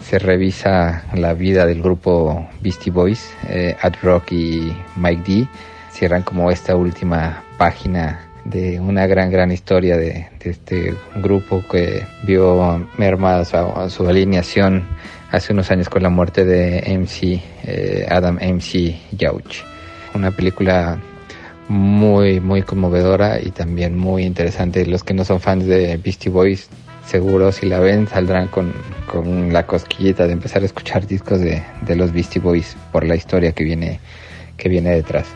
se 0.00 0.18
revisa 0.18 1.04
la 1.14 1.34
vida 1.34 1.64
del 1.64 1.82
grupo 1.82 2.48
Beastie 2.60 2.92
Boys, 2.92 3.32
eh, 3.48 3.76
Ad 3.80 3.94
Rock 4.02 4.32
y 4.32 4.72
Mike 4.96 5.22
D. 5.26 5.48
Cierran 5.90 6.22
como 6.22 6.50
esta 6.50 6.74
última 6.74 7.44
página 7.56 8.20
de 8.44 8.80
una 8.80 9.06
gran, 9.06 9.30
gran 9.30 9.52
historia 9.52 9.96
de, 9.96 10.28
este 10.40 10.94
grupo 11.16 11.62
que 11.70 12.04
vio 12.24 12.88
mermada 12.98 13.44
su, 13.88 14.06
alineación 14.06 14.84
hace 15.30 15.52
unos 15.52 15.70
años 15.70 15.88
con 15.88 16.02
la 16.02 16.08
muerte 16.08 16.44
de 16.44 16.82
MC, 16.98 17.40
eh, 17.64 18.06
Adam 18.10 18.36
MC 18.36 18.96
Yauch. 19.12 19.62
Una 20.14 20.30
película 20.30 20.98
muy, 21.68 22.40
muy 22.40 22.62
conmovedora 22.62 23.40
y 23.40 23.50
también 23.50 23.96
muy 23.96 24.24
interesante. 24.24 24.84
Los 24.84 25.04
que 25.04 25.14
no 25.14 25.24
son 25.24 25.40
fans 25.40 25.66
de 25.66 25.96
Beastie 25.96 26.30
Boys 26.30 26.68
seguro 27.06 27.52
si 27.52 27.66
la 27.66 27.80
ven 27.80 28.06
saldrán 28.06 28.48
con, 28.48 28.72
la 29.52 29.66
cosquillita 29.66 30.26
de 30.26 30.32
empezar 30.32 30.62
a 30.62 30.66
escuchar 30.66 31.06
discos 31.06 31.40
de, 31.40 31.62
los 31.94 32.12
Beastie 32.12 32.40
Boys 32.40 32.76
por 32.90 33.04
la 33.04 33.14
historia 33.14 33.52
que 33.52 33.64
viene, 33.64 34.00
que 34.56 34.68
viene 34.68 34.90
detrás. 34.90 35.26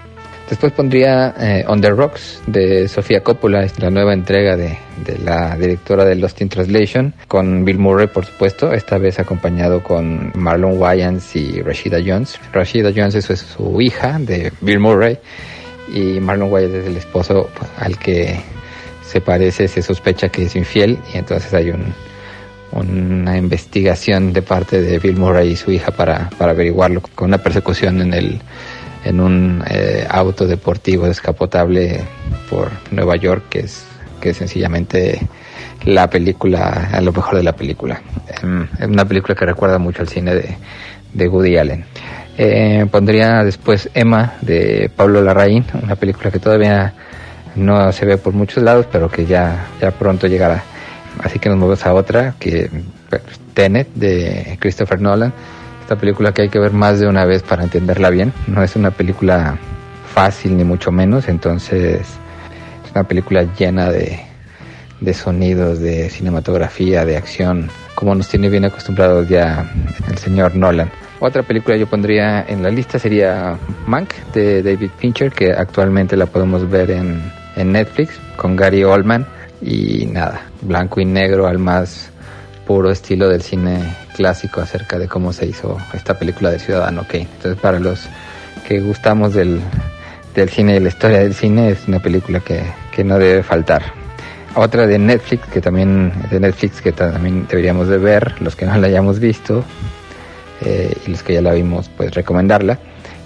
Después 0.48 0.72
pondría 0.72 1.34
eh, 1.40 1.64
On 1.66 1.80
the 1.80 1.90
Rocks 1.90 2.40
de 2.46 2.86
Sofía 2.86 3.20
Coppola, 3.20 3.66
la 3.78 3.90
nueva 3.90 4.14
entrega 4.14 4.56
de, 4.56 4.78
la 5.24 5.56
directora 5.56 6.04
de 6.04 6.14
Lost 6.14 6.40
in 6.40 6.48
Translation, 6.48 7.14
con 7.26 7.64
Bill 7.64 7.78
Murray, 7.78 8.06
por 8.06 8.24
supuesto, 8.24 8.72
esta 8.72 8.96
vez 8.96 9.18
acompañado 9.18 9.82
con 9.82 10.30
Marlon 10.36 10.78
Wayans 10.78 11.34
y 11.34 11.60
Rashida 11.62 11.98
Jones. 12.04 12.38
Rashida 12.52 12.92
Jones 12.94 13.16
es 13.16 13.40
su 13.40 13.80
hija 13.80 14.18
de 14.20 14.52
Bill 14.60 14.78
Murray 14.78 15.18
y 15.92 16.20
Marlon 16.20 16.52
Wayans 16.52 16.74
es 16.74 16.86
el 16.86 16.96
esposo 16.96 17.50
al 17.78 17.98
que 17.98 18.40
se 19.16 19.22
parece, 19.22 19.66
se 19.66 19.80
sospecha 19.80 20.28
que 20.28 20.42
es 20.42 20.54
infiel 20.56 20.98
y 21.14 21.16
entonces 21.16 21.54
hay 21.54 21.70
un, 21.70 21.94
una 22.72 23.38
investigación 23.38 24.34
de 24.34 24.42
parte 24.42 24.82
de 24.82 24.98
Bill 24.98 25.16
Murray 25.16 25.52
y 25.52 25.56
su 25.56 25.72
hija 25.72 25.90
para, 25.90 26.28
para 26.36 26.52
averiguarlo 26.52 27.00
con 27.14 27.28
una 27.28 27.38
persecución 27.38 28.02
en 28.02 28.12
el 28.12 28.40
en 29.06 29.20
un 29.20 29.64
eh, 29.70 30.06
auto 30.10 30.46
deportivo 30.46 31.06
descapotable 31.06 32.04
por 32.50 32.70
Nueva 32.90 33.16
York 33.16 33.44
que 33.48 33.60
es 33.60 33.86
que 34.20 34.30
es 34.30 34.36
sencillamente 34.36 35.18
la 35.86 36.10
película 36.10 36.90
a 36.92 37.00
lo 37.00 37.12
mejor 37.12 37.36
de 37.36 37.42
la 37.42 37.54
película. 37.54 38.02
Em, 38.42 38.68
es 38.78 38.86
una 38.86 39.06
película 39.06 39.34
que 39.34 39.46
recuerda 39.46 39.78
mucho 39.78 40.02
al 40.02 40.08
cine 40.08 40.34
de, 40.34 40.56
de 41.14 41.28
Woody 41.28 41.56
Allen. 41.56 41.86
Eh, 42.36 42.84
pondría 42.90 43.42
después 43.44 43.88
Emma 43.94 44.34
de 44.42 44.90
Pablo 44.94 45.22
Larraín 45.22 45.64
una 45.82 45.96
película 45.96 46.30
que 46.30 46.38
todavía 46.38 46.92
no 47.57 47.90
se 47.92 48.07
ve 48.07 48.18
por 48.18 48.34
muchos 48.34 48.62
lados, 48.62 48.86
pero 48.90 49.11
que 49.11 49.26
ya, 49.26 49.66
ya 49.80 49.90
pronto 49.90 50.26
llegará. 50.26 50.62
Así 51.22 51.38
que 51.38 51.48
nos 51.48 51.59
movemos 51.59 51.84
a 51.86 51.94
otra, 51.94 52.34
que 52.38 52.70
Tenet 53.54 53.88
de 53.94 54.59
Christopher 54.61 55.00
Nolan. 55.00 55.32
Esta 55.80 55.96
película 55.96 56.32
que 56.32 56.42
hay 56.42 56.48
que 56.48 56.59
ver 56.59 56.72
más 56.72 57.00
de 57.00 57.07
una 57.07 57.24
vez 57.24 57.42
para 57.42 57.62
entenderla 57.62 58.11
bien. 58.11 58.32
No 58.46 58.62
es 58.62 58.76
una 58.76 58.90
película 58.90 59.57
fácil 60.12 60.57
ni 60.57 60.64
mucho 60.64 60.90
menos, 60.92 61.28
entonces 61.28 62.00
es 62.00 62.90
una 62.92 63.04
película 63.04 63.46
llena 63.59 63.90
de, 63.90 64.20
de 65.00 65.14
sonidos, 65.14 65.78
de 65.80 66.11
cinematografía, 66.11 67.04
de 67.04 67.16
acción, 67.16 67.70
como 67.94 68.14
nos 68.14 68.28
tiene 68.28 68.48
bien 68.48 68.64
acostumbrados 68.64 69.28
ya 69.28 69.70
el 70.11 70.18
señor 70.18 70.54
Nolan. 70.57 70.90
Otra 71.20 71.42
película 71.42 71.76
yo 71.76 71.86
pondría 71.86 72.44
en 72.46 72.62
la 72.62 72.68
lista 72.68 72.98
sería 72.98 73.59
Mank 73.86 74.12
de 74.34 74.62
David 74.62 74.90
Fincher, 74.98 75.32
que 75.32 75.52
actualmente 75.52 76.14
la 76.16 76.26
podemos 76.26 76.68
ver 76.68 76.90
en, 76.90 77.22
en 77.57 77.72
Netflix 77.72 78.12
con 78.36 78.54
Gary 78.54 78.84
Oldman 78.84 79.26
y 79.61 80.07
nada, 80.07 80.42
blanco 80.61 81.00
y 81.00 81.04
negro 81.04 81.46
al 81.46 81.59
más 81.59 82.11
puro 82.66 82.90
estilo 82.90 83.28
del 83.28 83.42
cine 83.42 83.78
clásico 84.14 84.61
acerca 84.61 84.98
de 84.98 85.09
cómo 85.09 85.32
se 85.32 85.46
hizo 85.46 85.78
esta 85.94 86.18
película 86.18 86.50
de 86.50 86.59
Ciudadano 86.59 87.04
Kane. 87.09 87.28
Entonces 87.36 87.61
para 87.61 87.78
los 87.78 88.07
que 88.66 88.80
gustamos 88.80 89.34
del, 89.34 89.61
del 90.34 90.48
cine 90.48 90.76
y 90.76 90.80
la 90.80 90.88
historia 90.88 91.18
del 91.18 91.34
cine 91.34 91.70
es 91.70 91.88
una 91.88 92.00
película 92.00 92.40
que, 92.40 92.62
que 92.92 93.04
no 93.04 93.18
debe 93.18 93.42
faltar. 93.42 93.82
Otra 94.54 94.86
de 94.86 94.98
Netflix 94.98 95.46
que 95.46 95.61
también 95.61 96.12
de 96.30 96.40
Netflix 96.40 96.80
que 96.80 96.92
también 96.92 97.46
deberíamos 97.48 97.88
de 97.88 97.98
ver, 97.98 98.40
los 98.40 98.57
que 98.57 98.66
no 98.66 98.76
la 98.76 98.86
hayamos 98.86 99.20
visto 99.20 99.64
eh, 100.62 100.94
y 101.07 101.11
los 101.11 101.22
que 101.22 101.34
ya 101.34 101.42
la 101.42 101.52
vimos, 101.52 101.90
pues 101.96 102.14
recomendarla 102.14 102.78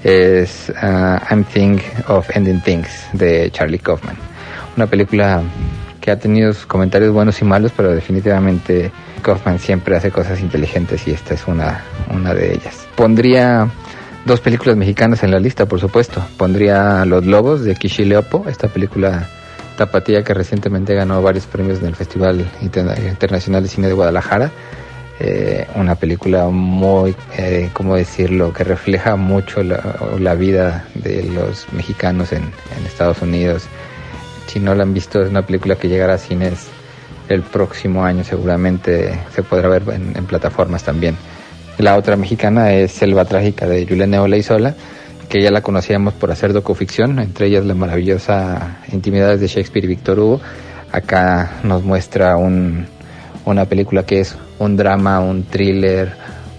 es 0.03 0.71
uh, 0.71 1.19
I'm 1.31 1.45
Think 1.45 1.83
of 2.09 2.29
Ending 2.35 2.61
Things 2.61 3.07
de 3.13 3.51
Charlie 3.51 3.79
Kaufman. 3.79 4.17
Una 4.77 4.87
película 4.87 5.43
que 6.01 6.11
ha 6.11 6.19
tenido 6.19 6.53
comentarios 6.67 7.13
buenos 7.13 7.41
y 7.43 7.45
malos, 7.45 7.73
pero 7.77 7.93
definitivamente 7.93 8.91
Kaufman 9.23 9.59
siempre 9.59 9.97
hace 9.97 10.11
cosas 10.11 10.41
inteligentes 10.41 11.07
y 11.07 11.11
esta 11.11 11.35
es 11.35 11.47
una, 11.47 11.85
una 12.11 12.33
de 12.33 12.55
ellas. 12.55 12.87
Pondría 12.97 13.69
dos 14.25 14.41
películas 14.41 14.77
mexicanas 14.77 15.23
en 15.23 15.31
la 15.31 15.39
lista, 15.39 15.67
por 15.67 15.81
supuesto. 15.81 16.25
Pondría 16.37 17.05
Los 17.05 17.27
Lobos 17.27 17.63
de 17.65 17.75
Kishi 17.75 18.05
Leopo, 18.05 18.45
esta 18.49 18.69
película 18.69 19.29
tapatía 19.77 20.23
que 20.23 20.35
recientemente 20.35 20.95
ganó 20.95 21.23
varios 21.23 21.47
premios 21.47 21.81
en 21.81 21.87
el 21.87 21.95
Festival 21.95 22.51
Internacional 22.61 23.63
de 23.63 23.69
Cine 23.69 23.87
de 23.87 23.95
Guadalajara 23.95 24.51
eh, 25.23 25.67
una 25.75 25.97
película 25.97 26.49
muy, 26.49 27.15
eh, 27.37 27.69
¿cómo 27.75 27.95
decirlo?, 27.95 28.55
que 28.55 28.65
refleja 28.65 29.17
mucho 29.17 29.63
la, 29.63 30.35
vida 30.35 30.87
de 30.95 31.25
los 31.25 31.71
mexicanos 31.75 32.33
en, 32.33 32.45
Estados 32.87 33.21
Unidos. 33.21 33.65
Si 34.47 34.61
no 34.61 34.75
la 34.75 34.83
han 34.83 34.95
visto, 34.95 35.21
es 35.21 35.29
una 35.29 35.43
película 35.43 35.77
que 35.77 35.89
llegará 35.89 36.15
a 36.15 36.19
cines 36.19 36.69
el 37.29 37.43
próximo 37.43 38.03
año, 38.03 38.25
seguramente 38.25 39.13
se 39.35 39.43
podrá 39.43 39.69
ver 39.69 39.83
en, 39.91 40.25
plataformas 40.25 40.85
también. 40.85 41.17
La 41.77 41.99
otra 41.99 42.17
mexicana 42.17 42.73
es 42.73 42.93
Selva 42.93 43.27
Trágica 43.27 43.67
de 43.67 43.87
Juliana 43.87 44.23
Olaizola, 44.23 44.75
que 45.29 45.43
ya 45.43 45.51
la 45.51 45.61
conocíamos 45.61 46.15
por 46.15 46.31
hacer 46.31 46.55
docuficción, 46.55 47.19
entre 47.19 47.49
ellas 47.49 47.67
la 47.67 47.75
maravillosa 47.75 48.79
Intimidades 48.91 49.41
de 49.41 49.49
Shakespeare 49.49 49.85
y 49.85 49.89
Víctor 49.89 50.19
Hugo. 50.19 50.41
Acá 50.93 51.61
nos 51.63 51.85
muestra 51.85 52.37
un, 52.37 52.87
una 53.51 53.65
película 53.67 54.05
que 54.05 54.21
es 54.21 54.37
un 54.59 54.77
drama, 54.77 55.21
un 55.21 55.45
thriller, 55.45 56.13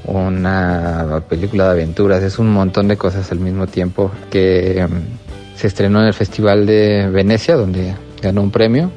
una 0.06 1.22
película 1.28 1.66
de 1.66 1.72
aventuras, 1.72 2.24
es 2.24 2.40
un 2.40 2.52
montón 2.52 2.88
de 2.88 2.98
cosas 2.98 3.32
al 3.32 3.40
mismo 3.40 3.68
tiempo 3.68 4.12
que 4.30 4.86
mm, 4.88 5.58
se 5.58 5.68
estrenó 5.68 6.02
en 6.02 6.08
el 6.08 6.14
Festival 6.14 6.66
de 6.66 7.08
Venecia, 7.08 7.56
donde 7.56 7.96
ganó 8.22 8.42
un 8.42 8.52
premio. 8.52 8.92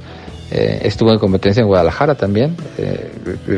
Eh, 0.51 0.81
estuvo 0.85 1.13
en 1.13 1.19
competencia 1.19 1.61
en 1.61 1.67
Guadalajara 1.67 2.15
también. 2.15 2.57
Eh, 2.79 3.11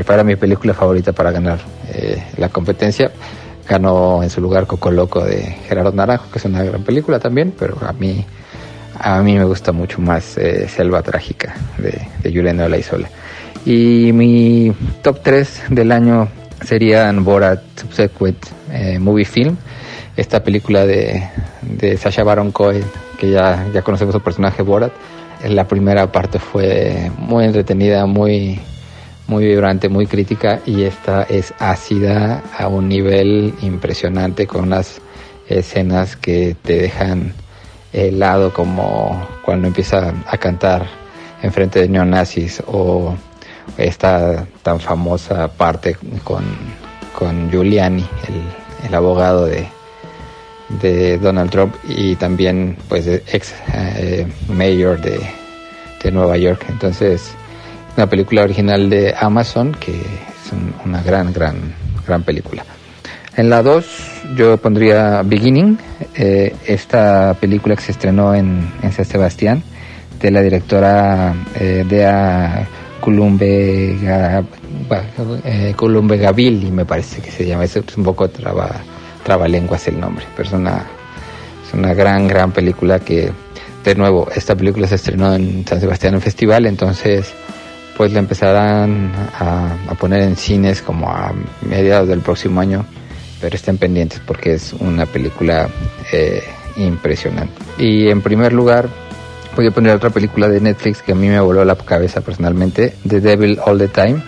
era 0.09 0.24
mi 0.24 0.37
película 0.37 0.74
favorita 0.74 1.12
para 1.12 1.30
ganar 1.30 1.59
eh, 1.93 2.22
la 2.37 2.49
competencia. 2.49 3.11
Ganó 3.68 4.22
en 4.22 4.30
su 4.30 4.41
lugar 4.41 4.66
Coco 4.66 4.91
Loco 4.91 5.24
de 5.24 5.43
Gerardo 5.68 5.93
Naranjo, 5.93 6.30
que 6.30 6.39
es 6.39 6.45
una 6.45 6.62
gran 6.62 6.84
película 6.84 7.18
también, 7.18 7.53
pero 7.59 7.76
a 7.84 7.93
mí, 7.93 8.24
a 8.99 9.20
mí 9.22 9.37
me 9.37 9.45
gusta 9.45 9.72
mucho 9.72 10.01
más 10.01 10.39
eh, 10.39 10.68
Selva 10.68 11.03
Trágica 11.03 11.55
de, 11.78 12.01
de 12.22 12.32
Juliana 12.32 12.66
Olaizola. 12.66 13.09
Y 13.66 14.12
mi 14.12 14.72
top 15.02 15.18
3 15.24 15.62
del 15.70 15.90
año 15.90 16.28
serían 16.64 17.24
Borat 17.24 17.60
Subsequent 17.74 18.38
eh, 18.70 19.00
Movie 19.00 19.24
Film, 19.24 19.56
esta 20.16 20.44
película 20.44 20.86
de, 20.86 21.28
de 21.62 21.96
Sacha 21.96 22.22
Baron 22.22 22.52
Cohen, 22.52 22.84
que 23.18 23.32
ya, 23.32 23.66
ya 23.74 23.82
conocemos 23.82 24.14
el 24.14 24.20
personaje 24.20 24.62
Borat. 24.62 24.92
La 25.44 25.66
primera 25.66 26.12
parte 26.12 26.38
fue 26.38 27.10
muy 27.18 27.44
entretenida, 27.44 28.06
muy, 28.06 28.60
muy 29.26 29.44
vibrante, 29.44 29.88
muy 29.88 30.06
crítica 30.06 30.60
y 30.64 30.84
esta 30.84 31.24
es 31.24 31.52
ácida 31.58 32.44
a 32.56 32.68
un 32.68 32.88
nivel 32.88 33.52
impresionante 33.62 34.46
con 34.46 34.62
unas 34.62 35.00
escenas 35.48 36.14
que 36.14 36.54
te 36.62 36.78
dejan 36.78 37.34
helado 37.92 38.52
como 38.52 39.26
cuando 39.44 39.66
empieza 39.66 40.14
a 40.24 40.38
cantar 40.38 40.86
enfrente 41.42 41.80
de 41.80 41.88
neonazis 41.88 42.62
o 42.66 43.16
esta 43.76 44.46
tan 44.62 44.80
famosa 44.80 45.48
parte 45.48 45.96
con, 46.24 46.44
con 47.12 47.50
Giuliani, 47.50 48.04
el, 48.28 48.86
el 48.88 48.94
abogado 48.94 49.46
de, 49.46 49.68
de 50.68 51.18
Donald 51.18 51.50
Trump 51.50 51.74
y 51.88 52.16
también 52.16 52.76
pues 52.88 53.06
ex 53.06 53.54
eh, 53.72 54.26
mayor 54.48 55.00
de, 55.00 55.20
de, 56.02 56.10
Nueva 56.10 56.36
York. 56.36 56.66
Entonces, 56.68 57.32
una 57.96 58.06
película 58.08 58.42
original 58.42 58.90
de 58.90 59.14
Amazon 59.18 59.72
que 59.72 59.92
es 59.92 60.52
una 60.84 61.02
gran, 61.02 61.32
gran, 61.32 61.74
gran 62.06 62.22
película. 62.22 62.64
En 63.36 63.50
la 63.50 63.62
2 63.62 63.86
yo 64.36 64.56
pondría 64.56 65.22
Beginning, 65.22 65.78
eh, 66.14 66.54
esta 66.66 67.34
película 67.34 67.76
que 67.76 67.82
se 67.82 67.92
estrenó 67.92 68.34
en, 68.34 68.70
en 68.82 68.92
San 68.92 69.04
Sebastián 69.04 69.62
de 70.20 70.30
la 70.30 70.40
directora 70.40 71.34
eh, 71.54 71.84
Dea 71.86 72.66
Columbe, 73.07 73.96
eh, 75.44 75.74
Columbe 75.76 76.16
Gavilli, 76.16 76.72
me 76.72 76.84
parece 76.84 77.22
que 77.22 77.30
se 77.30 77.46
llama, 77.46 77.62
es 77.62 77.76
un 77.96 78.02
poco 78.02 78.28
traba, 78.28 78.68
trabalenguas 79.22 79.86
el 79.86 80.00
nombre, 80.00 80.24
pero 80.36 80.48
es 80.48 80.52
una, 80.52 80.84
es 81.64 81.72
una 81.72 81.94
gran, 81.94 82.26
gran 82.26 82.50
película 82.50 82.98
que, 82.98 83.30
de 83.84 83.94
nuevo, 83.94 84.26
esta 84.34 84.57
película 84.57 84.88
se 84.88 84.96
estrenó 84.96 85.36
en 85.36 85.64
San 85.64 85.78
Sebastián 85.78 86.14
en 86.14 86.20
festival, 86.20 86.66
entonces 86.66 87.32
pues 87.96 88.12
la 88.12 88.18
empezarán 88.18 89.12
a, 89.38 89.76
a 89.88 89.94
poner 89.94 90.22
en 90.22 90.34
cines 90.34 90.82
como 90.82 91.09
a 91.09 91.32
mediados 91.62 92.09
del 92.09 92.22
próximo 92.22 92.61
año 92.61 92.84
pero 93.40 93.54
estén 93.54 93.78
pendientes 93.78 94.20
porque 94.26 94.54
es 94.54 94.72
una 94.72 95.07
película 95.07 95.68
eh, 96.12 96.42
impresionante. 96.76 97.54
Y 97.78 98.09
en 98.09 98.20
primer 98.20 98.52
lugar, 98.52 98.88
voy 99.57 99.66
a 99.66 99.70
poner 99.70 99.96
otra 99.96 100.11
película 100.11 100.48
de 100.48 100.61
Netflix 100.61 101.00
que 101.00 101.12
a 101.12 101.14
mí 101.14 101.28
me 101.28 101.40
voló 101.40 101.64
la 101.64 101.74
cabeza 101.76 102.20
personalmente, 102.20 102.94
The 103.09 103.20
Devil 103.20 103.59
All 103.64 103.78
the 103.78 103.88
Time, 103.88 104.22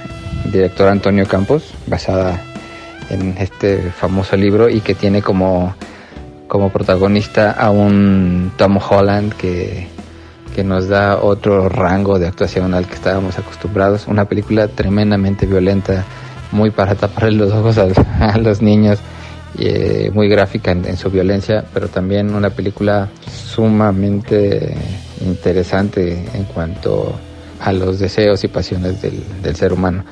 director 0.50 0.88
Antonio 0.88 1.26
Campos, 1.26 1.74
basada 1.86 2.42
en 3.10 3.36
este 3.36 3.90
famoso 3.90 4.36
libro 4.36 4.70
y 4.70 4.80
que 4.80 4.94
tiene 4.94 5.20
como, 5.20 5.74
como 6.48 6.70
protagonista 6.70 7.50
a 7.52 7.70
un 7.70 8.52
Tom 8.56 8.78
Holland 8.78 9.34
que, 9.34 9.86
que 10.56 10.64
nos 10.64 10.88
da 10.88 11.18
otro 11.18 11.68
rango 11.68 12.18
de 12.18 12.26
actuación 12.26 12.72
al 12.72 12.86
que 12.86 12.94
estábamos 12.94 13.38
acostumbrados. 13.38 14.06
Una 14.08 14.24
película 14.24 14.66
tremendamente 14.68 15.44
violenta, 15.44 16.04
muy 16.52 16.70
para 16.70 16.94
tapar 16.94 17.30
los 17.34 17.52
ojos 17.52 17.76
a, 17.76 18.38
los 18.38 18.62
niños, 18.62 18.98
y, 19.58 19.66
eh, 19.66 20.10
muy 20.14 20.28
gráfica 20.28 20.72
en, 20.72 20.96
su 20.96 21.10
violencia, 21.10 21.64
pero 21.74 21.88
también 21.88 22.34
una 22.34 22.48
película 22.48 23.08
sumamente 23.30 24.74
interesante 25.20 26.24
en 26.34 26.44
cuanto 26.44 27.14
a 27.60 27.72
los 27.72 27.98
deseos 27.98 28.44
y 28.44 28.48
pasiones 28.48 29.02
del, 29.02 29.22
del 29.42 29.56
ser 29.56 29.72
humano. 29.72 30.04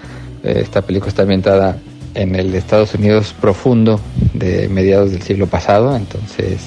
Esta 0.43 0.83
película 0.83 1.09
está 1.09 1.23
ambientada 1.23 1.79
en 2.15 2.35
el 2.35 2.55
Estados 2.55 2.95
Unidos 2.95 3.35
profundo 3.41 4.01
de 4.33 4.69
mediados 4.69 5.13
del 5.13 5.23
siglo 5.23 5.47
pasado, 5.47 5.95
entonces, 5.97 6.61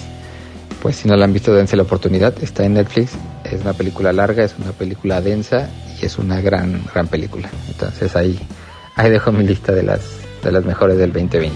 pues 0.81 0.97
si 0.97 1.07
no 1.07 1.15
la 1.15 1.25
han 1.25 1.33
visto, 1.33 1.53
dense 1.53 1.75
la 1.75 1.83
oportunidad, 1.83 2.33
está 2.43 2.65
en 2.65 2.73
Netflix, 2.73 3.13
es 3.43 3.61
una 3.61 3.73
película 3.73 4.13
larga, 4.13 4.43
es 4.43 4.55
una 4.59 4.71
película 4.71 5.21
densa 5.21 5.69
y 5.99 6.05
es 6.05 6.17
una 6.17 6.39
gran, 6.41 6.83
gran 6.93 7.07
película. 7.07 7.49
Entonces 7.69 8.15
ahí 8.15 8.39
Ahí 8.99 9.09
dejo 9.09 9.31
mi 9.31 9.45
lista 9.45 9.71
de 9.71 9.81
las, 9.81 10.01
de 10.43 10.51
las 10.51 10.65
mejores 10.65 10.97
del 10.97 11.13
2020. 11.13 11.55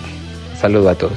Saludo 0.58 0.90
a 0.90 0.96
todos. 0.96 1.12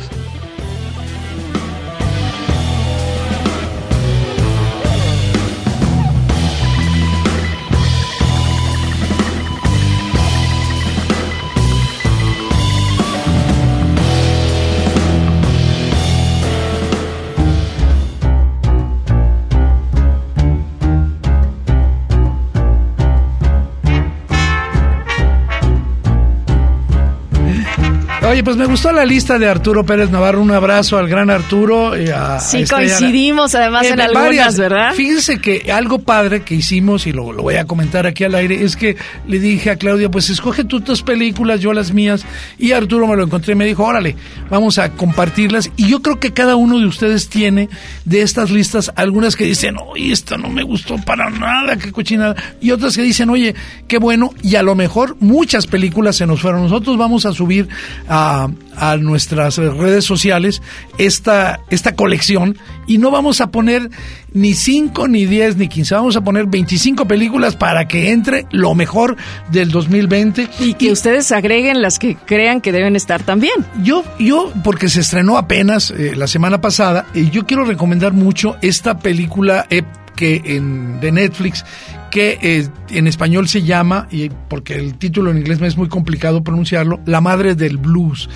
Oye, 28.37 28.45
pues 28.45 28.59
me 28.59 28.67
gustó 28.67 28.93
la 28.93 29.07
lista 29.07 29.39
de 29.39 29.49
Arturo 29.49 29.87
Pérez 29.87 30.11
Navarro. 30.11 30.43
Un 30.43 30.51
abrazo 30.51 30.99
al 30.99 31.09
gran 31.09 31.31
Arturo. 31.31 31.99
Y 31.99 32.11
a, 32.11 32.39
sí, 32.39 32.67
coincidimos 32.67 33.55
además 33.55 33.87
en, 33.87 33.99
algunas, 33.99 34.59
¿verdad? 34.59 34.93
Fíjense 34.93 35.39
que 35.39 35.73
algo 35.73 36.01
padre 36.01 36.43
que 36.43 36.55
hicimos, 36.55 37.07
y 37.07 37.13
lo, 37.13 37.33
lo, 37.33 37.43
voy 37.45 37.55
a 37.55 37.65
comentar 37.65 38.07
aquí 38.07 38.25
al 38.25 38.35
aire, 38.35 38.63
es 38.63 38.77
que 38.77 38.99
le 39.27 39.39
dije 39.39 39.71
a 39.71 39.77
Claudia, 39.77 40.11
pues 40.11 40.29
escoge 40.29 40.65
tú 40.65 40.83
tus 40.83 41.03
películas, 41.03 41.61
yo 41.61 41.73
las 41.73 41.95
mías. 41.95 42.27
Y 42.59 42.73
Arturo 42.73 43.07
me 43.07 43.17
lo 43.17 43.25
encontré 43.25 43.55
y 43.55 43.57
me 43.57 43.65
dijo, 43.65 43.85
órale, 43.85 44.17
vamos 44.51 44.77
a 44.77 44.91
compartirlas. 44.91 45.71
Y 45.79 45.89
yo 45.89 46.03
creo 46.03 46.21
que 46.21 46.35
cada 46.35 46.57
uno 46.57 46.79
de 46.79 46.85
ustedes 46.85 47.31
tiene 47.31 47.71
de 48.05 48.21
estas 48.21 48.51
listas 48.51 48.93
algunas 48.97 49.35
que 49.35 49.45
dicen, 49.45 49.77
oye, 49.83 50.13
esta 50.13 50.37
no 50.37 50.51
me 50.51 50.63
gustó 50.63 50.99
para 50.99 51.31
nada, 51.31 51.79
qué 51.79 51.91
cochinada. 51.91 52.37
Y 52.61 52.71
otras 52.71 52.97
que 52.97 53.03
dicen, 53.03 53.31
oye, 53.31 53.55
qué 53.89 53.97
bueno. 53.97 54.35
Y 54.43 54.57
a 54.57 54.63
lo 54.63 54.75
mejor 54.75 55.17
muchas 55.21 55.67
películas 55.67 56.17
se 56.17 56.27
nos 56.27 56.43
fueron. 56.43 56.65
Nosotros 56.65 56.99
vamos 56.99 57.25
a 57.25 57.33
subir 57.33 57.67
a 58.11 58.26
a, 58.27 58.97
nuestras 58.99 59.57
redes 59.57 60.05
sociales 60.05 60.61
esta, 60.99 61.61
esta 61.71 61.95
colección 61.95 62.59
y 62.87 62.99
no 62.99 63.11
vamos 63.11 63.41
a 63.41 63.51
poner 63.51 63.91
ni 64.33 64.53
5, 64.53 65.09
ni 65.09 65.25
10, 65.25 65.57
ni 65.57 65.69
15, 65.69 65.95
vamos 65.95 66.17
a 66.17 66.21
poner 66.21 66.47
25 66.47 67.09
películas 67.09 67.57
para 67.57 67.89
que 67.89 68.11
entre 68.11 68.47
lo 68.51 68.75
mejor 68.75 69.17
del 69.51 69.71
2020. 69.71 70.49
Y 70.61 70.75
que 70.75 70.93
ustedes 70.93 71.33
agreguen 71.33 71.81
las 71.81 71.99
que 71.99 72.17
crean 72.17 72.61
que 72.61 72.71
deben 72.71 72.97
estar 72.97 73.23
también. 73.23 73.55
Yo, 73.83 74.05
yo 74.19 74.53
porque 74.63 74.89
se 74.89 75.01
estrenó 75.01 75.39
apenas 75.39 75.91
eh, 75.91 76.15
la 76.15 76.27
semana 76.27 76.61
pasada, 76.61 77.07
y 77.15 77.31
yo 77.31 77.47
quiero 77.47 77.65
recomendar 77.65 78.13
mucho 78.13 78.57
esta 78.61 78.99
película 78.99 79.67
eh, 79.71 79.83
que 80.17 80.43
en, 80.45 80.99
de 81.01 81.13
Netflix 81.13 81.65
que 82.11 82.39
eh, 82.41 82.69
en 82.91 83.07
español 83.07 83.47
se 83.49 83.63
llama, 83.63 84.09
y 84.11 84.31
porque 84.49 84.75
el 84.75 84.95
título 84.95 85.31
en 85.31 85.39
inglés 85.39 85.61
me 85.61 85.67
es 85.67 85.77
muy 85.77 85.89
complicado 85.89 86.43
pronunciarlo, 86.43 87.01
La 87.05 87.21
Madre 87.21 87.55
del 87.55 87.77
Blues. 87.77 88.29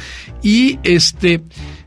Y 0.42 0.78
este, 0.82 1.42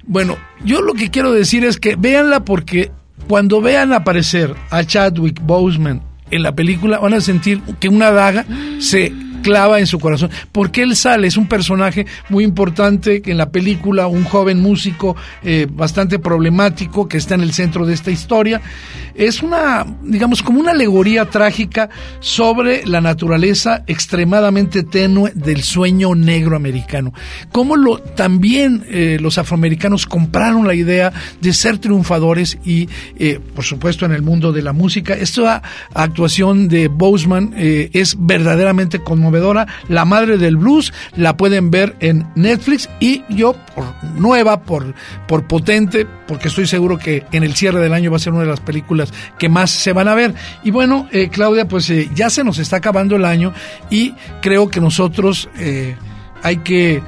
bueno, 0.06 0.38
yo 0.66 0.82
lo 0.82 0.94
que 0.94 1.12
quiero 1.12 1.32
decir 1.32 1.64
es 1.64 1.80
que 1.80 1.96
véanla 1.96 2.44
porque 2.44 2.92
cuando 3.28 3.62
vean 3.62 3.94
aparecer 3.94 4.56
a 4.70 4.84
Chadwick 4.84 5.40
Boseman 5.42 6.02
en 6.32 6.42
la 6.42 6.56
película 6.56 6.98
van 7.00 7.14
a 7.14 7.22
sentir 7.22 7.62
que 7.80 7.90
una 7.90 8.12
daga 8.12 8.46
se 8.80 9.14
clava 9.44 9.80
en 9.80 9.86
su 9.86 10.00
corazón. 10.00 10.32
Porque 10.52 10.82
él 10.82 10.96
sale, 10.96 11.28
es 11.28 11.38
un 11.38 11.48
personaje 11.48 12.08
muy 12.30 12.44
importante 12.44 13.22
en 13.24 13.38
la 13.38 13.52
película, 13.52 14.08
un 14.08 14.24
joven 14.24 14.60
músico 14.60 15.16
eh, 15.44 15.68
bastante 15.70 16.18
problemático 16.18 17.08
que 17.08 17.18
está 17.18 17.36
en 17.36 17.42
el 17.42 17.54
centro 17.54 17.86
de 17.86 17.94
esta 17.94 18.10
historia. 18.10 18.62
Es 19.14 19.44
una, 19.44 19.86
digamos, 20.02 20.42
como 20.42 20.60
una 20.60 20.72
alegoría 20.72 21.30
trágica 21.30 21.90
sobre 22.20 22.84
la 22.88 23.02
naturaleza 23.02 23.84
extremadamente 23.86 24.82
tenue 24.82 25.32
del 25.36 25.62
sueño 25.62 26.16
negro 26.16 26.56
americano. 26.56 27.14
Cómo 27.52 27.76
lo, 27.76 28.00
también 28.00 28.86
eh, 28.90 29.20
los 29.22 29.38
afroamericanos 29.38 30.08
compraron 30.08 30.66
la 30.66 30.74
idea 30.74 31.14
de 31.42 31.54
ser 31.54 31.78
triunfadores 31.78 32.58
y, 32.66 32.90
eh, 33.20 33.40
por 33.54 33.66
supuesto, 33.66 34.06
en 34.06 34.14
el 34.14 34.24
mundo 34.24 34.52
de 34.52 34.64
la 34.64 34.74
música. 34.74 35.14
Esta 35.14 35.62
actuación 35.94 36.70
de 36.70 36.88
Boseman 36.88 37.54
es 37.56 38.16
verdaderamente 38.18 39.00
conmovedora 39.00 39.33
la 39.88 40.06
Madre 40.06 40.38
del 40.38 40.58
Blues, 40.58 40.94
la 41.16 41.38
pueden 41.38 41.72
ver 41.72 41.96
en 42.00 42.28
Netflix 42.36 42.90
y 43.00 43.24
yo, 43.30 43.54
por 43.76 43.86
nueva, 44.16 44.62
por, 44.62 44.94
por 45.28 45.48
potente, 45.48 46.06
porque 46.28 46.48
estoy 46.48 46.68
seguro 46.68 46.98
que 46.98 47.26
en 47.32 47.44
el 47.44 47.56
cierre 47.56 47.80
del 47.80 47.94
año 47.94 48.12
va 48.12 48.18
a 48.18 48.20
ser 48.20 48.34
una 48.34 48.44
de 48.44 48.50
las 48.50 48.60
películas 48.60 49.14
que 49.38 49.50
más 49.50 49.72
se 49.72 49.94
van 49.94 50.08
a 50.08 50.16
ver. 50.16 50.34
Y 50.64 50.72
bueno, 50.72 51.08
eh, 51.12 51.30
Claudia, 51.30 51.68
pues 51.68 51.90
eh, 51.90 52.10
ya 52.14 52.30
se 52.30 52.44
nos 52.44 52.60
está 52.60 52.78
acabando 52.78 53.16
el 53.16 53.26
año 53.26 53.54
y 53.90 54.14
creo 54.42 54.70
que 54.70 54.80
nosotros... 54.80 55.50
Eh, 55.58 55.96
hay 56.44 56.58
que, 56.58 57.02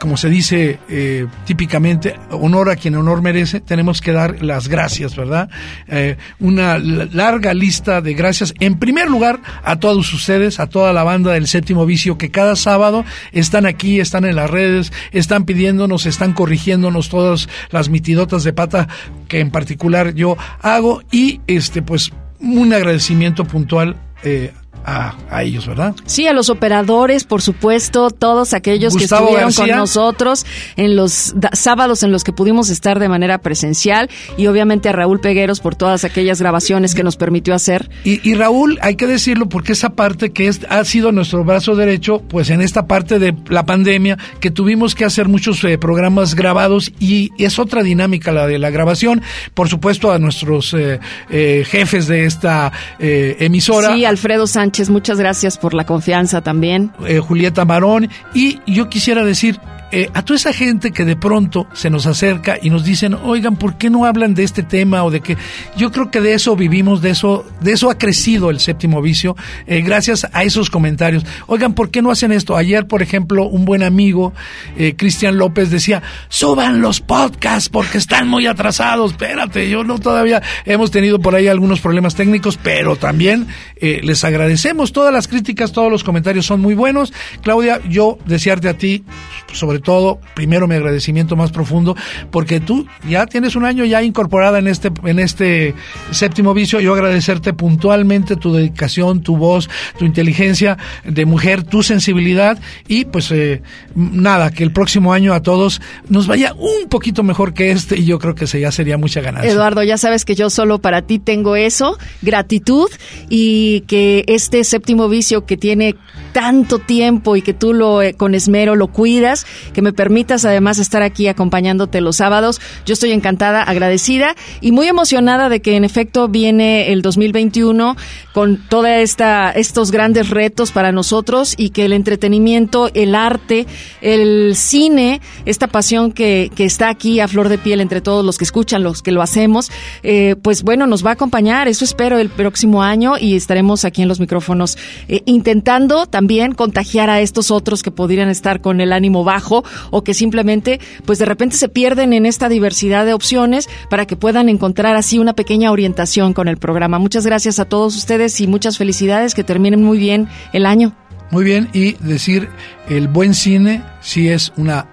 como 0.00 0.16
se 0.16 0.30
dice 0.30 0.78
eh, 0.88 1.26
típicamente, 1.44 2.14
honor 2.30 2.70
a 2.70 2.76
quien 2.76 2.94
honor 2.96 3.20
merece, 3.20 3.60
tenemos 3.60 4.00
que 4.00 4.12
dar 4.12 4.42
las 4.42 4.68
gracias, 4.68 5.14
¿verdad? 5.14 5.50
Eh, 5.88 6.16
una 6.40 6.78
larga 6.78 7.52
lista 7.52 8.00
de 8.00 8.14
gracias. 8.14 8.54
En 8.60 8.78
primer 8.78 9.10
lugar, 9.10 9.40
a 9.62 9.78
todos 9.78 10.12
ustedes, 10.14 10.58
a 10.58 10.68
toda 10.68 10.94
la 10.94 11.04
banda 11.04 11.32
del 11.32 11.46
séptimo 11.46 11.84
vicio, 11.84 12.16
que 12.16 12.30
cada 12.30 12.56
sábado 12.56 13.04
están 13.32 13.66
aquí, 13.66 14.00
están 14.00 14.24
en 14.24 14.36
las 14.36 14.50
redes, 14.50 14.90
están 15.12 15.44
pidiéndonos, 15.44 16.06
están 16.06 16.32
corrigiéndonos 16.32 17.10
todas 17.10 17.50
las 17.70 17.90
mitidotas 17.90 18.42
de 18.42 18.54
pata 18.54 18.88
que 19.28 19.40
en 19.40 19.50
particular 19.50 20.14
yo 20.14 20.38
hago 20.62 21.02
y 21.10 21.42
este 21.46 21.82
pues 21.82 22.10
un 22.40 22.72
agradecimiento 22.72 23.44
puntual 23.44 23.96
eh, 24.24 24.52
a, 24.84 25.14
a 25.30 25.42
ellos, 25.42 25.66
¿verdad? 25.66 25.94
Sí, 26.06 26.26
a 26.26 26.32
los 26.32 26.50
operadores, 26.50 27.24
por 27.24 27.42
supuesto, 27.42 28.10
todos 28.10 28.54
aquellos 28.54 28.96
que 28.96 29.04
estuvieron 29.04 29.44
García. 29.44 29.66
con 29.66 29.76
nosotros 29.76 30.46
en 30.76 30.96
los 30.96 31.34
sábados 31.52 32.02
en 32.02 32.12
los 32.12 32.24
que 32.24 32.32
pudimos 32.32 32.70
estar 32.70 32.98
de 32.98 33.08
manera 33.08 33.38
presencial 33.38 34.10
y 34.36 34.46
obviamente 34.46 34.88
a 34.88 34.92
Raúl 34.92 35.20
Pegueros 35.20 35.60
por 35.60 35.74
todas 35.74 36.04
aquellas 36.04 36.40
grabaciones 36.40 36.94
que 36.94 37.02
nos 37.02 37.16
permitió 37.16 37.54
hacer. 37.54 37.90
Y, 38.04 38.28
y 38.28 38.34
Raúl, 38.34 38.78
hay 38.82 38.96
que 38.96 39.06
decirlo 39.06 39.48
porque 39.48 39.72
esa 39.72 39.90
parte 39.90 40.32
que 40.32 40.48
es, 40.48 40.60
ha 40.68 40.84
sido 40.84 41.12
nuestro 41.12 41.44
brazo 41.44 41.76
derecho, 41.76 42.20
pues 42.28 42.50
en 42.50 42.60
esta 42.60 42.86
parte 42.86 43.18
de 43.18 43.34
la 43.48 43.66
pandemia, 43.66 44.18
que 44.40 44.50
tuvimos 44.50 44.94
que 44.94 45.04
hacer 45.04 45.28
muchos 45.28 45.62
eh, 45.64 45.78
programas 45.78 46.34
grabados 46.34 46.92
y 46.98 47.30
es 47.38 47.58
otra 47.58 47.82
dinámica 47.82 48.32
la 48.32 48.46
de 48.46 48.58
la 48.58 48.70
grabación. 48.70 49.22
Por 49.54 49.68
supuesto, 49.68 50.12
a 50.12 50.18
nuestros 50.18 50.74
eh, 50.74 51.00
eh, 51.30 51.64
jefes 51.66 52.06
de 52.06 52.26
esta 52.26 52.72
eh, 52.98 53.36
emisora. 53.40 53.94
Sí, 53.94 54.04
Alfredo 54.04 54.46
Sánchez, 54.46 54.71
muchas 54.90 55.18
gracias 55.18 55.58
por 55.58 55.74
la 55.74 55.84
confianza 55.84 56.40
también. 56.40 56.92
eh, 57.06 57.18
Julieta 57.18 57.64
Marón, 57.64 58.08
y 58.34 58.60
yo 58.66 58.88
quisiera 58.88 59.24
decir 59.24 59.60
eh, 59.94 60.08
a 60.14 60.24
toda 60.24 60.38
esa 60.38 60.54
gente 60.54 60.90
que 60.90 61.04
de 61.04 61.16
pronto 61.16 61.66
se 61.74 61.90
nos 61.90 62.06
acerca 62.06 62.56
y 62.60 62.70
nos 62.70 62.82
dicen, 62.82 63.12
oigan, 63.12 63.56
¿por 63.56 63.76
qué 63.76 63.90
no 63.90 64.06
hablan 64.06 64.32
de 64.32 64.42
este 64.42 64.62
tema 64.62 65.04
o 65.04 65.10
de 65.10 65.20
que 65.20 65.36
yo 65.76 65.92
creo 65.92 66.10
que 66.10 66.22
de 66.22 66.32
eso 66.32 66.56
vivimos, 66.56 67.02
de 67.02 67.10
eso, 67.10 67.44
de 67.60 67.72
eso 67.72 67.90
ha 67.90 67.98
crecido 67.98 68.48
el 68.48 68.58
séptimo 68.58 69.02
vicio, 69.02 69.36
eh, 69.66 69.82
gracias 69.82 70.26
a 70.32 70.44
esos 70.44 70.70
comentarios. 70.70 71.26
Oigan, 71.46 71.74
¿por 71.74 71.90
qué 71.90 72.00
no 72.00 72.10
hacen 72.10 72.32
esto? 72.32 72.56
Ayer, 72.56 72.86
por 72.86 73.02
ejemplo, 73.02 73.44
un 73.44 73.66
buen 73.66 73.82
amigo, 73.82 74.32
eh, 74.78 74.94
Cristian 74.96 75.36
López, 75.36 75.70
decía, 75.70 76.02
suban 76.30 76.80
los 76.80 77.02
podcasts 77.02 77.68
porque 77.68 77.98
están 77.98 78.28
muy 78.28 78.46
atrasados. 78.46 79.10
Espérate, 79.10 79.68
yo 79.68 79.84
no 79.84 79.98
todavía 79.98 80.40
hemos 80.64 80.90
tenido 80.90 81.18
por 81.18 81.34
ahí 81.34 81.48
algunos 81.48 81.80
problemas 81.80 82.14
técnicos, 82.14 82.56
pero 82.56 82.96
también 82.96 83.46
les 83.78 84.24
agradecemos 84.24 84.92
todas 84.92 85.12
las 85.12 85.28
críticas, 85.28 85.72
todos 85.72 85.90
los 85.90 86.02
comentarios 86.02 86.46
son 86.46 86.62
muy 86.62 86.74
buenos. 86.74 87.12
Claudia, 87.42 87.80
yo 87.88 88.16
desearte 88.24 88.70
a 88.70 88.78
ti, 88.78 89.04
sobre 89.52 89.81
todo, 89.82 90.18
primero 90.34 90.66
mi 90.66 90.74
agradecimiento 90.74 91.36
más 91.36 91.50
profundo, 91.50 91.96
porque 92.30 92.60
tú 92.60 92.86
ya 93.08 93.26
tienes 93.26 93.56
un 93.56 93.64
año 93.64 93.84
ya 93.84 94.02
incorporada 94.02 94.58
en 94.58 94.68
este, 94.68 94.90
en 95.04 95.18
este 95.18 95.74
séptimo 96.10 96.54
vicio. 96.54 96.80
Yo 96.80 96.94
agradecerte 96.94 97.52
puntualmente 97.52 98.36
tu 98.36 98.52
dedicación, 98.52 99.22
tu 99.22 99.36
voz, 99.36 99.68
tu 99.98 100.04
inteligencia 100.04 100.78
de 101.04 101.26
mujer, 101.26 101.64
tu 101.64 101.82
sensibilidad 101.82 102.58
y 102.88 103.04
pues 103.04 103.30
eh, 103.30 103.62
nada, 103.94 104.50
que 104.50 104.64
el 104.64 104.72
próximo 104.72 105.12
año 105.12 105.34
a 105.34 105.42
todos 105.42 105.80
nos 106.08 106.26
vaya 106.26 106.54
un 106.54 106.88
poquito 106.88 107.22
mejor 107.22 107.54
que 107.54 107.70
este 107.70 107.98
y 107.98 108.04
yo 108.04 108.18
creo 108.18 108.34
que 108.34 108.46
ya 108.46 108.70
sería 108.70 108.98
mucha 108.98 109.20
ganancia. 109.20 109.50
Eduardo, 109.50 109.82
ya 109.82 109.98
sabes 109.98 110.24
que 110.24 110.34
yo 110.34 110.50
solo 110.50 110.78
para 110.80 111.02
ti 111.02 111.18
tengo 111.18 111.56
eso, 111.56 111.98
gratitud 112.22 112.88
y 113.28 113.80
que 113.82 114.24
este 114.26 114.64
séptimo 114.64 115.08
vicio 115.08 115.44
que 115.44 115.56
tiene 115.56 115.96
tanto 116.32 116.78
tiempo 116.78 117.36
y 117.36 117.42
que 117.42 117.54
tú 117.54 117.72
lo 117.74 118.02
eh, 118.02 118.14
con 118.14 118.34
esmero 118.34 118.74
lo 118.76 118.88
cuidas, 118.88 119.46
que 119.72 119.82
me 119.82 119.92
permitas 119.92 120.44
además 120.44 120.78
estar 120.78 121.02
aquí 121.02 121.28
acompañándote 121.28 122.00
los 122.00 122.16
sábados. 122.16 122.60
Yo 122.86 122.94
estoy 122.94 123.12
encantada, 123.12 123.62
agradecida 123.62 124.34
y 124.60 124.72
muy 124.72 124.86
emocionada 124.86 125.48
de 125.48 125.60
que 125.60 125.76
en 125.76 125.84
efecto 125.84 126.28
viene 126.28 126.92
el 126.92 127.02
2021 127.02 127.96
con 128.32 128.56
toda 128.68 128.98
esta 128.98 129.50
estos 129.50 129.90
grandes 129.90 130.30
retos 130.30 130.72
para 130.72 130.92
nosotros 130.92 131.54
y 131.56 131.70
que 131.70 131.84
el 131.84 131.92
entretenimiento, 131.92 132.90
el 132.94 133.14
arte, 133.14 133.66
el 134.00 134.54
cine, 134.56 135.20
esta 135.44 135.66
pasión 135.66 136.12
que, 136.12 136.50
que 136.54 136.64
está 136.64 136.88
aquí 136.88 137.20
a 137.20 137.28
flor 137.28 137.48
de 137.48 137.58
piel 137.58 137.80
entre 137.80 138.00
todos 138.00 138.24
los 138.24 138.38
que 138.38 138.44
escuchan, 138.44 138.82
los 138.82 139.02
que 139.02 139.12
lo 139.12 139.22
hacemos, 139.22 139.70
eh, 140.02 140.36
pues 140.42 140.62
bueno, 140.62 140.86
nos 140.86 141.04
va 141.04 141.10
a 141.10 141.12
acompañar, 141.14 141.68
eso 141.68 141.84
espero 141.84 142.18
el 142.18 142.30
próximo 142.30 142.82
año 142.82 143.18
y 143.18 143.36
estaremos 143.36 143.84
aquí 143.84 144.02
en 144.02 144.08
los 144.08 144.20
micrófonos 144.20 144.78
eh, 145.08 145.22
intentando 145.26 146.06
también 146.06 146.52
contagiar 146.52 147.10
a 147.10 147.20
estos 147.20 147.50
otros 147.50 147.82
que 147.82 147.90
podrían 147.90 148.28
estar 148.28 148.60
con 148.60 148.80
el 148.80 148.92
ánimo 148.92 149.24
bajo 149.24 149.51
o 149.90 150.04
que 150.04 150.14
simplemente 150.14 150.80
pues 151.04 151.18
de 151.18 151.26
repente 151.26 151.56
se 151.56 151.68
pierden 151.68 152.12
en 152.12 152.26
esta 152.26 152.48
diversidad 152.48 153.04
de 153.04 153.14
opciones 153.14 153.68
para 153.90 154.06
que 154.06 154.16
puedan 154.16 154.48
encontrar 154.48 154.96
así 154.96 155.18
una 155.18 155.34
pequeña 155.34 155.70
orientación 155.70 156.32
con 156.32 156.48
el 156.48 156.56
programa. 156.56 156.98
Muchas 156.98 157.26
gracias 157.26 157.58
a 157.58 157.64
todos 157.64 157.96
ustedes 157.96 158.40
y 158.40 158.46
muchas 158.46 158.78
felicidades, 158.78 159.34
que 159.34 159.44
terminen 159.44 159.82
muy 159.82 159.98
bien 159.98 160.28
el 160.52 160.66
año. 160.66 160.94
Muy 161.30 161.44
bien, 161.44 161.68
y 161.72 161.92
decir, 161.94 162.48
el 162.88 163.08
buen 163.08 163.34
cine 163.34 163.82
sí 164.00 164.28
es 164.28 164.52
una 164.56 164.86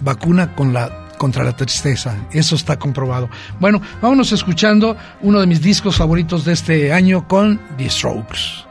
vacuna 0.00 0.54
contra 0.54 1.44
la 1.44 1.56
tristeza, 1.56 2.16
eso 2.32 2.56
está 2.56 2.76
comprobado. 2.76 3.30
Bueno, 3.60 3.80
vámonos 4.02 4.32
escuchando 4.32 4.96
uno 5.22 5.40
de 5.40 5.46
mis 5.46 5.62
discos 5.62 5.96
favoritos 5.96 6.44
de 6.44 6.52
este 6.54 6.92
año 6.92 7.28
con 7.28 7.60
The 7.78 7.88
Strokes. 7.88 8.65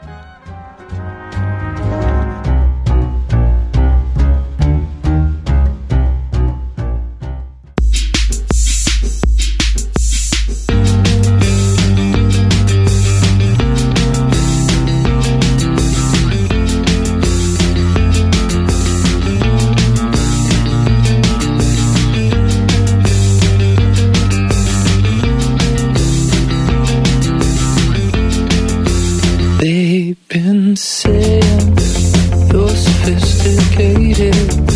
Saying 30.76 31.78
you're 32.52 32.68
sophisticated. 32.68 34.75